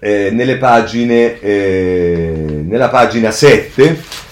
eh, 0.00 0.30
nelle 0.30 0.56
pagine, 0.58 1.40
eh, 1.40 2.62
nella 2.66 2.90
pagina 2.90 3.30
7 3.30 4.23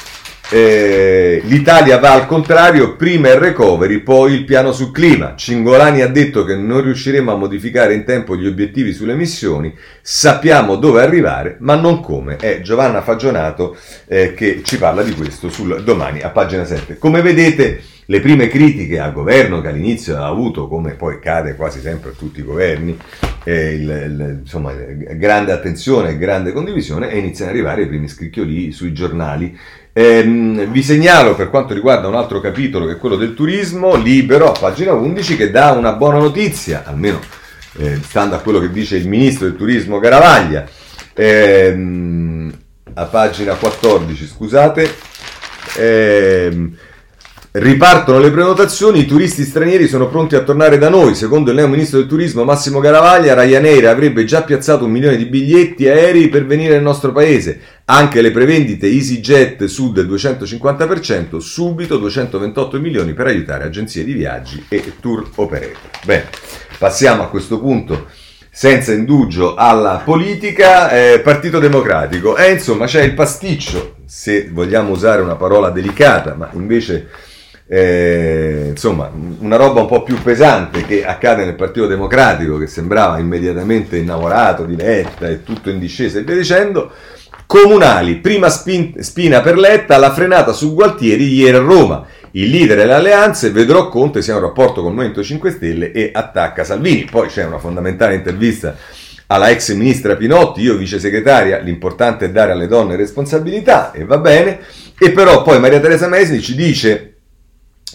eh, 0.53 1.41
L'Italia 1.45 1.99
va 1.99 2.13
al 2.13 2.27
contrario, 2.27 2.95
prima 2.97 3.29
il 3.31 3.37
recovery, 3.37 4.01
poi 4.01 4.35
il 4.35 4.45
piano 4.45 4.73
sul 4.73 4.93
clima. 4.93 5.35
Cingolani 5.35 6.03
ha 6.03 6.09
detto 6.09 6.45
che 6.45 6.57
non 6.57 6.83
riusciremo 6.83 7.33
a 7.33 7.37
modificare 7.37 7.95
in 7.95 8.05
tempo 8.05 8.37
gli 8.37 8.47
obiettivi 8.47 8.93
sulle 8.93 9.13
emissioni, 9.13 9.75
sappiamo 10.03 10.77
dove 10.77 11.03
arrivare, 11.03 11.57
ma 11.61 11.75
non 11.77 12.01
come. 12.01 12.37
È 12.37 12.61
Giovanna 12.61 13.01
Fagionato 13.01 13.77
eh, 14.07 14.35
che 14.35 14.61
ci 14.63 14.77
parla 14.77 15.03
di 15.03 15.15
questo 15.15 15.49
sul 15.49 15.83
domani 15.83 16.21
a 16.21 16.29
pagina 16.29 16.67
7. 16.67 16.99
Come 16.99 17.23
vedete, 17.23 17.81
le 18.07 18.21
prime 18.21 18.49
critiche 18.49 18.99
al 18.99 19.13
governo 19.13 19.61
che 19.61 19.69
all'inizio 19.69 20.17
ha 20.19 20.27
avuto, 20.27 20.69
come 20.69 20.93
poi 20.93 21.19
cade 21.19 21.55
quasi 21.55 21.81
sempre 21.81 22.11
a 22.11 22.15
tutti 22.15 22.41
i 22.41 22.45
governi, 22.45 22.99
eh, 23.45 23.73
il, 23.73 23.89
il, 23.89 24.39
insomma, 24.41 24.73
grande 24.73 25.53
attenzione, 25.53 26.19
grande 26.19 26.53
condivisione 26.53 27.11
e 27.11 27.19
iniziano 27.19 27.51
ad 27.51 27.57
arrivare 27.57 27.83
i 27.83 27.89
primi 27.89 28.09
scricchioli 28.09 28.73
sui 28.73 28.93
giornali 28.93 29.57
Ehm, 29.95 30.71
vi 30.71 30.83
segnalo 30.83 31.35
per 31.35 31.51
quanto 31.51 31.75
riguarda 31.75 32.09
un 32.09 32.15
altro 32.15 32.41
capitolo 32.41 32.87
che 32.87 32.93
è 32.93 32.99
quello 32.99 33.17
del 33.17 33.35
turismo, 33.35 33.95
libero 33.95 34.51
a 34.51 34.59
pagina 34.59 34.93
11 34.93 35.37
che 35.37 35.51
dà 35.51 35.73
una 35.73 35.93
buona 35.93 36.19
notizia, 36.19 36.85
almeno 36.87 37.21
eh, 37.79 37.99
stando 38.03 38.35
a 38.35 38.39
quello 38.39 38.59
che 38.59 38.71
dice 38.71 38.97
il 38.97 39.07
ministro 39.07 39.47
del 39.47 39.57
turismo 39.57 39.99
Garavaglia, 39.99 40.67
ehm, 41.13 42.53
a 42.95 43.05
pagina 43.05 43.55
14 43.55 44.27
scusate. 44.27 44.95
Ehm, 45.77 46.77
Ripartono 47.55 48.19
le 48.19 48.31
prenotazioni, 48.31 49.01
i 49.01 49.05
turisti 49.05 49.45
stranieri 49.45 49.87
sono 49.87 50.09
pronti 50.09 50.35
a 50.37 50.41
tornare 50.41 50.79
da 50.79 50.89
noi. 50.89 51.15
Secondo 51.15 51.51
il 51.51 51.57
neo 51.57 51.69
ministro 51.69 51.99
del 51.99 52.09
turismo 52.09 52.45
Massimo 52.45 52.81
Garavaglia, 52.81 53.35
Ryanair 53.35 53.89
avrebbe 53.89 54.25
già 54.25 54.43
piazzato 54.43 54.87
un 54.87 54.91
milione 54.91 55.19
di 55.19 55.27
biglietti 55.27 55.87
aerei 55.87 56.31
per 56.31 56.47
venire 56.47 56.73
nel 56.73 56.83
nostro 56.83 57.13
paese. 57.13 57.61
Anche 57.85 58.23
le 58.23 58.31
prevendite 58.31 58.87
EasyJet 58.87 59.65
su 59.67 59.93
del 59.93 60.09
250%, 60.09 61.37
subito 61.37 61.99
228 61.99 62.81
milioni 62.81 63.13
per 63.13 63.27
aiutare 63.27 63.65
agenzie 63.65 64.03
di 64.03 64.15
viaggi 64.15 64.65
e 64.71 64.95
tour 64.99 65.29
operator. 65.35 65.91
Bene, 66.07 66.31
passiamo 66.79 67.23
a 67.23 67.29
questo 67.29 67.61
punto 67.61 68.07
senza 68.51 68.95
indugio 68.95 69.57
alla 69.57 70.01
politica, 70.03 70.91
eh, 70.91 71.21
Partito 71.21 71.59
Democratico. 71.59 72.35
Eh, 72.35 72.53
insomma 72.53 72.87
c'è 72.87 73.03
il 73.03 73.13
pasticcio, 73.13 73.97
se 74.07 74.49
vogliamo 74.51 74.93
usare 74.93 75.21
una 75.21 75.37
parola 75.37 75.69
delicata, 75.69 76.35
ma 76.35 76.49
invece 76.55 77.09
eh, 77.67 78.67
insomma, 78.71 79.11
una 79.39 79.57
roba 79.57 79.81
un 79.81 79.87
po' 79.87 80.03
più 80.03 80.21
pesante 80.23 80.85
che 80.85 81.05
accade 81.05 81.45
nel 81.45 81.55
Partito 81.55 81.87
Democratico, 81.87 82.59
che 82.59 82.67
sembrava 82.67 83.19
immediatamente 83.19 83.97
innamorato 83.97 84.65
di 84.65 84.77
Letta 84.77 85.29
e 85.29 85.43
tutto 85.43 85.71
in 85.71 85.79
discesa 85.79 86.19
e 86.19 86.23
via 86.23 86.37
dicendo. 86.37 86.93
Comunali, 87.47 88.17
prima 88.17 88.49
spin- 88.49 89.03
spina 89.03 89.41
per 89.41 89.59
Letta, 89.59 89.99
la 89.99 90.13
frenata 90.13 90.53
su 90.53 90.75
Gualtieri 90.75 91.33
ieri 91.35 91.57
a 91.57 91.61
Roma. 91.61 92.07
Il 92.33 92.49
leader 92.49 92.79
delle 92.79 92.95
alleanze, 92.95 93.51
vedrò 93.51 93.89
Conte, 93.89 94.23
sia 94.23 94.35
un 94.35 94.41
rapporto 94.41 94.81
con 94.81 94.91
il 94.91 94.97
Movimento 94.97 95.23
5 95.23 95.51
Stelle 95.51 95.93
e 95.93 96.11
attacca 96.15 96.65
Salvini. 96.65 97.05
Poi 97.05 97.29
c'è 97.29 97.45
una 97.45 97.59
fondamentale 97.59 98.15
intervista 98.15 98.75
alla 99.27 99.51
ex 99.51 99.73
ministra 99.73 100.17
Pinotti, 100.17 100.61
io 100.61 100.77
vice 100.77 100.99
segretaria, 100.99 101.59
l'importante 101.59 102.27
è 102.27 102.31
dare 102.31 102.53
alle 102.53 102.67
donne 102.67 102.97
responsabilità 102.97 103.93
e 103.93 104.05
va 104.05 104.19
bene. 104.19 104.61
E 104.99 105.11
però 105.11 105.43
poi 105.43 105.59
Maria 105.59 105.81
Teresa 105.81 106.09
Mesni 106.09 106.41
ci 106.41 106.55
dice 106.55 107.12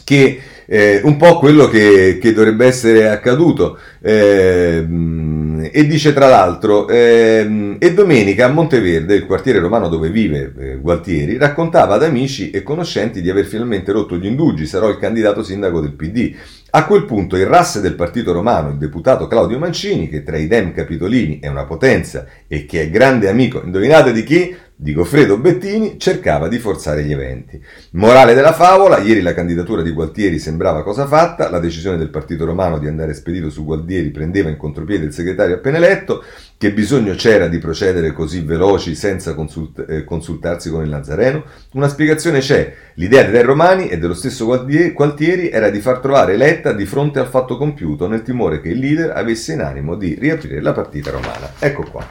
che 0.08 0.40
eh, 0.68 1.02
un 1.04 1.18
po' 1.18 1.38
quello 1.38 1.68
che, 1.68 2.18
che, 2.22 2.32
dovrebbe 2.32 2.66
essere 2.66 3.10
accaduto. 3.10 3.78
Eh, 4.02 4.78
ehm, 4.78 5.70
e 5.70 5.86
dice 5.86 6.14
tra 6.14 6.28
l'altro, 6.28 6.88
ehm, 6.88 7.76
e 7.78 7.94
domenica 7.94 8.46
a 8.46 8.50
Monteverde, 8.50 9.16
il 9.16 9.26
quartiere 9.26 9.60
romano 9.60 9.90
dove 9.90 10.10
vive 10.10 10.54
eh, 10.58 10.76
Gualtieri, 10.78 11.38
raccontava 11.38 11.96
ad 11.96 12.04
amici 12.04 12.52
e 12.52 12.64
conoscenti 12.64 13.22
di 13.22 13.30
aver 13.30 13.46
finalmente 13.46 13.92
rotto 13.92 14.16
gli 14.16 14.28
indugi, 14.28 14.66
sarò 14.66 14.88
il 14.88 14.98
candidato 14.98 15.44
sindaco 15.44 15.82
del 15.82 15.92
PD. 15.92 16.34
A 16.70 16.86
quel 16.86 17.04
punto 17.04 17.36
il 17.36 17.46
rasse 17.46 17.82
del 17.82 17.96
partito 17.96 18.32
romano, 18.32 18.70
il 18.70 18.78
deputato 18.78 19.28
Claudio 19.28 19.60
Mancini, 19.60 20.08
che 20.08 20.24
tra 20.24 20.38
i 20.38 20.48
dem 20.48 20.74
capitolini 20.74 21.40
è 21.40 21.48
una 21.48 21.66
potenza 21.66 22.26
e 22.48 22.66
che 22.66 22.84
è 22.84 22.90
grande 22.90 23.28
amico, 23.28 23.62
indovinate 23.62 24.14
di 24.14 24.24
chi? 24.24 24.56
Di 24.80 24.94
Goffredo 24.94 25.40
Bettini 25.40 25.98
cercava 25.98 26.48
di 26.48 26.60
forzare 26.60 27.04
gli 27.04 27.12
eventi. 27.12 27.60
Morale 27.94 28.36
della 28.36 28.54
favola, 28.54 29.00
ieri 29.00 29.22
la 29.22 29.34
candidatura 29.34 29.82
di 29.82 29.90
Gualtieri 29.90 30.38
sembrava 30.38 30.84
cosa 30.84 31.08
fatta, 31.08 31.50
la 31.50 31.58
decisione 31.58 31.98
del 31.98 32.12
Partito 32.12 32.46
Romano 32.46 32.78
di 32.78 32.88
andare 32.88 33.16
spedito 33.16 33.50
su 33.50 33.66
Gualtieri 33.66 34.12
prendeva 34.12 34.50
in 34.50 34.58
contropiede 34.58 35.06
il 35.06 35.14
segretario 35.14 35.56
appena 35.56 35.78
eletto, 35.78 36.24
che 36.58 36.74
bisogno 36.74 37.14
c'era 37.14 37.48
di 37.48 37.60
procedere 37.60 38.14
così 38.14 38.42
veloci 38.42 38.96
senza 38.96 39.36
consult- 39.36 39.86
eh, 39.88 40.04
consultarsi 40.04 40.70
con 40.70 40.84
il 40.84 40.90
Nazareno? 40.90 41.44
Una 41.74 41.88
spiegazione 41.88 42.40
c'è, 42.40 42.74
l'idea 42.96 43.24
dei 43.24 43.44
Romani 43.44 43.90
e 43.90 44.00
dello 44.00 44.16
stesso 44.16 44.46
Gualtieri 44.46 45.50
era 45.50 45.70
di 45.70 45.80
far 45.80 46.00
trovare 46.00 46.36
Letta 46.36 46.74
di 46.74 46.86
fronte 46.86 47.20
al 47.20 47.28
fatto 47.28 47.58
compiuto 47.58 48.08
nel 48.08 48.24
timore 48.24 48.60
che 48.60 48.70
il 48.70 48.80
leader 48.80 49.12
avesse 49.16 49.54
in 49.54 49.62
animo 49.62 49.96
di 49.96 50.18
riaprire 50.20 50.62
la 50.62 50.74
partita 50.74 51.12
romana. 51.12 51.54
Ecco 51.60 51.84
qua. 51.84 52.08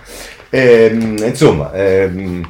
Eh, 0.48 0.86
insomma, 1.26 1.72
eh, 1.72 2.42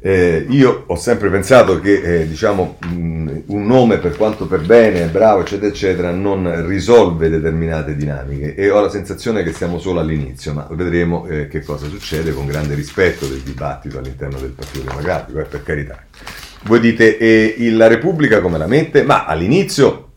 eh, 0.00 0.46
io 0.48 0.84
ho 0.86 0.96
sempre 0.96 1.28
pensato 1.30 1.80
che 1.80 2.20
eh, 2.20 2.28
diciamo, 2.28 2.78
mh, 2.80 3.42
un 3.46 3.66
nome 3.66 3.98
per 3.98 4.16
quanto 4.16 4.46
per 4.46 4.60
bene, 4.60 5.06
bravo, 5.06 5.40
eccetera, 5.40 5.68
eccetera, 5.68 6.10
non 6.10 6.66
risolve 6.66 7.28
determinate 7.28 7.96
dinamiche 7.96 8.54
e 8.54 8.70
ho 8.70 8.80
la 8.80 8.90
sensazione 8.90 9.42
che 9.42 9.52
siamo 9.52 9.78
solo 9.78 10.00
all'inizio, 10.00 10.52
ma 10.52 10.66
vedremo 10.70 11.26
eh, 11.26 11.48
che 11.48 11.62
cosa 11.62 11.88
succede 11.88 12.32
con 12.32 12.46
grande 12.46 12.74
rispetto 12.74 13.26
del 13.26 13.40
dibattito 13.40 13.98
all'interno 13.98 14.38
del 14.38 14.50
Partito 14.50 14.84
Democratico, 14.84 15.40
eh, 15.40 15.44
per 15.44 15.62
carità. 15.62 16.02
Voi 16.64 16.80
dite, 16.80 17.54
la 17.70 17.86
Repubblica 17.86 18.40
come 18.40 18.58
la 18.58 18.66
mette? 18.66 19.02
Ma 19.04 19.24
all'inizio, 19.24 20.10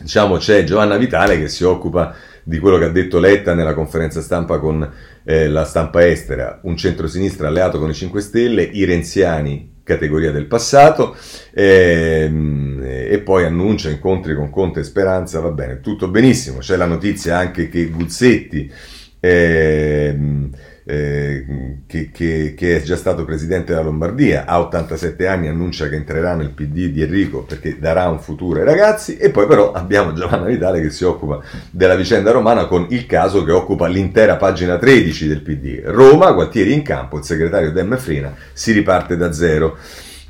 diciamo, 0.00 0.38
c'è 0.38 0.64
Giovanna 0.64 0.96
Vitale 0.96 1.38
che 1.38 1.48
si 1.48 1.64
occupa 1.64 2.14
di 2.48 2.60
quello 2.60 2.78
che 2.78 2.84
ha 2.84 2.90
detto 2.90 3.18
Letta 3.18 3.54
nella 3.54 3.74
conferenza 3.74 4.20
stampa 4.20 4.60
con 4.60 4.88
eh, 5.24 5.48
la 5.48 5.64
stampa 5.64 6.06
estera, 6.06 6.60
un 6.62 6.76
centro-sinistra 6.76 7.48
alleato 7.48 7.80
con 7.80 7.90
i 7.90 7.94
5 7.94 8.20
Stelle, 8.20 8.62
i 8.62 8.84
renziani 8.84 9.74
categoria 9.82 10.30
del 10.30 10.46
passato 10.46 11.16
ehm, 11.52 12.82
e 12.84 13.18
poi 13.18 13.44
annuncia 13.44 13.90
incontri 13.90 14.36
con 14.36 14.50
Conte 14.50 14.80
e 14.80 14.84
Speranza, 14.84 15.40
va 15.40 15.50
bene, 15.50 15.80
tutto 15.80 16.06
benissimo, 16.06 16.58
c'è 16.58 16.76
la 16.76 16.86
notizia 16.86 17.36
anche 17.36 17.68
che 17.68 17.86
Guzzetti 17.86 18.72
ehm, 19.18 20.50
eh, 20.88 21.44
che, 21.88 22.10
che, 22.12 22.54
che, 22.56 22.76
è 22.76 22.82
già 22.82 22.94
stato 22.94 23.24
presidente 23.24 23.72
della 23.72 23.84
Lombardia, 23.84 24.44
ha 24.46 24.60
87 24.60 25.26
anni, 25.26 25.48
annuncia 25.48 25.88
che 25.88 25.96
entrerà 25.96 26.36
nel 26.36 26.50
PD 26.50 26.90
di 26.90 27.02
Enrico 27.02 27.42
perché 27.42 27.78
darà 27.80 28.08
un 28.08 28.20
futuro 28.20 28.60
ai 28.60 28.64
ragazzi 28.64 29.16
e 29.16 29.30
poi 29.30 29.48
però 29.48 29.72
abbiamo 29.72 30.12
Giovanna 30.12 30.46
Vitale 30.46 30.80
che 30.80 30.90
si 30.90 31.02
occupa 31.02 31.42
della 31.72 31.96
vicenda 31.96 32.30
romana 32.30 32.66
con 32.66 32.86
il 32.90 33.04
caso 33.06 33.42
che 33.42 33.50
occupa 33.50 33.88
l'intera 33.88 34.36
pagina 34.36 34.78
13 34.78 35.26
del 35.26 35.42
PD. 35.42 35.82
Roma, 35.86 36.30
Gualtieri 36.30 36.72
in 36.72 36.82
campo, 36.82 37.18
il 37.18 37.24
segretario 37.24 37.72
Dem 37.72 37.98
Frena, 37.98 38.32
si 38.52 38.70
riparte 38.70 39.16
da 39.16 39.32
zero. 39.32 39.76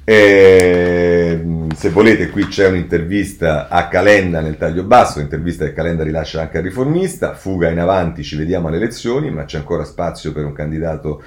E, 0.09 1.67
se 1.75 1.91
volete, 1.91 2.31
qui 2.31 2.47
c'è 2.47 2.69
un'intervista 2.69 3.67
a 3.69 3.89
Calenda 3.89 4.39
nel 4.39 4.57
taglio 4.57 4.85
basso, 4.85 5.19
l'intervista 5.19 5.65
che 5.65 5.73
Calenda 5.73 6.05
rilascia 6.05 6.43
anche 6.43 6.59
al 6.59 6.63
riformista, 6.63 7.35
fuga 7.35 7.71
in 7.71 7.81
avanti, 7.81 8.23
ci 8.23 8.37
vediamo 8.37 8.69
alle 8.69 8.77
elezioni, 8.77 9.33
ma 9.33 9.45
c'è 9.47 9.59
ancora 9.59 9.83
spazio 9.83 10.31
per 10.31 10.45
un 10.45 10.53
candidato 10.53 11.25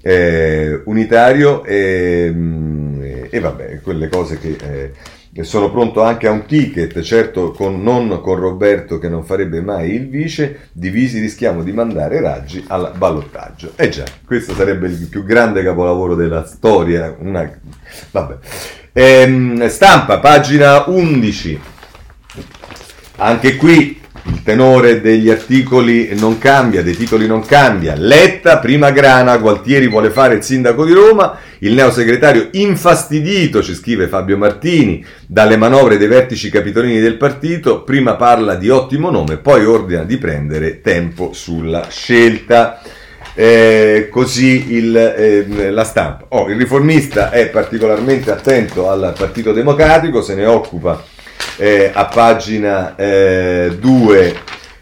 eh, 0.00 0.82
unitario. 0.84 1.64
E, 1.64 3.28
e, 3.28 3.40
vabbè, 3.40 3.80
quelle 3.80 4.08
cose 4.08 4.38
che... 4.38 4.56
Eh, 4.60 4.92
sono 5.40 5.70
pronto 5.70 6.02
anche 6.02 6.26
a 6.26 6.30
un 6.30 6.44
ticket, 6.44 7.00
certo 7.00 7.52
con, 7.52 7.82
non 7.82 8.20
con 8.20 8.36
Roberto 8.38 8.98
che 8.98 9.08
non 9.08 9.24
farebbe 9.24 9.62
mai 9.62 9.94
il 9.94 10.08
vice, 10.08 10.68
divisi 10.72 11.20
rischiamo 11.20 11.62
di 11.62 11.72
mandare 11.72 12.20
Raggi 12.20 12.62
al 12.68 12.92
ballottaggio. 12.94 13.72
E 13.76 13.86
eh 13.86 13.88
già, 13.88 14.04
questo 14.26 14.52
sarebbe 14.52 14.88
il 14.88 15.06
più 15.08 15.24
grande 15.24 15.62
capolavoro 15.62 16.14
della 16.14 16.44
storia. 16.44 17.16
Una... 17.18 17.50
Ehm, 18.92 19.66
stampa, 19.68 20.18
pagina 20.18 20.84
11. 20.88 21.60
Anche 23.16 23.56
qui 23.56 24.01
il 24.24 24.42
tenore 24.44 25.00
degli 25.00 25.28
articoli 25.30 26.10
non 26.14 26.38
cambia, 26.38 26.82
dei 26.82 26.96
titoli 26.96 27.26
non 27.26 27.44
cambia. 27.44 27.94
Letta, 27.96 28.58
prima 28.58 28.90
grana, 28.90 29.36
Gualtieri 29.36 29.88
vuole 29.88 30.10
fare 30.10 30.34
il 30.34 30.42
sindaco 30.42 30.84
di 30.84 30.92
Roma, 30.92 31.38
il 31.58 31.74
neosegretario 31.74 32.48
infastidito, 32.52 33.62
ci 33.62 33.74
scrive 33.74 34.06
Fabio 34.06 34.36
Martini, 34.36 35.04
dalle 35.26 35.56
manovre 35.56 35.98
dei 35.98 36.06
vertici 36.06 36.50
capitolini 36.50 37.00
del 37.00 37.16
partito, 37.16 37.82
prima 37.82 38.14
parla 38.14 38.54
di 38.54 38.68
ottimo 38.68 39.10
nome, 39.10 39.38
poi 39.38 39.64
ordina 39.64 40.04
di 40.04 40.16
prendere 40.18 40.80
tempo 40.80 41.32
sulla 41.32 41.88
scelta. 41.90 42.80
Eh, 43.34 44.08
così 44.10 44.74
il, 44.74 44.94
eh, 44.94 45.70
la 45.70 45.84
stampa. 45.84 46.26
Oh, 46.28 46.50
il 46.50 46.56
riformista 46.56 47.30
è 47.30 47.48
particolarmente 47.48 48.30
attento 48.30 48.90
al 48.90 49.14
Partito 49.16 49.52
Democratico, 49.52 50.20
se 50.20 50.34
ne 50.34 50.44
occupa 50.44 51.02
eh, 51.56 51.90
a 51.92 52.06
pagina 52.06 52.94
2 52.96 54.26
eh, 54.26 54.34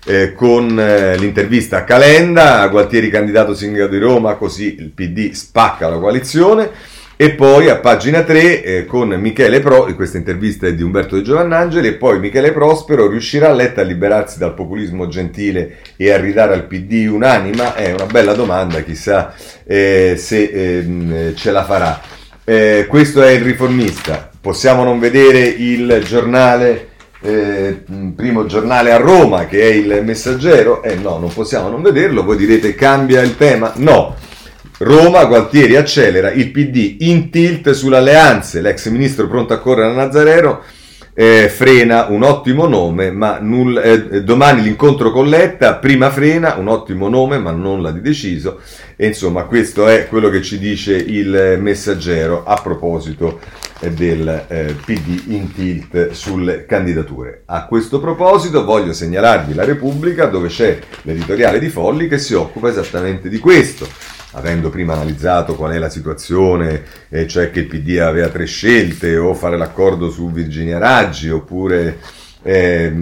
eh, 0.07 0.33
con 0.33 0.79
eh, 0.79 1.17
l'intervista 1.17 1.79
a 1.79 1.85
Calenda, 1.85 2.67
Gualtieri 2.69 3.11
candidato 3.11 3.55
sindaco 3.55 3.89
di 3.89 3.99
Roma, 3.99 4.35
così 4.35 4.77
il 4.79 4.91
PD 4.91 5.33
spacca 5.33 5.89
la 5.89 5.99
coalizione. 5.99 6.99
E 7.17 7.33
poi 7.33 7.69
a 7.69 7.77
pagina 7.77 8.23
3 8.23 8.63
eh, 8.63 8.85
con 8.87 9.11
Michele 9.11 9.61
Pro, 9.61 9.85
questa 9.95 10.17
intervista 10.17 10.67
è 10.67 10.73
di 10.73 10.83
Umberto 10.83 11.17
Di 11.17 11.23
Giovannangeli, 11.23 11.89
e 11.89 11.95
poi 11.97 12.19
Michele 12.19 12.51
Prospero 12.51 13.09
riuscirà 13.09 13.53
Letta 13.53 13.83
a 13.83 13.85
liberarsi 13.85 14.39
dal 14.39 14.55
populismo 14.55 15.07
gentile 15.07 15.81
e 15.99 16.11
a 16.11 16.17
ridare 16.17 16.55
al 16.55 16.65
PD 16.67 17.07
un'anima? 17.11 17.75
È 17.75 17.93
una 17.93 18.07
bella 18.07 18.33
domanda, 18.33 18.81
chissà 18.81 19.35
eh, 19.67 20.15
se 20.17 20.43
eh, 20.45 21.35
ce 21.35 21.51
la 21.51 21.65
farà. 21.65 22.01
Eh, 22.43 22.87
questo 22.89 23.21
è 23.23 23.33
il 23.33 23.43
riformista. 23.43 24.30
Possiamo 24.41 24.85
non 24.85 24.99
vedere 24.99 25.41
il 25.41 26.03
giornale, 26.07 26.89
eh, 27.21 27.83
primo 28.17 28.47
giornale 28.47 28.91
a 28.91 28.97
Roma 28.97 29.45
che 29.45 29.61
è 29.61 29.73
il 29.75 30.03
messaggero? 30.03 30.83
Eh 30.83 30.95
no, 30.95 31.19
non 31.19 31.31
possiamo 31.31 31.69
non 31.69 31.83
vederlo. 31.83 32.25
Voi 32.25 32.39
direte 32.39 32.75
cambia 32.75 33.21
il 33.21 33.37
tema? 33.37 33.73
No. 33.77 34.17
Roma, 34.79 35.27
Gualtieri 35.27 35.77
accelera, 35.77 36.31
il 36.31 36.51
PD 36.53 36.97
in 37.01 37.31
tilt 37.31 37.73
sulle 37.73 37.99
alleanze, 37.99 38.63
l'ex 38.63 38.89
ministro 38.89 39.29
pronto 39.29 39.53
a 39.53 39.59
correre 39.59 39.91
a 39.91 39.95
Nazareno 39.95 40.63
eh, 41.13 41.51
frena 41.51 42.07
un 42.09 42.23
ottimo 42.23 42.67
nome, 42.67 43.11
ma 43.11 43.39
null, 43.39 43.77
eh, 43.77 44.23
domani 44.23 44.63
l'incontro 44.63 45.11
con 45.11 45.29
Letta, 45.29 45.75
prima 45.75 46.09
frena 46.09 46.55
un 46.55 46.69
ottimo 46.69 47.11
nome, 47.11 47.37
ma 47.37 47.51
nulla 47.51 47.91
di 47.91 48.01
deciso. 48.01 48.61
E 48.97 49.07
insomma, 49.07 49.45
questo 49.45 49.87
è 49.87 50.07
quello 50.09 50.31
che 50.31 50.41
ci 50.41 50.59
dice 50.59 50.97
il 50.97 51.59
messaggero 51.61 52.45
a 52.47 52.59
proposito 52.63 53.39
del 53.89 54.47
eh, 54.49 54.77
PD 54.85 55.23
in 55.29 55.53
tilt 55.53 56.11
sulle 56.11 56.67
candidature. 56.67 57.43
A 57.47 57.67
questo 57.67 57.99
proposito 58.01 58.65
voglio 58.65 58.93
segnalarvi 58.93 59.55
la 59.55 59.65
Repubblica 59.65 60.27
dove 60.27 60.49
c'è 60.49 60.79
l'editoriale 61.03 61.59
di 61.59 61.69
Folli 61.69 62.09
che 62.09 62.19
si 62.19 62.35
occupa 62.35 62.69
esattamente 62.69 63.29
di 63.29 63.39
questo 63.39 63.89
avendo 64.33 64.71
prima 64.71 64.93
analizzato 64.93 65.55
qual 65.57 65.73
è 65.73 65.79
la 65.79 65.89
situazione, 65.89 66.85
eh, 67.09 67.27
cioè 67.27 67.51
che 67.51 67.61
il 67.61 67.67
PD 67.67 67.99
aveva 67.99 68.29
tre 68.29 68.45
scelte, 68.45 69.17
o 69.17 69.35
fare 69.35 69.57
l'accordo 69.57 70.11
su 70.11 70.31
Virginia 70.31 70.79
Raggi, 70.79 71.31
oppure 71.31 71.99
eh, 72.43 72.93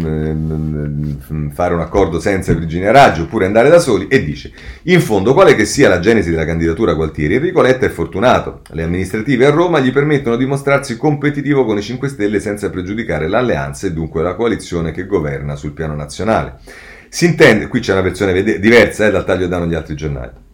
fare 1.53 1.75
un 1.75 1.81
accordo 1.81 2.19
senza 2.21 2.53
Virginia 2.53 2.91
Raggi, 2.91 3.21
oppure 3.21 3.47
andare 3.47 3.69
da 3.69 3.79
soli, 3.79 4.09
e 4.09 4.25
dice, 4.25 4.53
in 4.85 5.01
fondo, 5.01 5.35
quale 5.35 5.55
che 5.55 5.65
sia 5.65 5.89
la 5.89 6.01
genesi 6.01 6.31
della 6.31 6.45
candidatura 6.45 6.95
Gualtieri, 6.95 7.35
Enrico 7.35 7.63
Letta 7.63 7.87
è 7.87 7.91
fortunato. 7.91 8.63
Le 8.71 8.83
amministrative 8.83 9.47
a 9.47 9.51
Roma 9.51 9.81
gli 9.81 9.93
permettono 9.93 10.37
di 10.37 10.47
mostrarsi 10.47 10.97
competitivo 10.97 11.65
con 11.65 11.79
i 11.79 11.83
5 11.83 12.09
Stelle 12.09 12.41
senza 12.41 12.71
pregiudicare 12.71 13.29
l'alleanza 13.29 13.87
e 13.87 13.93
dunque 13.93 14.23
la 14.23 14.35
coalizione 14.35 14.93
che 14.93 15.07
governa 15.07 15.57
sul 15.57 15.73
piano 15.73 15.95
nazionale. 15.95 16.59
Si 17.09 17.25
intende, 17.25 17.69
qui 17.69 17.81
c'è 17.81 17.93
una 17.93 18.03
versione 18.03 18.43
diversa 18.43 19.07
eh, 19.07 19.11
dal 19.11 19.25
taglio 19.25 19.47
danno 19.47 19.67
gli 19.67 19.75
altri 19.75 19.95
giornali. 19.95 20.47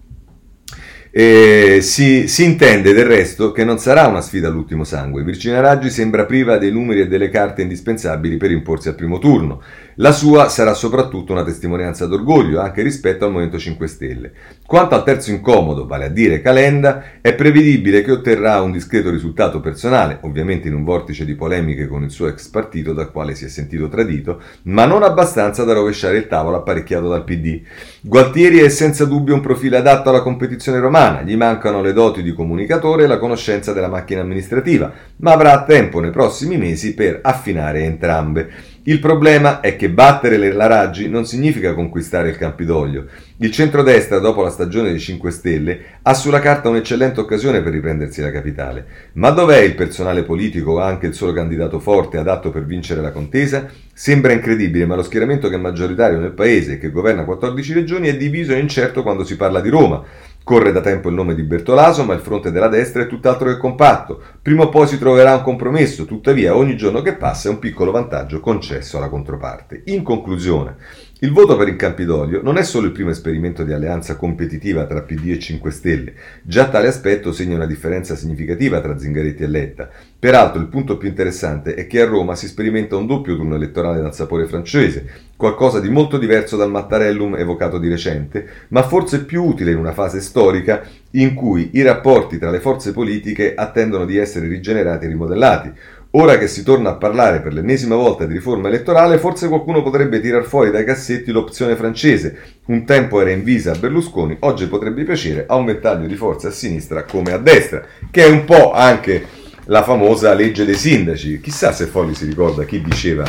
Eh, 1.16 1.78
si, 1.80 2.26
si, 2.26 2.42
intende 2.42 2.92
del 2.92 3.04
resto 3.04 3.52
che 3.52 3.62
non 3.62 3.78
sarà 3.78 4.08
una 4.08 4.20
sfida 4.20 4.48
all'ultimo 4.48 4.82
sangue. 4.82 5.22
Virginia 5.22 5.60
Raggi 5.60 5.88
sembra 5.88 6.24
priva 6.24 6.58
dei 6.58 6.72
numeri 6.72 7.02
e 7.02 7.06
delle 7.06 7.28
carte 7.28 7.62
indispensabili 7.62 8.36
per 8.36 8.50
imporsi 8.50 8.88
al 8.88 8.96
primo 8.96 9.20
turno. 9.20 9.62
La 9.98 10.10
sua 10.10 10.48
sarà 10.48 10.74
soprattutto 10.74 11.30
una 11.30 11.44
testimonianza 11.44 12.06
d'orgoglio 12.06 12.60
anche 12.60 12.82
rispetto 12.82 13.24
al 13.24 13.30
Movimento 13.30 13.60
5 13.60 13.86
Stelle. 13.86 14.32
Quanto 14.66 14.96
al 14.96 15.04
terzo 15.04 15.30
incomodo, 15.30 15.86
vale 15.86 16.06
a 16.06 16.08
dire 16.08 16.40
Calenda, 16.40 17.20
è 17.20 17.32
prevedibile 17.34 18.02
che 18.02 18.10
otterrà 18.10 18.60
un 18.60 18.72
discreto 18.72 19.10
risultato 19.10 19.60
personale, 19.60 20.18
ovviamente 20.22 20.66
in 20.66 20.74
un 20.74 20.82
vortice 20.82 21.24
di 21.24 21.36
polemiche 21.36 21.86
con 21.86 22.02
il 22.02 22.10
suo 22.10 22.26
ex 22.26 22.48
partito 22.48 22.92
dal 22.92 23.12
quale 23.12 23.36
si 23.36 23.44
è 23.44 23.48
sentito 23.48 23.88
tradito, 23.88 24.40
ma 24.62 24.84
non 24.84 25.04
abbastanza 25.04 25.62
da 25.62 25.74
rovesciare 25.74 26.16
il 26.16 26.26
tavolo 26.26 26.56
apparecchiato 26.56 27.08
dal 27.08 27.22
PD. 27.22 27.62
Gualtieri 28.00 28.58
è 28.58 28.68
senza 28.70 29.04
dubbio 29.04 29.34
un 29.34 29.42
profilo 29.42 29.76
adatto 29.76 30.08
alla 30.08 30.22
competizione 30.22 30.80
romana, 30.80 31.22
gli 31.22 31.36
mancano 31.36 31.80
le 31.80 31.92
doti 31.92 32.24
di 32.24 32.32
comunicatore 32.32 33.04
e 33.04 33.06
la 33.06 33.18
conoscenza 33.18 33.72
della 33.72 33.88
macchina 33.88 34.22
amministrativa, 34.22 34.92
ma 35.18 35.32
avrà 35.32 35.62
tempo 35.62 36.00
nei 36.00 36.10
prossimi 36.10 36.56
mesi 36.56 36.94
per 36.94 37.20
affinare 37.22 37.84
entrambe. 37.84 38.72
Il 38.86 38.98
problema 38.98 39.60
è 39.60 39.76
che 39.76 39.88
battere 39.88 40.52
la 40.52 40.66
Raggi 40.66 41.08
non 41.08 41.24
significa 41.24 41.72
conquistare 41.72 42.28
il 42.28 42.36
Campidoglio. 42.36 43.06
Il 43.38 43.50
centrodestra, 43.50 44.18
dopo 44.18 44.42
la 44.42 44.50
stagione 44.50 44.90
dei 44.90 45.00
5 45.00 45.30
Stelle, 45.30 45.80
ha 46.02 46.12
sulla 46.12 46.38
carta 46.38 46.68
un'eccellente 46.68 47.18
occasione 47.18 47.62
per 47.62 47.72
riprendersi 47.72 48.20
la 48.20 48.30
capitale. 48.30 48.84
Ma 49.14 49.30
dov'è 49.30 49.60
il 49.60 49.74
personale 49.74 50.22
politico 50.22 50.72
o 50.72 50.80
anche 50.80 51.06
il 51.06 51.14
solo 51.14 51.32
candidato 51.32 51.78
forte 51.78 52.18
adatto 52.18 52.50
per 52.50 52.66
vincere 52.66 53.00
la 53.00 53.10
contesa? 53.10 53.66
Sembra 53.90 54.32
incredibile, 54.32 54.84
ma 54.84 54.96
lo 54.96 55.02
schieramento 55.02 55.48
che 55.48 55.54
è 55.54 55.58
maggioritario 55.58 56.18
nel 56.18 56.32
paese 56.32 56.74
e 56.74 56.78
che 56.78 56.90
governa 56.90 57.24
14 57.24 57.72
regioni 57.72 58.08
è 58.08 58.18
diviso 58.18 58.52
e 58.52 58.58
incerto 58.58 59.02
quando 59.02 59.24
si 59.24 59.38
parla 59.38 59.62
di 59.62 59.70
Roma. 59.70 60.04
Corre 60.44 60.72
da 60.72 60.82
tempo 60.82 61.08
il 61.08 61.14
nome 61.14 61.34
di 61.34 61.42
Bertolaso, 61.42 62.04
ma 62.04 62.12
il 62.12 62.20
fronte 62.20 62.50
della 62.52 62.68
destra 62.68 63.02
è 63.02 63.06
tutt'altro 63.06 63.48
che 63.48 63.56
compatto. 63.56 64.22
Prima 64.42 64.64
o 64.64 64.68
poi 64.68 64.86
si 64.86 64.98
troverà 64.98 65.36
un 65.36 65.42
compromesso, 65.42 66.04
tuttavia 66.04 66.54
ogni 66.54 66.76
giorno 66.76 67.00
che 67.00 67.14
passa 67.14 67.48
è 67.48 67.50
un 67.50 67.58
piccolo 67.58 67.90
vantaggio 67.90 68.40
concesso 68.40 68.98
alla 68.98 69.08
controparte. 69.08 69.84
In 69.86 70.02
conclusione, 70.02 70.76
il 71.24 71.32
voto 71.32 71.56
per 71.56 71.68
il 71.68 71.76
Campidoglio 71.76 72.42
non 72.42 72.58
è 72.58 72.62
solo 72.62 72.84
il 72.84 72.92
primo 72.92 73.08
esperimento 73.08 73.64
di 73.64 73.72
alleanza 73.72 74.14
competitiva 74.14 74.84
tra 74.84 75.00
PD 75.00 75.30
e 75.30 75.38
5 75.38 75.70
Stelle, 75.70 76.12
già 76.42 76.68
tale 76.68 76.88
aspetto 76.88 77.32
segna 77.32 77.54
una 77.54 77.64
differenza 77.64 78.14
significativa 78.14 78.78
tra 78.82 78.98
Zingaretti 78.98 79.42
e 79.42 79.46
Letta. 79.46 79.88
Peraltro 80.18 80.60
il 80.60 80.66
punto 80.66 80.98
più 80.98 81.08
interessante 81.08 81.76
è 81.76 81.86
che 81.86 82.02
a 82.02 82.04
Roma 82.04 82.34
si 82.34 82.46
sperimenta 82.46 82.96
un 82.96 83.06
doppio 83.06 83.36
turno 83.36 83.54
elettorale 83.54 84.02
dal 84.02 84.14
sapore 84.14 84.46
francese, 84.46 85.06
qualcosa 85.34 85.80
di 85.80 85.88
molto 85.88 86.18
diverso 86.18 86.58
dal 86.58 86.70
Mattarellum 86.70 87.36
evocato 87.36 87.78
di 87.78 87.88
recente, 87.88 88.46
ma 88.68 88.82
forse 88.82 89.24
più 89.24 89.44
utile 89.44 89.70
in 89.70 89.78
una 89.78 89.92
fase 89.92 90.20
storica 90.20 90.82
in 91.12 91.32
cui 91.32 91.70
i 91.72 91.80
rapporti 91.80 92.36
tra 92.36 92.50
le 92.50 92.60
forze 92.60 92.92
politiche 92.92 93.54
attendono 93.54 94.04
di 94.04 94.18
essere 94.18 94.46
rigenerati 94.46 95.06
e 95.06 95.08
rimodellati. 95.08 95.72
Ora 96.16 96.38
che 96.38 96.46
si 96.46 96.62
torna 96.62 96.90
a 96.90 96.94
parlare 96.94 97.40
per 97.40 97.52
l'ennesima 97.52 97.96
volta 97.96 98.24
di 98.24 98.34
riforma 98.34 98.68
elettorale, 98.68 99.18
forse 99.18 99.48
qualcuno 99.48 99.82
potrebbe 99.82 100.20
tirar 100.20 100.44
fuori 100.44 100.70
dai 100.70 100.84
cassetti 100.84 101.32
l'opzione 101.32 101.74
francese. 101.74 102.38
Un 102.66 102.84
tempo 102.84 103.20
era 103.20 103.32
invisa 103.32 103.72
a 103.72 103.76
Berlusconi, 103.76 104.36
oggi 104.40 104.68
potrebbe 104.68 105.02
piacere 105.02 105.44
a 105.48 105.56
un 105.56 105.64
ventaglio 105.64 106.06
di 106.06 106.14
forze 106.14 106.46
a 106.46 106.50
sinistra 106.52 107.02
come 107.02 107.32
a 107.32 107.38
destra, 107.38 107.84
che 108.12 108.24
è 108.26 108.28
un 108.28 108.44
po' 108.44 108.70
anche 108.72 109.26
la 109.64 109.82
famosa 109.82 110.34
legge 110.34 110.64
dei 110.64 110.76
sindaci. 110.76 111.40
Chissà 111.40 111.72
se 111.72 111.86
Folli 111.86 112.14
si 112.14 112.26
ricorda 112.26 112.62
chi 112.62 112.80
diceva 112.80 113.24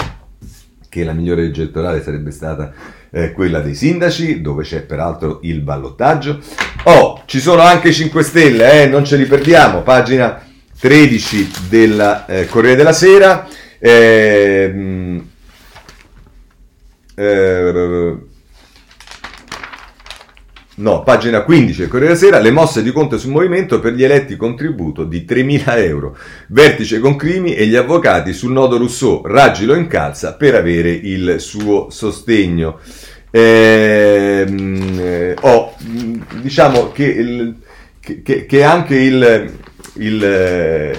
che 0.87 1.03
la 1.03 1.13
migliore 1.13 1.41
legge 1.41 1.63
elettorale 1.63 2.03
sarebbe 2.03 2.29
stata 2.29 2.71
eh, 3.09 3.31
quella 3.31 3.61
dei 3.61 3.73
sindaci, 3.73 4.41
dove 4.41 4.61
c'è 4.61 4.81
peraltro 4.83 5.39
il 5.41 5.61
ballottaggio. 5.61 6.39
Oh, 6.83 7.23
ci 7.25 7.39
sono 7.39 7.63
anche 7.63 7.91
5 7.91 8.21
Stelle, 8.21 8.83
eh, 8.83 8.87
non 8.87 9.03
ce 9.03 9.15
li 9.15 9.25
perdiamo, 9.25 9.81
pagina 9.81 10.44
13 10.85 11.51
del 11.67 12.25
eh, 12.27 12.45
Corriere 12.45 12.75
della 12.75 12.93
Sera. 12.93 13.47
Eh, 13.79 15.19
eh, 17.15 18.15
no, 20.75 21.01
pagina 21.01 21.41
15 21.41 21.79
del 21.79 21.87
Corriere 21.87 22.13
della 22.13 22.23
Sera, 22.23 22.37
le 22.37 22.51
mosse 22.51 22.83
di 22.83 22.91
Conte 22.91 23.17
sul 23.17 23.31
movimento 23.31 23.79
per 23.79 23.93
gli 23.93 24.03
eletti 24.03 24.35
contributo 24.35 25.05
di 25.05 25.25
3.000 25.27 25.63
euro, 25.83 26.15
vertice 26.49 26.99
con 26.99 27.15
Crimi 27.15 27.55
e 27.55 27.65
gli 27.65 27.75
avvocati 27.75 28.31
sul 28.31 28.51
nodo 28.51 28.77
Rousseau, 28.77 29.23
Raggi 29.25 29.65
lo 29.65 29.73
incalza 29.73 30.35
per 30.35 30.53
avere 30.53 30.91
il 30.91 31.37
suo 31.39 31.89
sostegno. 31.89 32.77
Eh, 33.31 35.35
oh, 35.41 35.73
diciamo 36.41 36.91
che, 36.91 37.05
il, 37.05 37.55
che, 37.99 38.45
che 38.45 38.63
anche 38.63 38.95
il, 38.95 39.63
il, 39.93 40.23
eh, 40.23 40.97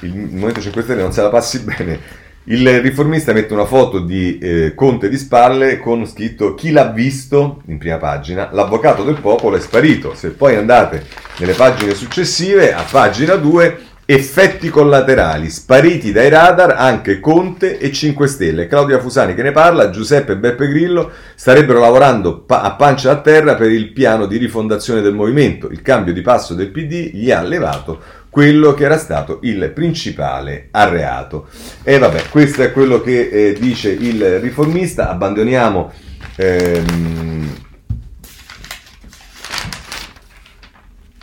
il 0.00 0.14
Movimento 0.14 0.60
5 0.60 0.82
Stelle 0.82 1.02
non 1.02 1.12
se 1.12 1.22
la 1.22 1.28
passi 1.28 1.60
bene. 1.64 2.18
Il 2.44 2.80
riformista 2.80 3.32
mette 3.32 3.52
una 3.52 3.66
foto 3.66 4.00
di 4.00 4.38
eh, 4.38 4.74
Conte 4.74 5.08
di 5.08 5.18
spalle 5.18 5.78
con 5.78 6.06
scritto 6.06 6.54
chi 6.54 6.70
l'ha 6.70 6.86
visto 6.86 7.60
in 7.66 7.76
prima 7.76 7.98
pagina, 7.98 8.48
l'avvocato 8.50 9.04
del 9.04 9.20
popolo 9.20 9.56
è 9.56 9.60
sparito. 9.60 10.14
Se 10.14 10.30
poi 10.30 10.56
andate 10.56 11.04
nelle 11.38 11.52
pagine 11.52 11.94
successive, 11.94 12.72
a 12.72 12.82
pagina 12.90 13.34
2, 13.34 13.80
effetti 14.12 14.70
collaterali, 14.70 15.48
spariti 15.48 16.10
dai 16.10 16.28
radar 16.28 16.74
anche 16.76 17.20
Conte 17.20 17.78
e 17.78 17.92
5 17.92 18.26
Stelle. 18.26 18.66
Claudia 18.66 18.98
Fusani 18.98 19.34
che 19.34 19.42
ne 19.42 19.52
parla, 19.52 19.90
Giuseppe 19.90 20.32
e 20.32 20.36
Beppe 20.36 20.66
Grillo 20.66 21.12
starebbero 21.36 21.78
lavorando 21.78 22.40
pa- 22.40 22.62
a 22.62 22.72
pancia 22.72 23.12
a 23.12 23.20
terra 23.20 23.54
per 23.54 23.70
il 23.70 23.92
piano 23.92 24.26
di 24.26 24.36
rifondazione 24.36 25.00
del 25.00 25.14
movimento. 25.14 25.68
Il 25.68 25.80
cambio 25.80 26.12
di 26.12 26.22
passo 26.22 26.54
del 26.54 26.70
PD 26.70 27.12
gli 27.12 27.30
ha 27.30 27.40
levato 27.42 28.02
quello 28.28 28.74
che 28.74 28.84
era 28.84 28.98
stato 28.98 29.38
il 29.42 29.70
principale 29.72 30.68
arreato. 30.72 31.46
E 31.84 31.96
vabbè, 31.98 32.24
questo 32.30 32.64
è 32.64 32.72
quello 32.72 33.00
che 33.00 33.28
eh, 33.28 33.56
dice 33.60 33.90
il 33.90 34.40
riformista. 34.40 35.08
Abbandoniamo 35.08 35.92
ehm, 36.34 37.29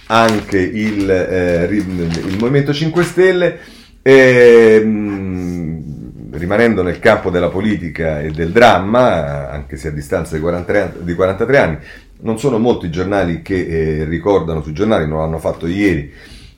anche 0.07 0.57
il, 0.59 1.09
eh, 1.09 1.67
il 1.71 2.37
Movimento 2.39 2.73
5 2.73 3.03
Stelle. 3.03 3.59
E, 4.01 4.81
mh, 4.83 5.57
rimanendo 6.37 6.83
nel 6.83 6.99
campo 6.99 7.29
della 7.29 7.49
politica 7.49 8.21
e 8.21 8.31
del 8.31 8.51
dramma, 8.51 9.49
anche 9.49 9.75
se 9.75 9.89
a 9.89 9.91
distanza 9.91 10.35
di 10.35 10.41
43, 10.41 10.93
di 11.01 11.13
43 11.13 11.57
anni, 11.57 11.77
non 12.19 12.39
sono 12.39 12.57
molti 12.57 12.87
i 12.87 12.91
giornali 12.91 13.41
che 13.41 13.65
eh, 14.01 14.03
ricordano 14.05 14.61
sui 14.61 14.73
giornali, 14.73 15.07
non 15.07 15.19
l'hanno 15.19 15.39
fatto 15.39 15.67
ieri, 15.67 16.11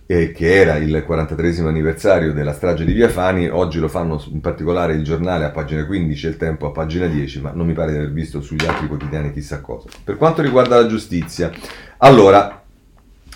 eh, 0.06 0.32
che 0.32 0.56
era 0.56 0.76
il 0.76 1.04
43 1.06 1.68
anniversario 1.68 2.34
della 2.34 2.54
strage 2.54 2.86
di 2.86 2.93
Via 2.93 3.10
Fani, 3.10 3.47
oggi 3.47 3.80
lo 3.80 3.88
fanno 3.88 4.24
in 4.32 4.41
particolare 4.41 4.93
il 4.93 5.04
giornale 5.04 5.45
a 5.45 5.52
pagina 5.52 5.86
15 5.86 6.26
e 6.26 6.30
il 6.30 6.38
tempo 6.38 6.68
a 6.68 6.72
pagina 6.72 7.08
10, 7.08 7.41
ma 7.41 7.52
non 7.54 7.68
mi 7.68 7.74
pare 7.74 7.91
di 7.91 7.97
aver 7.97 8.12
visto 8.12 8.41
sugli 8.41 8.66
altri 8.66 8.88
quotidiani 8.88 9.32
chissà 9.32 9.62
cosa. 9.62 9.88
Per 10.04 10.18
quanto 10.18 10.41
riguarda 10.41 10.78
la 10.78 10.88
giustizia, 10.88 11.52
allora 11.97 12.59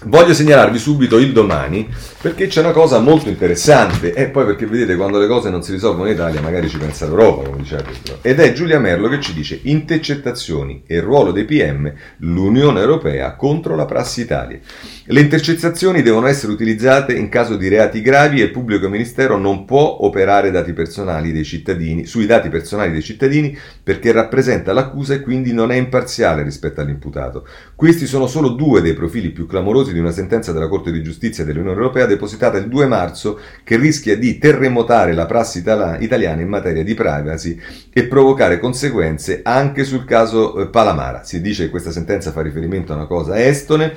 Voglio 0.05 0.33
segnalarvi 0.33 0.77
subito 0.79 1.17
il 1.17 1.31
domani 1.31 1.87
perché 2.21 2.47
c'è 2.47 2.59
una 2.59 2.71
cosa 2.71 2.99
molto 2.99 3.29
interessante 3.29 4.13
e 4.13 4.27
poi 4.27 4.45
perché 4.45 4.65
vedete 4.65 4.97
quando 4.97 5.17
le 5.17 5.27
cose 5.27 5.49
non 5.49 5.63
si 5.63 5.71
risolvono 5.71 6.07
in 6.07 6.15
Italia 6.15 6.41
magari 6.41 6.67
ci 6.67 6.77
pensa 6.77 7.05
l'Europa, 7.05 7.47
come 7.47 7.61
diceva 7.61 7.83
Petro. 7.83 8.17
Ed 8.21 8.41
è 8.41 8.51
Giulia 8.51 8.79
Merlo 8.79 9.07
che 9.07 9.21
ci 9.21 9.33
dice 9.33 9.59
intercettazioni 9.63 10.83
e 10.85 10.99
ruolo 10.99 11.31
dei 11.31 11.45
PM, 11.45 11.91
l'Unione 12.17 12.81
Europea 12.81 13.35
contro 13.35 13.75
la 13.75 13.85
prassi 13.85 14.21
Italia. 14.21 14.59
Le 15.05 15.19
intercettazioni 15.21 16.01
devono 16.01 16.27
essere 16.27 16.51
utilizzate 16.51 17.13
in 17.13 17.29
caso 17.29 17.55
di 17.55 17.69
reati 17.69 18.01
gravi 18.01 18.41
e 18.41 18.45
il 18.45 18.51
pubblico 18.51 18.89
ministero 18.89 19.37
non 19.37 19.63
può 19.63 19.99
operare 20.01 20.51
dati 20.51 20.73
personali 20.73 21.31
dei 21.31 21.45
cittadini, 21.45 22.05
sui 22.05 22.25
dati 22.25 22.49
personali 22.49 22.91
dei 22.91 23.01
cittadini 23.01 23.57
perché 23.81 24.11
rappresenta 24.11 24.73
l'accusa 24.73 25.13
e 25.13 25.21
quindi 25.21 25.53
non 25.53 25.71
è 25.71 25.75
imparziale 25.75 26.43
rispetto 26.43 26.81
all'imputato. 26.81 27.47
Questi 27.75 28.05
sono 28.05 28.27
solo 28.27 28.49
due 28.49 28.81
dei 28.81 28.93
profili 28.93 29.31
più 29.31 29.45
clamorosi 29.45 29.91
di 29.93 29.99
una 29.99 30.11
sentenza 30.11 30.51
della 30.51 30.67
Corte 30.67 30.91
di 30.91 31.01
Giustizia 31.01 31.43
dell'Unione 31.43 31.77
Europea 31.77 32.05
depositata 32.05 32.57
il 32.57 32.67
2 32.67 32.85
marzo 32.87 33.39
che 33.63 33.77
rischia 33.77 34.17
di 34.17 34.37
terremotare 34.37 35.13
la 35.13 35.25
prassi 35.25 35.59
italiana 35.59 36.41
in 36.41 36.49
materia 36.49 36.83
di 36.83 36.93
privacy 36.93 37.59
e 37.91 38.05
provocare 38.05 38.59
conseguenze 38.59 39.41
anche 39.43 39.83
sul 39.83 40.05
caso 40.05 40.59
eh, 40.59 40.67
Palamara. 40.67 41.23
Si 41.23 41.39
dice 41.39 41.65
che 41.65 41.69
questa 41.69 41.91
sentenza 41.91 42.31
fa 42.31 42.41
riferimento 42.41 42.91
a 42.91 42.95
una 42.95 43.05
cosa 43.05 43.43
estone. 43.43 43.93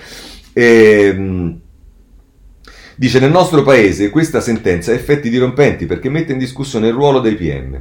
E, 0.52 0.62
ehm, 0.62 1.60
Dice 2.98 3.18
nel 3.18 3.30
nostro 3.30 3.62
paese 3.62 4.08
questa 4.08 4.40
sentenza 4.40 4.90
ha 4.90 4.94
effetti 4.94 5.28
dirompenti 5.28 5.84
perché 5.84 6.08
mette 6.08 6.32
in 6.32 6.38
discussione 6.38 6.88
il 6.88 6.94
ruolo 6.94 7.20
dei 7.20 7.34
PM. 7.34 7.78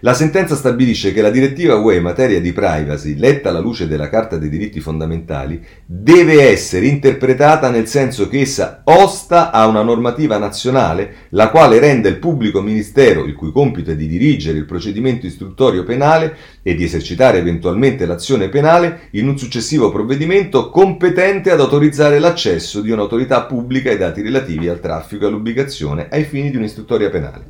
La 0.00 0.12
sentenza 0.12 0.54
stabilisce 0.54 1.14
che 1.14 1.22
la 1.22 1.30
direttiva 1.30 1.76
UE 1.76 1.96
in 1.96 2.02
materia 2.02 2.38
di 2.38 2.52
privacy, 2.52 3.16
letta 3.16 3.48
alla 3.48 3.60
luce 3.60 3.88
della 3.88 4.10
Carta 4.10 4.36
dei 4.36 4.50
diritti 4.50 4.78
fondamentali, 4.78 5.64
deve 5.86 6.50
essere 6.50 6.84
interpretata 6.86 7.70
nel 7.70 7.86
senso 7.86 8.28
che 8.28 8.40
essa 8.40 8.82
osta 8.84 9.50
a 9.50 9.66
una 9.66 9.80
normativa 9.80 10.36
nazionale, 10.36 11.28
la 11.30 11.48
quale 11.48 11.78
rende 11.78 12.10
il 12.10 12.18
pubblico 12.18 12.60
ministero, 12.60 13.24
il 13.24 13.34
cui 13.34 13.50
compito 13.50 13.90
è 13.90 13.96
di 13.96 14.06
dirigere 14.06 14.58
il 14.58 14.66
procedimento 14.66 15.24
istruttorio 15.24 15.82
penale 15.82 16.36
e 16.62 16.74
di 16.74 16.84
esercitare 16.84 17.38
eventualmente 17.38 18.04
l'azione 18.04 18.50
penale, 18.50 19.08
in 19.12 19.26
un 19.26 19.38
successivo 19.38 19.90
provvedimento 19.90 20.68
competente 20.68 21.50
ad 21.50 21.60
autorizzare 21.60 22.18
l'accesso 22.18 22.82
di 22.82 22.90
un'autorità 22.90 23.44
pubblica 23.44 23.88
ai 23.88 23.96
dati 23.96 24.20
relativi 24.20 24.68
al 24.68 24.80
traffico 24.80 25.24
e 25.24 25.28
all'ubicazione 25.28 26.08
ai 26.10 26.24
fini 26.24 26.50
di 26.50 26.58
un'istruttoria 26.58 27.08
penale. 27.08 27.44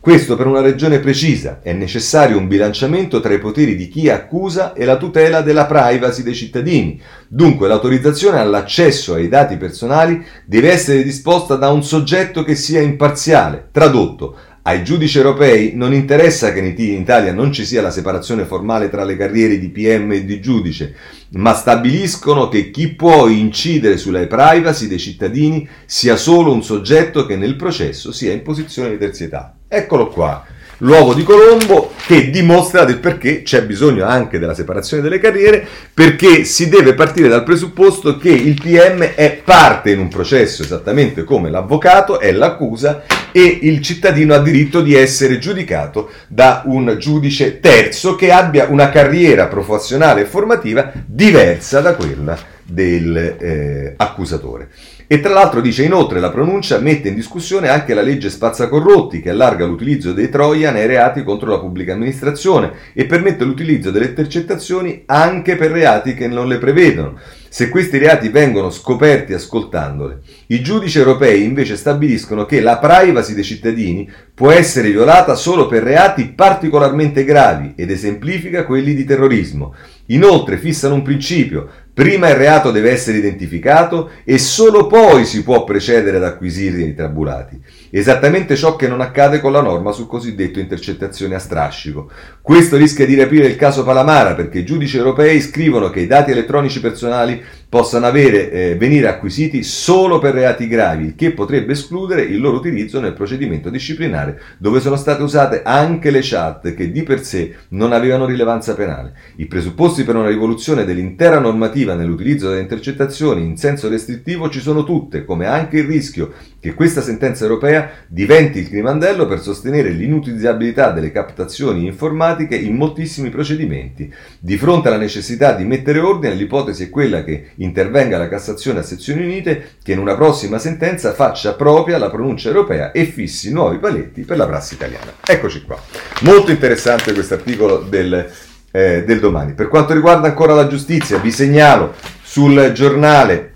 Questo 0.00 0.36
per 0.36 0.46
una 0.46 0.60
ragione 0.60 1.00
precisa, 1.00 1.58
è 1.60 1.72
necessario 1.72 2.38
un 2.38 2.46
bilanciamento 2.46 3.18
tra 3.18 3.34
i 3.34 3.40
poteri 3.40 3.74
di 3.74 3.88
chi 3.88 4.08
accusa 4.08 4.72
e 4.72 4.84
la 4.84 4.96
tutela 4.96 5.40
della 5.40 5.66
privacy 5.66 6.22
dei 6.22 6.36
cittadini. 6.36 7.00
Dunque 7.26 7.66
l'autorizzazione 7.66 8.38
all'accesso 8.38 9.14
ai 9.14 9.26
dati 9.26 9.56
personali 9.56 10.24
deve 10.46 10.70
essere 10.70 11.02
disposta 11.02 11.56
da 11.56 11.70
un 11.70 11.82
soggetto 11.82 12.44
che 12.44 12.54
sia 12.54 12.80
imparziale. 12.80 13.70
Tradotto, 13.72 14.36
ai 14.68 14.84
giudici 14.84 15.16
europei 15.16 15.72
non 15.74 15.94
interessa 15.94 16.52
che 16.52 16.58
in 16.58 17.00
Italia 17.00 17.32
non 17.32 17.52
ci 17.52 17.64
sia 17.64 17.80
la 17.80 17.90
separazione 17.90 18.44
formale 18.44 18.90
tra 18.90 19.02
le 19.02 19.16
carriere 19.16 19.58
di 19.58 19.70
PM 19.70 20.12
e 20.12 20.26
di 20.26 20.42
giudice, 20.42 20.94
ma 21.30 21.54
stabiliscono 21.54 22.48
che 22.48 22.70
chi 22.70 22.88
può 22.88 23.28
incidere 23.28 23.96
sulla 23.96 24.26
privacy 24.26 24.86
dei 24.86 24.98
cittadini 24.98 25.66
sia 25.86 26.16
solo 26.16 26.52
un 26.52 26.62
soggetto 26.62 27.24
che 27.24 27.36
nel 27.36 27.56
processo 27.56 28.12
sia 28.12 28.30
in 28.30 28.42
posizione 28.42 28.90
di 28.90 28.98
terzietà. 28.98 29.54
Eccolo 29.66 30.08
qua 30.08 30.44
l'uovo 30.78 31.14
di 31.14 31.22
Colombo 31.22 31.87
che 32.08 32.30
dimostra 32.30 32.84
del 32.84 33.00
perché 33.00 33.42
c'è 33.42 33.64
bisogno 33.64 34.06
anche 34.06 34.38
della 34.38 34.54
separazione 34.54 35.02
delle 35.02 35.18
carriere, 35.18 35.62
perché 35.92 36.44
si 36.44 36.70
deve 36.70 36.94
partire 36.94 37.28
dal 37.28 37.44
presupposto 37.44 38.16
che 38.16 38.30
il 38.30 38.58
PM 38.58 39.02
è 39.14 39.38
parte 39.44 39.90
in 39.90 39.98
un 39.98 40.08
processo 40.08 40.62
esattamente 40.62 41.24
come 41.24 41.50
l'avvocato 41.50 42.18
è 42.18 42.32
l'accusa 42.32 43.02
e 43.30 43.58
il 43.60 43.82
cittadino 43.82 44.32
ha 44.32 44.38
diritto 44.38 44.80
di 44.80 44.94
essere 44.94 45.38
giudicato 45.38 46.10
da 46.28 46.62
un 46.64 46.96
giudice 46.98 47.60
terzo 47.60 48.14
che 48.14 48.32
abbia 48.32 48.68
una 48.70 48.88
carriera 48.88 49.46
professionale 49.46 50.22
e 50.22 50.24
formativa 50.24 50.90
diversa 51.04 51.82
da 51.82 51.94
quella 51.94 52.38
dell'accusatore. 52.62 54.64
Eh, 54.64 54.97
e 55.10 55.20
tra 55.20 55.32
l'altro 55.32 55.62
dice 55.62 55.84
inoltre 55.84 56.20
la 56.20 56.30
pronuncia 56.30 56.78
mette 56.80 57.08
in 57.08 57.14
discussione 57.14 57.70
anche 57.70 57.94
la 57.94 58.02
legge 58.02 58.28
spazzacorrotti 58.28 59.22
che 59.22 59.30
allarga 59.30 59.64
l'utilizzo 59.64 60.12
dei 60.12 60.28
Troia 60.28 60.70
nei 60.70 60.86
reati 60.86 61.24
contro 61.24 61.50
la 61.50 61.58
pubblica 61.58 61.94
amministrazione 61.94 62.72
e 62.92 63.06
permette 63.06 63.44
l'utilizzo 63.44 63.90
delle 63.90 64.08
intercettazioni 64.08 65.04
anche 65.06 65.56
per 65.56 65.70
reati 65.70 66.12
che 66.12 66.28
non 66.28 66.46
le 66.46 66.58
prevedono 66.58 67.18
se 67.48 67.68
questi 67.68 67.98
reati 67.98 68.28
vengono 68.28 68.70
scoperti 68.70 69.32
ascoltandole. 69.32 70.20
I 70.48 70.60
giudici 70.60 70.98
europei 70.98 71.44
invece 71.44 71.76
stabiliscono 71.76 72.46
che 72.46 72.60
la 72.60 72.78
privacy 72.78 73.34
dei 73.34 73.44
cittadini 73.44 74.10
può 74.34 74.50
essere 74.50 74.90
violata 74.90 75.34
solo 75.34 75.66
per 75.66 75.82
reati 75.82 76.28
particolarmente 76.28 77.24
gravi 77.24 77.72
ed 77.76 77.90
esemplifica 77.90 78.64
quelli 78.64 78.94
di 78.94 79.04
terrorismo. 79.04 79.74
Inoltre 80.06 80.56
fissano 80.58 80.94
un 80.94 81.02
principio, 81.02 81.68
Prima 81.98 82.28
il 82.28 82.36
reato 82.36 82.70
deve 82.70 82.92
essere 82.92 83.18
identificato 83.18 84.10
e 84.22 84.38
solo 84.38 84.86
poi 84.86 85.24
si 85.24 85.42
può 85.42 85.64
procedere 85.64 86.18
ad 86.18 86.22
acquisire 86.22 86.80
i 86.82 86.94
tabulati. 86.94 87.60
Esattamente 87.90 88.54
ciò 88.54 88.76
che 88.76 88.86
non 88.86 89.00
accade 89.00 89.40
con 89.40 89.52
la 89.52 89.62
norma 89.62 89.92
sul 89.92 90.06
cosiddetto 90.06 90.58
intercettazione 90.58 91.34
a 91.34 91.38
strascico. 91.38 92.10
Questo 92.42 92.76
rischia 92.76 93.06
di 93.06 93.14
riaprire 93.14 93.46
il 93.46 93.56
caso 93.56 93.82
Palamara 93.82 94.34
perché 94.34 94.58
i 94.58 94.64
giudici 94.64 94.96
europei 94.96 95.40
scrivono 95.40 95.88
che 95.88 96.00
i 96.00 96.06
dati 96.06 96.30
elettronici 96.30 96.80
personali 96.80 97.42
possano 97.68 98.06
avere, 98.06 98.50
eh, 98.50 98.76
venire 98.76 99.08
acquisiti 99.08 99.62
solo 99.62 100.18
per 100.18 100.32
reati 100.32 100.66
gravi, 100.66 101.04
il 101.04 101.14
che 101.14 101.32
potrebbe 101.32 101.72
escludere 101.72 102.22
il 102.22 102.40
loro 102.40 102.56
utilizzo 102.56 102.98
nel 102.98 103.12
procedimento 103.12 103.68
disciplinare, 103.68 104.40
dove 104.56 104.80
sono 104.80 104.96
state 104.96 105.22
usate 105.22 105.62
anche 105.62 106.10
le 106.10 106.20
chat 106.22 106.72
che 106.74 106.90
di 106.90 107.02
per 107.02 107.22
sé 107.22 107.54
non 107.70 107.92
avevano 107.92 108.24
rilevanza 108.24 108.74
penale. 108.74 109.12
I 109.36 109.46
presupposti 109.46 110.04
per 110.04 110.16
una 110.16 110.28
rivoluzione 110.28 110.84
dell'intera 110.84 111.38
normativa 111.38 111.94
nell'utilizzo 111.94 112.48
delle 112.48 112.62
intercettazioni 112.62 113.44
in 113.44 113.58
senso 113.58 113.88
restrittivo 113.88 114.48
ci 114.48 114.60
sono 114.60 114.84
tutte, 114.84 115.26
come 115.26 115.46
anche 115.46 115.78
il 115.78 115.84
rischio 115.84 116.32
che 116.60 116.72
questa 116.72 117.02
sentenza 117.02 117.44
europea 117.44 117.90
diventi 118.08 118.60
il 118.60 118.68
crimandello 118.68 119.26
per 119.26 119.40
sostenere 119.40 119.90
l'inutilizzabilità 119.90 120.90
delle 120.90 121.12
captazioni 121.12 121.84
informatiche 121.84 122.56
in 122.56 122.76
moltissimi 122.76 123.28
procedimenti. 123.28 124.12
Di 124.40 124.56
fronte 124.56 124.88
alla 124.88 124.96
necessità 124.96 125.52
di 125.52 125.64
mettere 125.64 125.98
ordine, 125.98 126.34
l'ipotesi 126.34 126.84
è 126.84 126.90
quella 126.90 127.22
che 127.22 127.50
intervenga 127.58 128.18
la 128.18 128.28
Cassazione 128.28 128.80
a 128.80 128.82
sezioni 128.82 129.22
unite 129.22 129.76
che 129.82 129.92
in 129.92 129.98
una 129.98 130.14
prossima 130.14 130.58
sentenza 130.58 131.12
faccia 131.12 131.54
propria 131.54 131.98
la 131.98 132.10
pronuncia 132.10 132.48
europea 132.48 132.92
e 132.92 133.04
fissi 133.04 133.52
nuovi 133.52 133.78
paletti 133.78 134.22
per 134.22 134.36
la 134.36 134.46
prassi 134.46 134.74
italiana. 134.74 135.14
Eccoci 135.24 135.62
qua. 135.62 135.80
Molto 136.20 136.50
interessante 136.50 137.12
questo 137.12 137.34
articolo 137.34 137.78
del, 137.78 138.28
eh, 138.70 139.04
del 139.04 139.20
domani. 139.20 139.54
Per 139.54 139.68
quanto 139.68 139.92
riguarda 139.92 140.28
ancora 140.28 140.54
la 140.54 140.66
giustizia, 140.66 141.18
vi 141.18 141.32
segnalo 141.32 141.94
sul 142.22 142.72
giornale 142.74 143.54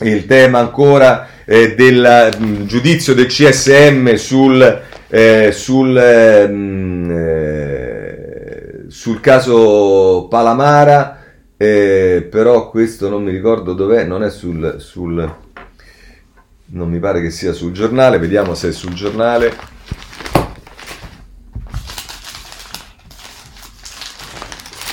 il 0.00 0.26
tema 0.26 0.58
ancora 0.58 1.28
eh, 1.44 1.74
del 1.74 2.36
mh, 2.38 2.44
mm, 2.44 2.66
giudizio 2.66 3.14
del 3.14 3.26
CSM 3.26 4.14
sul, 4.14 4.82
eh, 5.08 5.50
sul, 5.52 6.48
mh, 6.50 6.54
mm, 6.54 7.10
eh, 7.10 8.84
sul 8.88 9.20
caso 9.20 10.26
Palamara, 10.28 11.21
eh, 11.62 12.22
però 12.22 12.70
questo 12.70 13.08
non 13.08 13.22
mi 13.22 13.30
ricordo 13.30 13.72
dov'è, 13.72 14.02
non 14.02 14.24
è 14.24 14.30
sul, 14.30 14.78
sul, 14.80 15.34
non 16.64 16.90
mi 16.90 16.98
pare 16.98 17.22
che 17.22 17.30
sia 17.30 17.52
sul 17.52 17.70
giornale, 17.70 18.18
vediamo 18.18 18.54
se 18.54 18.70
è 18.70 18.72
sul 18.72 18.94
giornale. 18.94 19.56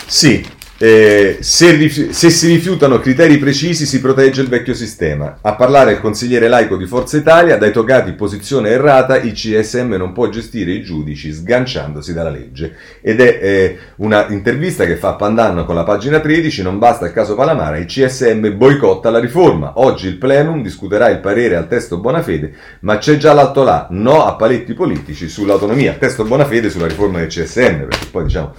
Sì, 0.06 0.48
eh, 0.82 1.40
se, 1.42 1.90
se, 1.90 2.30
si 2.30 2.48
rifiutano 2.48 3.00
criteri 3.00 3.38
precisi 3.38 3.86
si 3.86 4.00
protegge 4.00 4.42
il 4.42 4.48
vecchio 4.48 4.74
sistema. 4.74 5.40
A 5.42 5.56
parlare 5.56 5.92
il 5.92 6.00
consigliere 6.00 6.48
laico 6.48 6.78
di 6.78 6.86
Forza 6.86 7.18
Italia, 7.18 7.58
dai 7.58 7.74
toccati 7.74 8.14
posizione 8.14 8.70
errata, 8.70 9.18
il 9.18 9.34
CSM 9.34 9.96
non 9.96 10.14
può 10.14 10.30
gestire 10.30 10.72
i 10.72 10.82
giudici 10.82 11.34
sganciandosi 11.34 12.14
dalla 12.14 12.30
legge. 12.30 12.76
Ed 13.02 13.20
è 13.20 13.40
eh, 13.42 13.78
una 13.98 14.28
intervista 14.30 14.86
che 14.86 14.96
fa 14.96 15.16
Pandanno 15.16 15.66
con 15.66 15.76
la 15.76 15.84
pagina 15.84 16.22
13, 16.22 16.62
non 16.62 16.80
basta 16.80 17.08
il 17.08 17.12
caso 17.12 17.36
Palamara, 17.36 17.76
il 17.76 17.86
CSM 17.86 18.56
boicotta 18.56 19.10
la 19.10 19.20
riforma. 19.20 19.74
Oggi 19.76 20.08
il 20.08 20.16
plenum 20.16 20.64
discuterà 20.64 21.10
il 21.10 21.20
parere 21.20 21.58
al 21.58 21.68
testo 21.68 21.98
Bonafede, 21.98 22.54
ma 22.82 22.98
c'è 23.00 23.18
già 23.18 23.34
l'alto 23.34 23.64
là, 23.64 23.88
no 23.92 24.26
a 24.26 24.36
paletti 24.36 24.74
politici 24.74 25.28
sull'autonomia. 25.28 25.98
Testo 26.00 26.24
Bonafede 26.24 26.70
sulla 26.70 26.88
riforma 26.88 27.20
del 27.20 27.28
CSM, 27.28 27.80
perché 27.80 28.06
poi 28.10 28.24
diciamo 28.24 28.54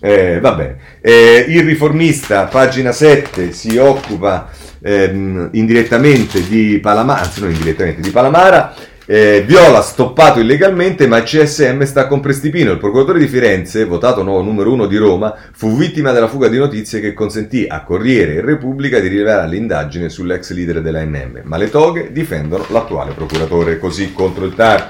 eh, 0.00 0.40
bene. 0.40 0.76
Eh, 1.00 1.44
il 1.48 1.62
riformista, 1.64 2.44
pagina 2.44 2.90
7, 2.90 3.52
si 3.52 3.76
occupa 3.76 4.50
ehm, 4.82 5.50
indirettamente 5.52 6.46
di 6.46 6.78
Palamara, 6.80 7.20
anzi 7.20 7.40
non 7.40 7.50
indirettamente, 7.50 8.00
di 8.00 8.10
Palamara. 8.10 8.74
Eh, 9.04 9.42
Viola 9.44 9.82
stoppato 9.82 10.38
illegalmente, 10.38 11.08
ma 11.08 11.18
il 11.18 11.24
CSM 11.24 11.82
sta 11.82 12.06
con 12.06 12.20
Prestipino. 12.20 12.70
Il 12.70 12.78
procuratore 12.78 13.18
di 13.18 13.26
Firenze, 13.26 13.84
votato 13.84 14.22
nuovo 14.22 14.42
numero 14.42 14.72
uno 14.72 14.86
di 14.86 14.96
Roma, 14.96 15.34
fu 15.52 15.76
vittima 15.76 16.12
della 16.12 16.28
fuga 16.28 16.48
di 16.48 16.56
notizie 16.56 17.00
che 17.00 17.12
consentì 17.12 17.66
a 17.68 17.82
Corriere 17.82 18.34
e 18.34 18.40
Repubblica 18.40 19.00
di 19.00 19.08
rilevare 19.08 19.48
l'indagine 19.48 20.08
sull'ex 20.08 20.52
leader 20.52 20.80
dell'ANM. 20.80 21.40
Ma 21.42 21.56
le 21.56 21.68
toghe 21.68 22.12
difendono 22.12 22.64
l'attuale 22.68 23.12
procuratore, 23.12 23.78
così 23.78 24.12
contro 24.12 24.44
il 24.44 24.54
TAR. 24.54 24.88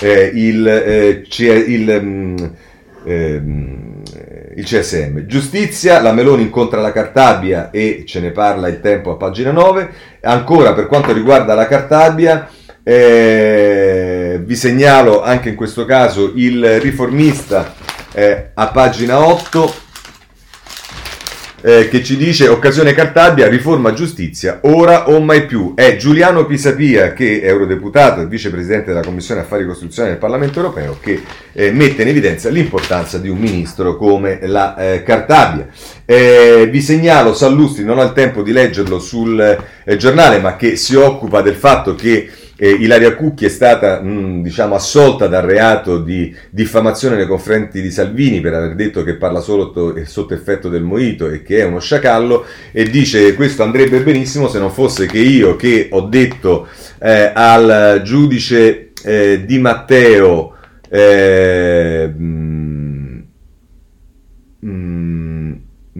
Eh, 0.00 0.30
il, 0.34 0.66
eh, 0.66 1.26
il 1.38 2.00
mm, 2.02 2.36
ehm, 3.04 4.02
il 4.58 4.64
CSM. 4.64 5.26
Giustizia, 5.26 6.00
la 6.00 6.12
Meloni 6.12 6.42
incontra 6.42 6.80
la 6.80 6.92
Cartabia 6.92 7.70
e 7.70 8.02
ce 8.06 8.18
ne 8.20 8.32
parla 8.32 8.66
il 8.66 8.80
tempo 8.80 9.12
a 9.12 9.16
pagina 9.16 9.52
9. 9.52 9.88
Ancora 10.22 10.74
per 10.74 10.86
quanto 10.86 11.12
riguarda 11.12 11.54
la 11.54 11.68
Cartabia, 11.68 12.48
eh, 12.82 14.40
vi 14.42 14.56
segnalo 14.56 15.22
anche 15.22 15.48
in 15.48 15.54
questo 15.54 15.84
caso 15.84 16.32
il 16.34 16.80
riformista 16.80 17.72
eh, 18.12 18.50
a 18.54 18.66
pagina 18.68 19.24
8 19.24 19.86
eh, 21.60 21.88
che 21.88 22.02
ci 22.02 22.16
dice 22.16 22.48
occasione 22.48 22.92
Cartabia, 22.92 23.48
riforma 23.48 23.92
giustizia, 23.92 24.60
ora 24.62 25.08
o 25.08 25.20
mai 25.20 25.46
più. 25.46 25.72
È 25.74 25.96
Giuliano 25.96 26.46
Pisapia, 26.46 27.12
che 27.12 27.40
è 27.40 27.48
eurodeputato 27.48 28.20
e 28.20 28.26
vicepresidente 28.26 28.86
della 28.86 29.02
Commissione 29.02 29.40
Affari 29.40 29.66
Costituzionali 29.66 30.14
del 30.14 30.22
Parlamento 30.22 30.60
Europeo, 30.60 30.98
che 31.00 31.22
eh, 31.52 31.70
mette 31.70 32.02
in 32.02 32.08
evidenza 32.08 32.48
l'importanza 32.48 33.18
di 33.18 33.28
un 33.28 33.38
ministro 33.38 33.96
come 33.96 34.38
la 34.42 34.76
eh, 34.76 35.02
Cartabia. 35.02 35.66
Eh, 36.04 36.68
vi 36.70 36.80
segnalo 36.80 37.34
Sallustri, 37.34 37.84
non 37.84 37.98
ho 37.98 38.02
il 38.02 38.12
tempo 38.12 38.42
di 38.42 38.52
leggerlo 38.52 38.98
sul 38.98 39.40
eh, 39.84 39.96
giornale, 39.96 40.38
ma 40.38 40.56
che 40.56 40.76
si 40.76 40.94
occupa 40.94 41.42
del 41.42 41.56
fatto 41.56 41.94
che 41.94 42.30
eh, 42.60 42.70
Ilaria 42.70 43.14
Cucchi 43.14 43.44
è 43.44 43.48
stata 43.48 44.00
mh, 44.02 44.42
diciamo, 44.42 44.74
assolta 44.74 45.28
dal 45.28 45.44
reato 45.44 46.00
di 46.00 46.34
diffamazione 46.50 47.14
nei 47.14 47.26
confronti 47.26 47.80
di 47.80 47.90
Salvini 47.90 48.40
per 48.40 48.54
aver 48.54 48.74
detto 48.74 49.04
che 49.04 49.14
parla 49.14 49.38
solo 49.40 49.70
to- 49.70 49.94
sotto 50.04 50.34
effetto 50.34 50.68
del 50.68 50.82
moito 50.82 51.28
e 51.30 51.42
che 51.42 51.60
è 51.60 51.64
uno 51.64 51.78
sciacallo 51.78 52.44
e 52.72 52.84
dice 52.90 53.34
questo 53.34 53.62
andrebbe 53.62 54.00
benissimo 54.02 54.48
se 54.48 54.58
non 54.58 54.72
fosse 54.72 55.06
che 55.06 55.18
io 55.20 55.54
che 55.54 55.88
ho 55.92 56.00
detto 56.00 56.66
eh, 57.00 57.30
al 57.32 58.00
giudice 58.04 58.90
eh, 59.04 59.44
Di 59.46 59.58
Matteo 59.60 60.56
eh, 60.90 62.08
mh, 62.08 63.22
mh, 64.60 65.27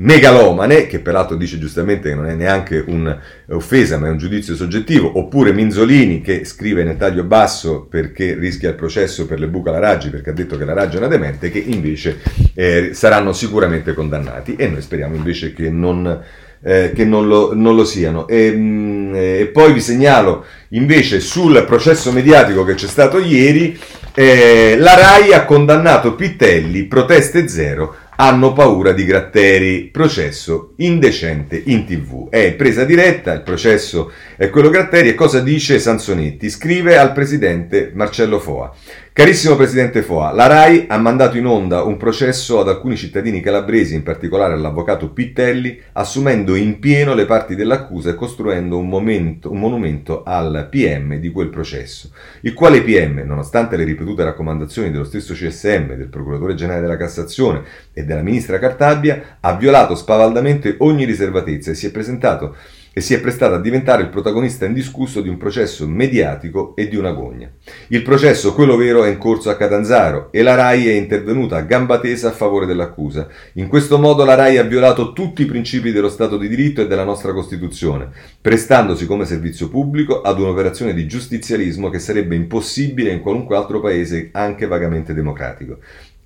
megalomane, 0.00 0.86
che 0.86 1.00
peraltro 1.00 1.34
dice 1.34 1.58
giustamente 1.58 2.08
che 2.08 2.14
non 2.14 2.26
è 2.26 2.34
neanche 2.34 2.84
un'offesa 2.86 3.98
ma 3.98 4.06
è 4.06 4.10
un 4.10 4.18
giudizio 4.18 4.54
soggettivo, 4.54 5.18
oppure 5.18 5.52
Minzolini 5.52 6.20
che 6.20 6.44
scrive 6.44 6.84
nel 6.84 6.96
taglio 6.96 7.24
basso 7.24 7.86
perché 7.88 8.34
rischia 8.34 8.68
il 8.68 8.76
processo 8.76 9.26
per 9.26 9.40
le 9.40 9.48
buche 9.48 9.70
alla 9.70 9.80
Raggi 9.80 10.10
perché 10.10 10.30
ha 10.30 10.34
detto 10.34 10.56
che 10.56 10.64
la 10.64 10.72
Raggi 10.72 10.96
è 10.96 10.98
una 10.98 11.08
demente, 11.08 11.50
che 11.50 11.58
invece 11.58 12.18
eh, 12.54 12.90
saranno 12.92 13.32
sicuramente 13.32 13.92
condannati 13.92 14.54
e 14.54 14.68
noi 14.68 14.82
speriamo 14.82 15.16
invece 15.16 15.52
che 15.52 15.70
non... 15.70 16.22
Eh, 16.60 16.90
che 16.92 17.04
non 17.04 17.28
lo, 17.28 17.54
non 17.54 17.76
lo 17.76 17.84
siano. 17.84 18.26
E, 18.26 18.50
mh, 18.50 18.58
mm, 18.58 19.14
e, 19.14 19.50
poi 19.52 19.72
vi 19.72 19.80
segnalo 19.80 20.44
invece 20.70 21.20
sul 21.20 21.64
processo 21.64 22.10
mediatico 22.10 22.64
che 22.64 22.74
c'è 22.74 22.88
stato 22.88 23.20
ieri, 23.20 23.78
eh, 24.12 24.74
la 24.76 24.96
RAI 24.96 25.34
ha 25.34 25.44
condannato 25.44 26.16
Pittelli, 26.16 26.86
proteste 26.86 27.46
zero, 27.46 27.94
hanno 28.20 28.52
paura 28.52 28.92
di 28.92 29.04
Gratteri, 29.04 29.90
processo 29.92 30.72
indecente 30.78 31.62
in 31.66 31.86
tv. 31.86 32.28
È 32.28 32.52
presa 32.54 32.84
diretta, 32.84 33.32
il 33.32 33.42
processo 33.42 34.10
è 34.36 34.50
quello 34.50 34.70
Gratteri 34.70 35.10
e 35.10 35.14
cosa 35.14 35.38
dice 35.38 35.78
Sansonetti? 35.78 36.50
Scrive 36.50 36.98
al 36.98 37.12
presidente 37.12 37.92
Marcello 37.94 38.40
Foa. 38.40 38.74
Carissimo 39.18 39.56
Presidente 39.56 40.02
Foa, 40.02 40.30
la 40.30 40.46
RAI 40.46 40.84
ha 40.86 40.96
mandato 40.96 41.36
in 41.36 41.44
onda 41.44 41.82
un 41.82 41.96
processo 41.96 42.60
ad 42.60 42.68
alcuni 42.68 42.96
cittadini 42.96 43.40
calabresi, 43.40 43.96
in 43.96 44.04
particolare 44.04 44.52
all'avvocato 44.52 45.10
Pittelli, 45.10 45.76
assumendo 45.94 46.54
in 46.54 46.78
pieno 46.78 47.14
le 47.14 47.24
parti 47.24 47.56
dell'accusa 47.56 48.10
e 48.10 48.14
costruendo 48.14 48.78
un, 48.78 48.88
momento, 48.88 49.50
un 49.50 49.58
monumento 49.58 50.22
al 50.22 50.68
PM 50.70 51.16
di 51.16 51.32
quel 51.32 51.48
processo, 51.48 52.12
il 52.42 52.54
quale 52.54 52.80
PM, 52.80 53.24
nonostante 53.26 53.76
le 53.76 53.82
ripetute 53.82 54.22
raccomandazioni 54.22 54.92
dello 54.92 55.02
stesso 55.02 55.34
CSM, 55.34 55.94
del 55.94 56.10
Procuratore 56.10 56.54
Generale 56.54 56.82
della 56.82 56.96
Cassazione 56.96 57.62
e 57.92 58.04
della 58.04 58.22
Ministra 58.22 58.60
Cartabia, 58.60 59.38
ha 59.40 59.56
violato 59.56 59.96
spavaldamente 59.96 60.76
ogni 60.78 61.04
riservatezza 61.04 61.72
e 61.72 61.74
si 61.74 61.86
è 61.86 61.90
presentato 61.90 62.54
e 62.92 63.00
si 63.00 63.14
è 63.14 63.20
prestato 63.20 63.54
a 63.54 63.60
diventare 63.60 64.02
il 64.02 64.08
protagonista 64.08 64.64
indiscusso 64.64 65.20
di 65.20 65.28
un 65.28 65.36
processo 65.36 65.86
mediatico 65.86 66.74
e 66.76 66.88
di 66.88 66.96
una 66.96 67.12
gogna. 67.12 67.50
Il 67.88 68.02
processo, 68.02 68.54
quello 68.54 68.76
vero, 68.76 69.04
è 69.04 69.08
in 69.08 69.18
corso 69.18 69.50
a 69.50 69.56
Catanzaro 69.56 70.28
e 70.30 70.42
la 70.42 70.54
RAI 70.54 70.88
è 70.88 70.92
intervenuta 70.92 71.56
a 71.56 71.62
gamba 71.62 72.00
tesa 72.00 72.28
a 72.28 72.32
favore 72.32 72.66
dell'accusa. 72.66 73.28
In 73.54 73.68
questo 73.68 73.98
modo 73.98 74.24
la 74.24 74.34
RAI 74.34 74.58
ha 74.58 74.64
violato 74.64 75.12
tutti 75.12 75.42
i 75.42 75.46
principi 75.46 75.92
dello 75.92 76.08
Stato 76.08 76.36
di 76.36 76.48
diritto 76.48 76.80
e 76.80 76.86
della 76.86 77.04
nostra 77.04 77.32
Costituzione, 77.32 78.08
prestandosi 78.40 79.06
come 79.06 79.24
servizio 79.24 79.68
pubblico 79.68 80.22
ad 80.22 80.40
un'operazione 80.40 80.94
di 80.94 81.06
giustizialismo 81.06 81.90
che 81.90 81.98
sarebbe 81.98 82.34
impossibile 82.34 83.12
in 83.12 83.20
qualunque 83.20 83.56
altro 83.56 83.80
paese 83.80 84.30
anche 84.32 84.66
vagamente 84.66 85.14
democratico. 85.14 85.78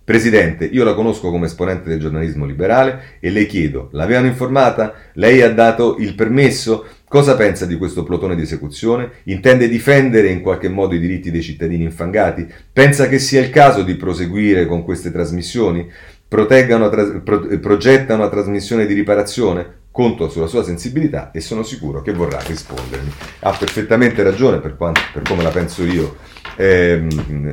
Presidente, 0.05 0.65
io 0.65 0.83
la 0.83 0.95
conosco 0.95 1.31
come 1.31 1.47
esponente 1.47 1.89
del 1.89 2.01
giornalismo 2.01 2.45
liberale 2.45 3.19
e 3.21 3.31
le 3.31 3.47
chiedo, 3.47 3.89
l'avevano 3.93 4.27
informata? 4.27 4.95
Lei 5.13 5.43
ha 5.43 5.53
dato 5.53 5.97
il 5.99 6.17
permesso? 6.17 6.85
Cosa 7.07 7.37
pensa 7.37 7.67
di 7.67 7.77
questo 7.77 8.03
plotone 8.03 8.35
di 8.35 8.43
esecuzione? 8.43 9.11
Intende 9.25 9.69
difendere 9.69 10.29
in 10.29 10.41
qualche 10.41 10.69
modo 10.69 10.95
i 10.95 10.99
diritti 10.99 11.31
dei 11.31 11.43
cittadini 11.43 11.85
infangati? 11.85 12.49
Pensa 12.73 13.07
che 13.07 13.21
sia 13.21 13.41
il 13.41 13.51
caso 13.51 13.83
di 13.85 13.95
proseguire 13.95 14.67
con 14.67 14.83
queste 14.83 15.13
trasmissioni? 15.13 15.89
Una 16.31 16.89
tra- 16.89 17.21
pro- 17.23 17.59
progetta 17.59 18.15
una 18.15 18.31
trasmissione 18.31 18.87
di 18.87 18.95
riparazione? 18.95 19.81
Conto 19.93 20.31
sulla 20.31 20.47
sua 20.47 20.65
sensibilità 20.65 21.31
e 21.31 21.41
sono 21.41 21.63
sicuro 21.63 22.01
che 22.01 22.13
vorrà 22.13 22.41
rispondermi. 22.41 23.13
Ha 23.41 23.53
perfettamente 23.53 24.23
ragione 24.23 24.59
per, 24.59 24.77
quanto, 24.77 25.03
per 25.13 25.23
come 25.23 25.43
la 25.43 25.51
penso 25.51 25.85
io. 25.85 26.17
Eh, 26.57 27.07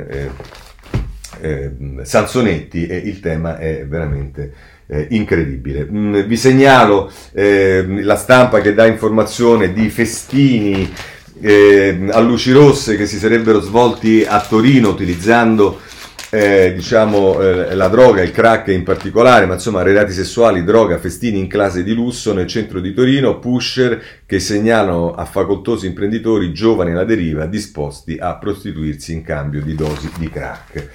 eh, 0.08 0.30
eh, 1.40 1.70
Sansonetti 2.02 2.86
e 2.86 2.96
il 2.96 3.20
tema 3.20 3.58
è 3.58 3.86
veramente 3.86 4.52
eh, 4.86 5.06
incredibile. 5.10 5.86
Mm, 5.90 6.20
vi 6.22 6.36
segnalo 6.36 7.10
eh, 7.32 7.84
la 8.02 8.16
stampa 8.16 8.60
che 8.60 8.74
dà 8.74 8.86
informazione 8.86 9.72
di 9.72 9.88
festini 9.88 10.92
eh, 11.40 12.06
a 12.10 12.20
luci 12.20 12.52
rosse 12.52 12.96
che 12.96 13.06
si 13.06 13.18
sarebbero 13.18 13.60
svolti 13.60 14.24
a 14.28 14.44
Torino 14.46 14.90
utilizzando 14.90 15.80
eh, 16.30 16.72
diciamo, 16.74 17.40
eh, 17.40 17.74
la 17.74 17.88
droga, 17.88 18.22
il 18.22 18.30
crack 18.30 18.68
in 18.68 18.84
particolare, 18.84 19.46
ma 19.46 19.54
insomma 19.54 19.82
reati 19.82 20.12
sessuali, 20.12 20.62
droga, 20.62 20.98
festini 20.98 21.40
in 21.40 21.48
classe 21.48 21.82
di 21.82 21.92
lusso 21.92 22.32
nel 22.32 22.46
centro 22.46 22.78
di 22.78 22.94
Torino, 22.94 23.40
pusher 23.40 24.00
che 24.24 24.38
segnalano 24.38 25.12
a 25.12 25.24
facoltosi 25.24 25.86
imprenditori 25.86 26.52
giovani 26.52 26.92
alla 26.92 27.04
deriva 27.04 27.46
disposti 27.46 28.16
a 28.18 28.36
prostituirsi 28.36 29.12
in 29.12 29.24
cambio 29.24 29.60
di 29.60 29.74
dosi 29.74 30.08
di 30.18 30.30
crack. 30.30 30.88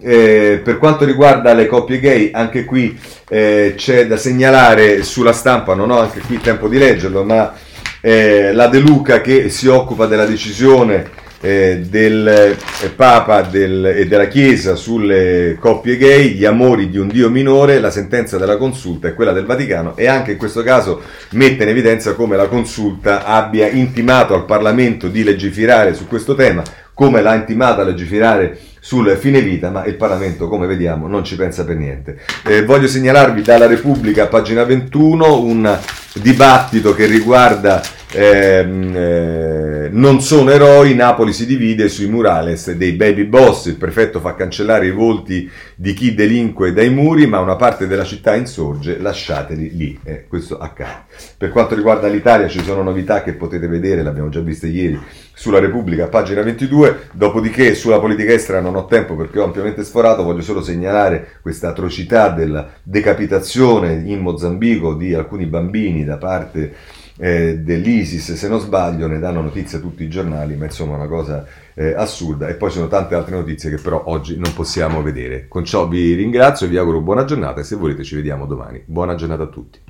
Eh, 0.00 0.60
per 0.62 0.78
quanto 0.78 1.04
riguarda 1.04 1.52
le 1.54 1.66
coppie 1.66 1.98
gay, 1.98 2.30
anche 2.32 2.64
qui 2.64 2.96
eh, 3.28 3.74
c'è 3.76 4.06
da 4.06 4.16
segnalare 4.16 5.02
sulla 5.02 5.32
stampa, 5.32 5.74
non 5.74 5.90
ho 5.90 5.98
anche 5.98 6.20
qui 6.20 6.38
tempo 6.38 6.68
di 6.68 6.78
leggerlo, 6.78 7.24
ma 7.24 7.52
eh, 8.00 8.52
la 8.52 8.68
De 8.68 8.78
Luca 8.78 9.20
che 9.20 9.48
si 9.48 9.66
occupa 9.66 10.06
della 10.06 10.24
decisione 10.24 11.26
eh, 11.40 11.84
del 11.88 12.26
eh, 12.26 12.88
Papa 12.94 13.42
del, 13.42 13.84
e 13.84 14.06
della 14.06 14.26
Chiesa 14.26 14.74
sulle 14.74 15.56
coppie 15.60 15.96
gay, 15.96 16.34
gli 16.34 16.44
amori 16.44 16.90
di 16.90 16.98
un 16.98 17.08
Dio 17.08 17.30
minore, 17.30 17.78
la 17.78 17.90
sentenza 17.90 18.38
della 18.38 18.56
consulta 18.56 19.08
è 19.08 19.14
quella 19.14 19.32
del 19.32 19.46
Vaticano 19.46 19.96
e 19.96 20.06
anche 20.06 20.32
in 20.32 20.38
questo 20.38 20.62
caso 20.62 21.00
mette 21.30 21.62
in 21.62 21.68
evidenza 21.68 22.14
come 22.14 22.36
la 22.36 22.48
consulta 22.48 23.24
abbia 23.24 23.68
intimato 23.68 24.34
al 24.34 24.44
Parlamento 24.44 25.08
di 25.08 25.22
legiferare 25.22 25.94
su 25.94 26.06
questo 26.08 26.34
tema, 26.34 26.62
come 26.92 27.22
l'ha 27.22 27.34
intimato 27.34 27.80
a 27.80 27.84
legiferare 27.84 28.58
sul 28.80 29.16
fine 29.20 29.40
vita, 29.42 29.70
ma 29.70 29.84
il 29.84 29.96
Parlamento, 29.96 30.48
come 30.48 30.66
vediamo, 30.66 31.06
non 31.08 31.22
ci 31.22 31.36
pensa 31.36 31.64
per 31.64 31.76
niente. 31.76 32.18
Eh, 32.44 32.64
voglio 32.64 32.88
segnalarvi 32.88 33.42
dalla 33.42 33.66
Repubblica, 33.66 34.26
pagina 34.26 34.64
21, 34.64 35.40
un 35.40 35.78
dibattito 36.14 36.94
che 36.94 37.06
riguarda 37.06 37.82
Ehm, 38.10 38.96
eh, 38.96 39.88
non 39.90 40.22
sono 40.22 40.50
eroi, 40.50 40.94
Napoli 40.94 41.34
si 41.34 41.44
divide 41.44 41.88
sui 41.88 42.06
murales 42.06 42.72
dei 42.72 42.92
baby 42.92 43.24
boss, 43.24 43.66
il 43.66 43.76
prefetto 43.76 44.18
fa 44.18 44.34
cancellare 44.34 44.86
i 44.86 44.92
volti 44.92 45.50
di 45.74 45.92
chi 45.92 46.14
delinque 46.14 46.72
dai 46.72 46.88
muri, 46.88 47.26
ma 47.26 47.40
una 47.40 47.56
parte 47.56 47.86
della 47.86 48.04
città 48.04 48.34
insorge, 48.34 48.98
lasciateli 48.98 49.76
lì, 49.76 49.98
eh, 50.04 50.24
questo 50.26 50.58
accade. 50.58 51.04
Per 51.36 51.50
quanto 51.50 51.74
riguarda 51.74 52.08
l'Italia 52.08 52.48
ci 52.48 52.62
sono 52.62 52.82
novità 52.82 53.22
che 53.22 53.34
potete 53.34 53.68
vedere, 53.68 54.02
l'abbiamo 54.02 54.30
già 54.30 54.40
viste 54.40 54.68
ieri 54.68 54.98
sulla 55.34 55.58
Repubblica, 55.58 56.08
pagina 56.08 56.42
22, 56.42 57.08
dopodiché 57.12 57.74
sulla 57.74 58.00
politica 58.00 58.32
estera 58.32 58.60
non 58.60 58.74
ho 58.74 58.86
tempo 58.86 59.16
perché 59.16 59.38
ho 59.38 59.44
ampiamente 59.44 59.84
sforato, 59.84 60.22
voglio 60.22 60.42
solo 60.42 60.62
segnalare 60.62 61.38
questa 61.42 61.68
atrocità 61.68 62.30
della 62.30 62.70
decapitazione 62.82 64.02
in 64.06 64.20
Mozambico 64.20 64.94
di 64.94 65.12
alcuni 65.14 65.44
bambini 65.44 66.04
da 66.04 66.16
parte 66.16 66.74
eh, 67.18 67.58
dell'ISIS, 67.58 68.34
se 68.34 68.48
non 68.48 68.60
sbaglio, 68.60 69.06
ne 69.06 69.18
danno 69.18 69.42
notizia 69.42 69.78
tutti 69.78 70.04
i 70.04 70.08
giornali, 70.08 70.56
ma 70.56 70.64
insomma 70.64 70.92
è 70.92 70.96
una 70.96 71.08
cosa 71.08 71.46
eh, 71.74 71.92
assurda. 71.94 72.48
E 72.48 72.54
poi 72.54 72.70
ci 72.70 72.76
sono 72.76 72.88
tante 72.88 73.14
altre 73.14 73.36
notizie 73.36 73.70
che 73.70 73.76
però 73.76 74.04
oggi 74.06 74.36
non 74.38 74.52
possiamo 74.54 75.02
vedere. 75.02 75.46
Con 75.48 75.64
ciò 75.64 75.88
vi 75.88 76.14
ringrazio 76.14 76.68
vi 76.68 76.76
auguro 76.76 77.00
buona 77.00 77.24
giornata 77.24 77.60
e 77.60 77.64
se 77.64 77.76
volete 77.76 78.04
ci 78.04 78.14
vediamo 78.14 78.46
domani. 78.46 78.82
Buona 78.84 79.14
giornata 79.14 79.42
a 79.42 79.48
tutti. 79.48 79.87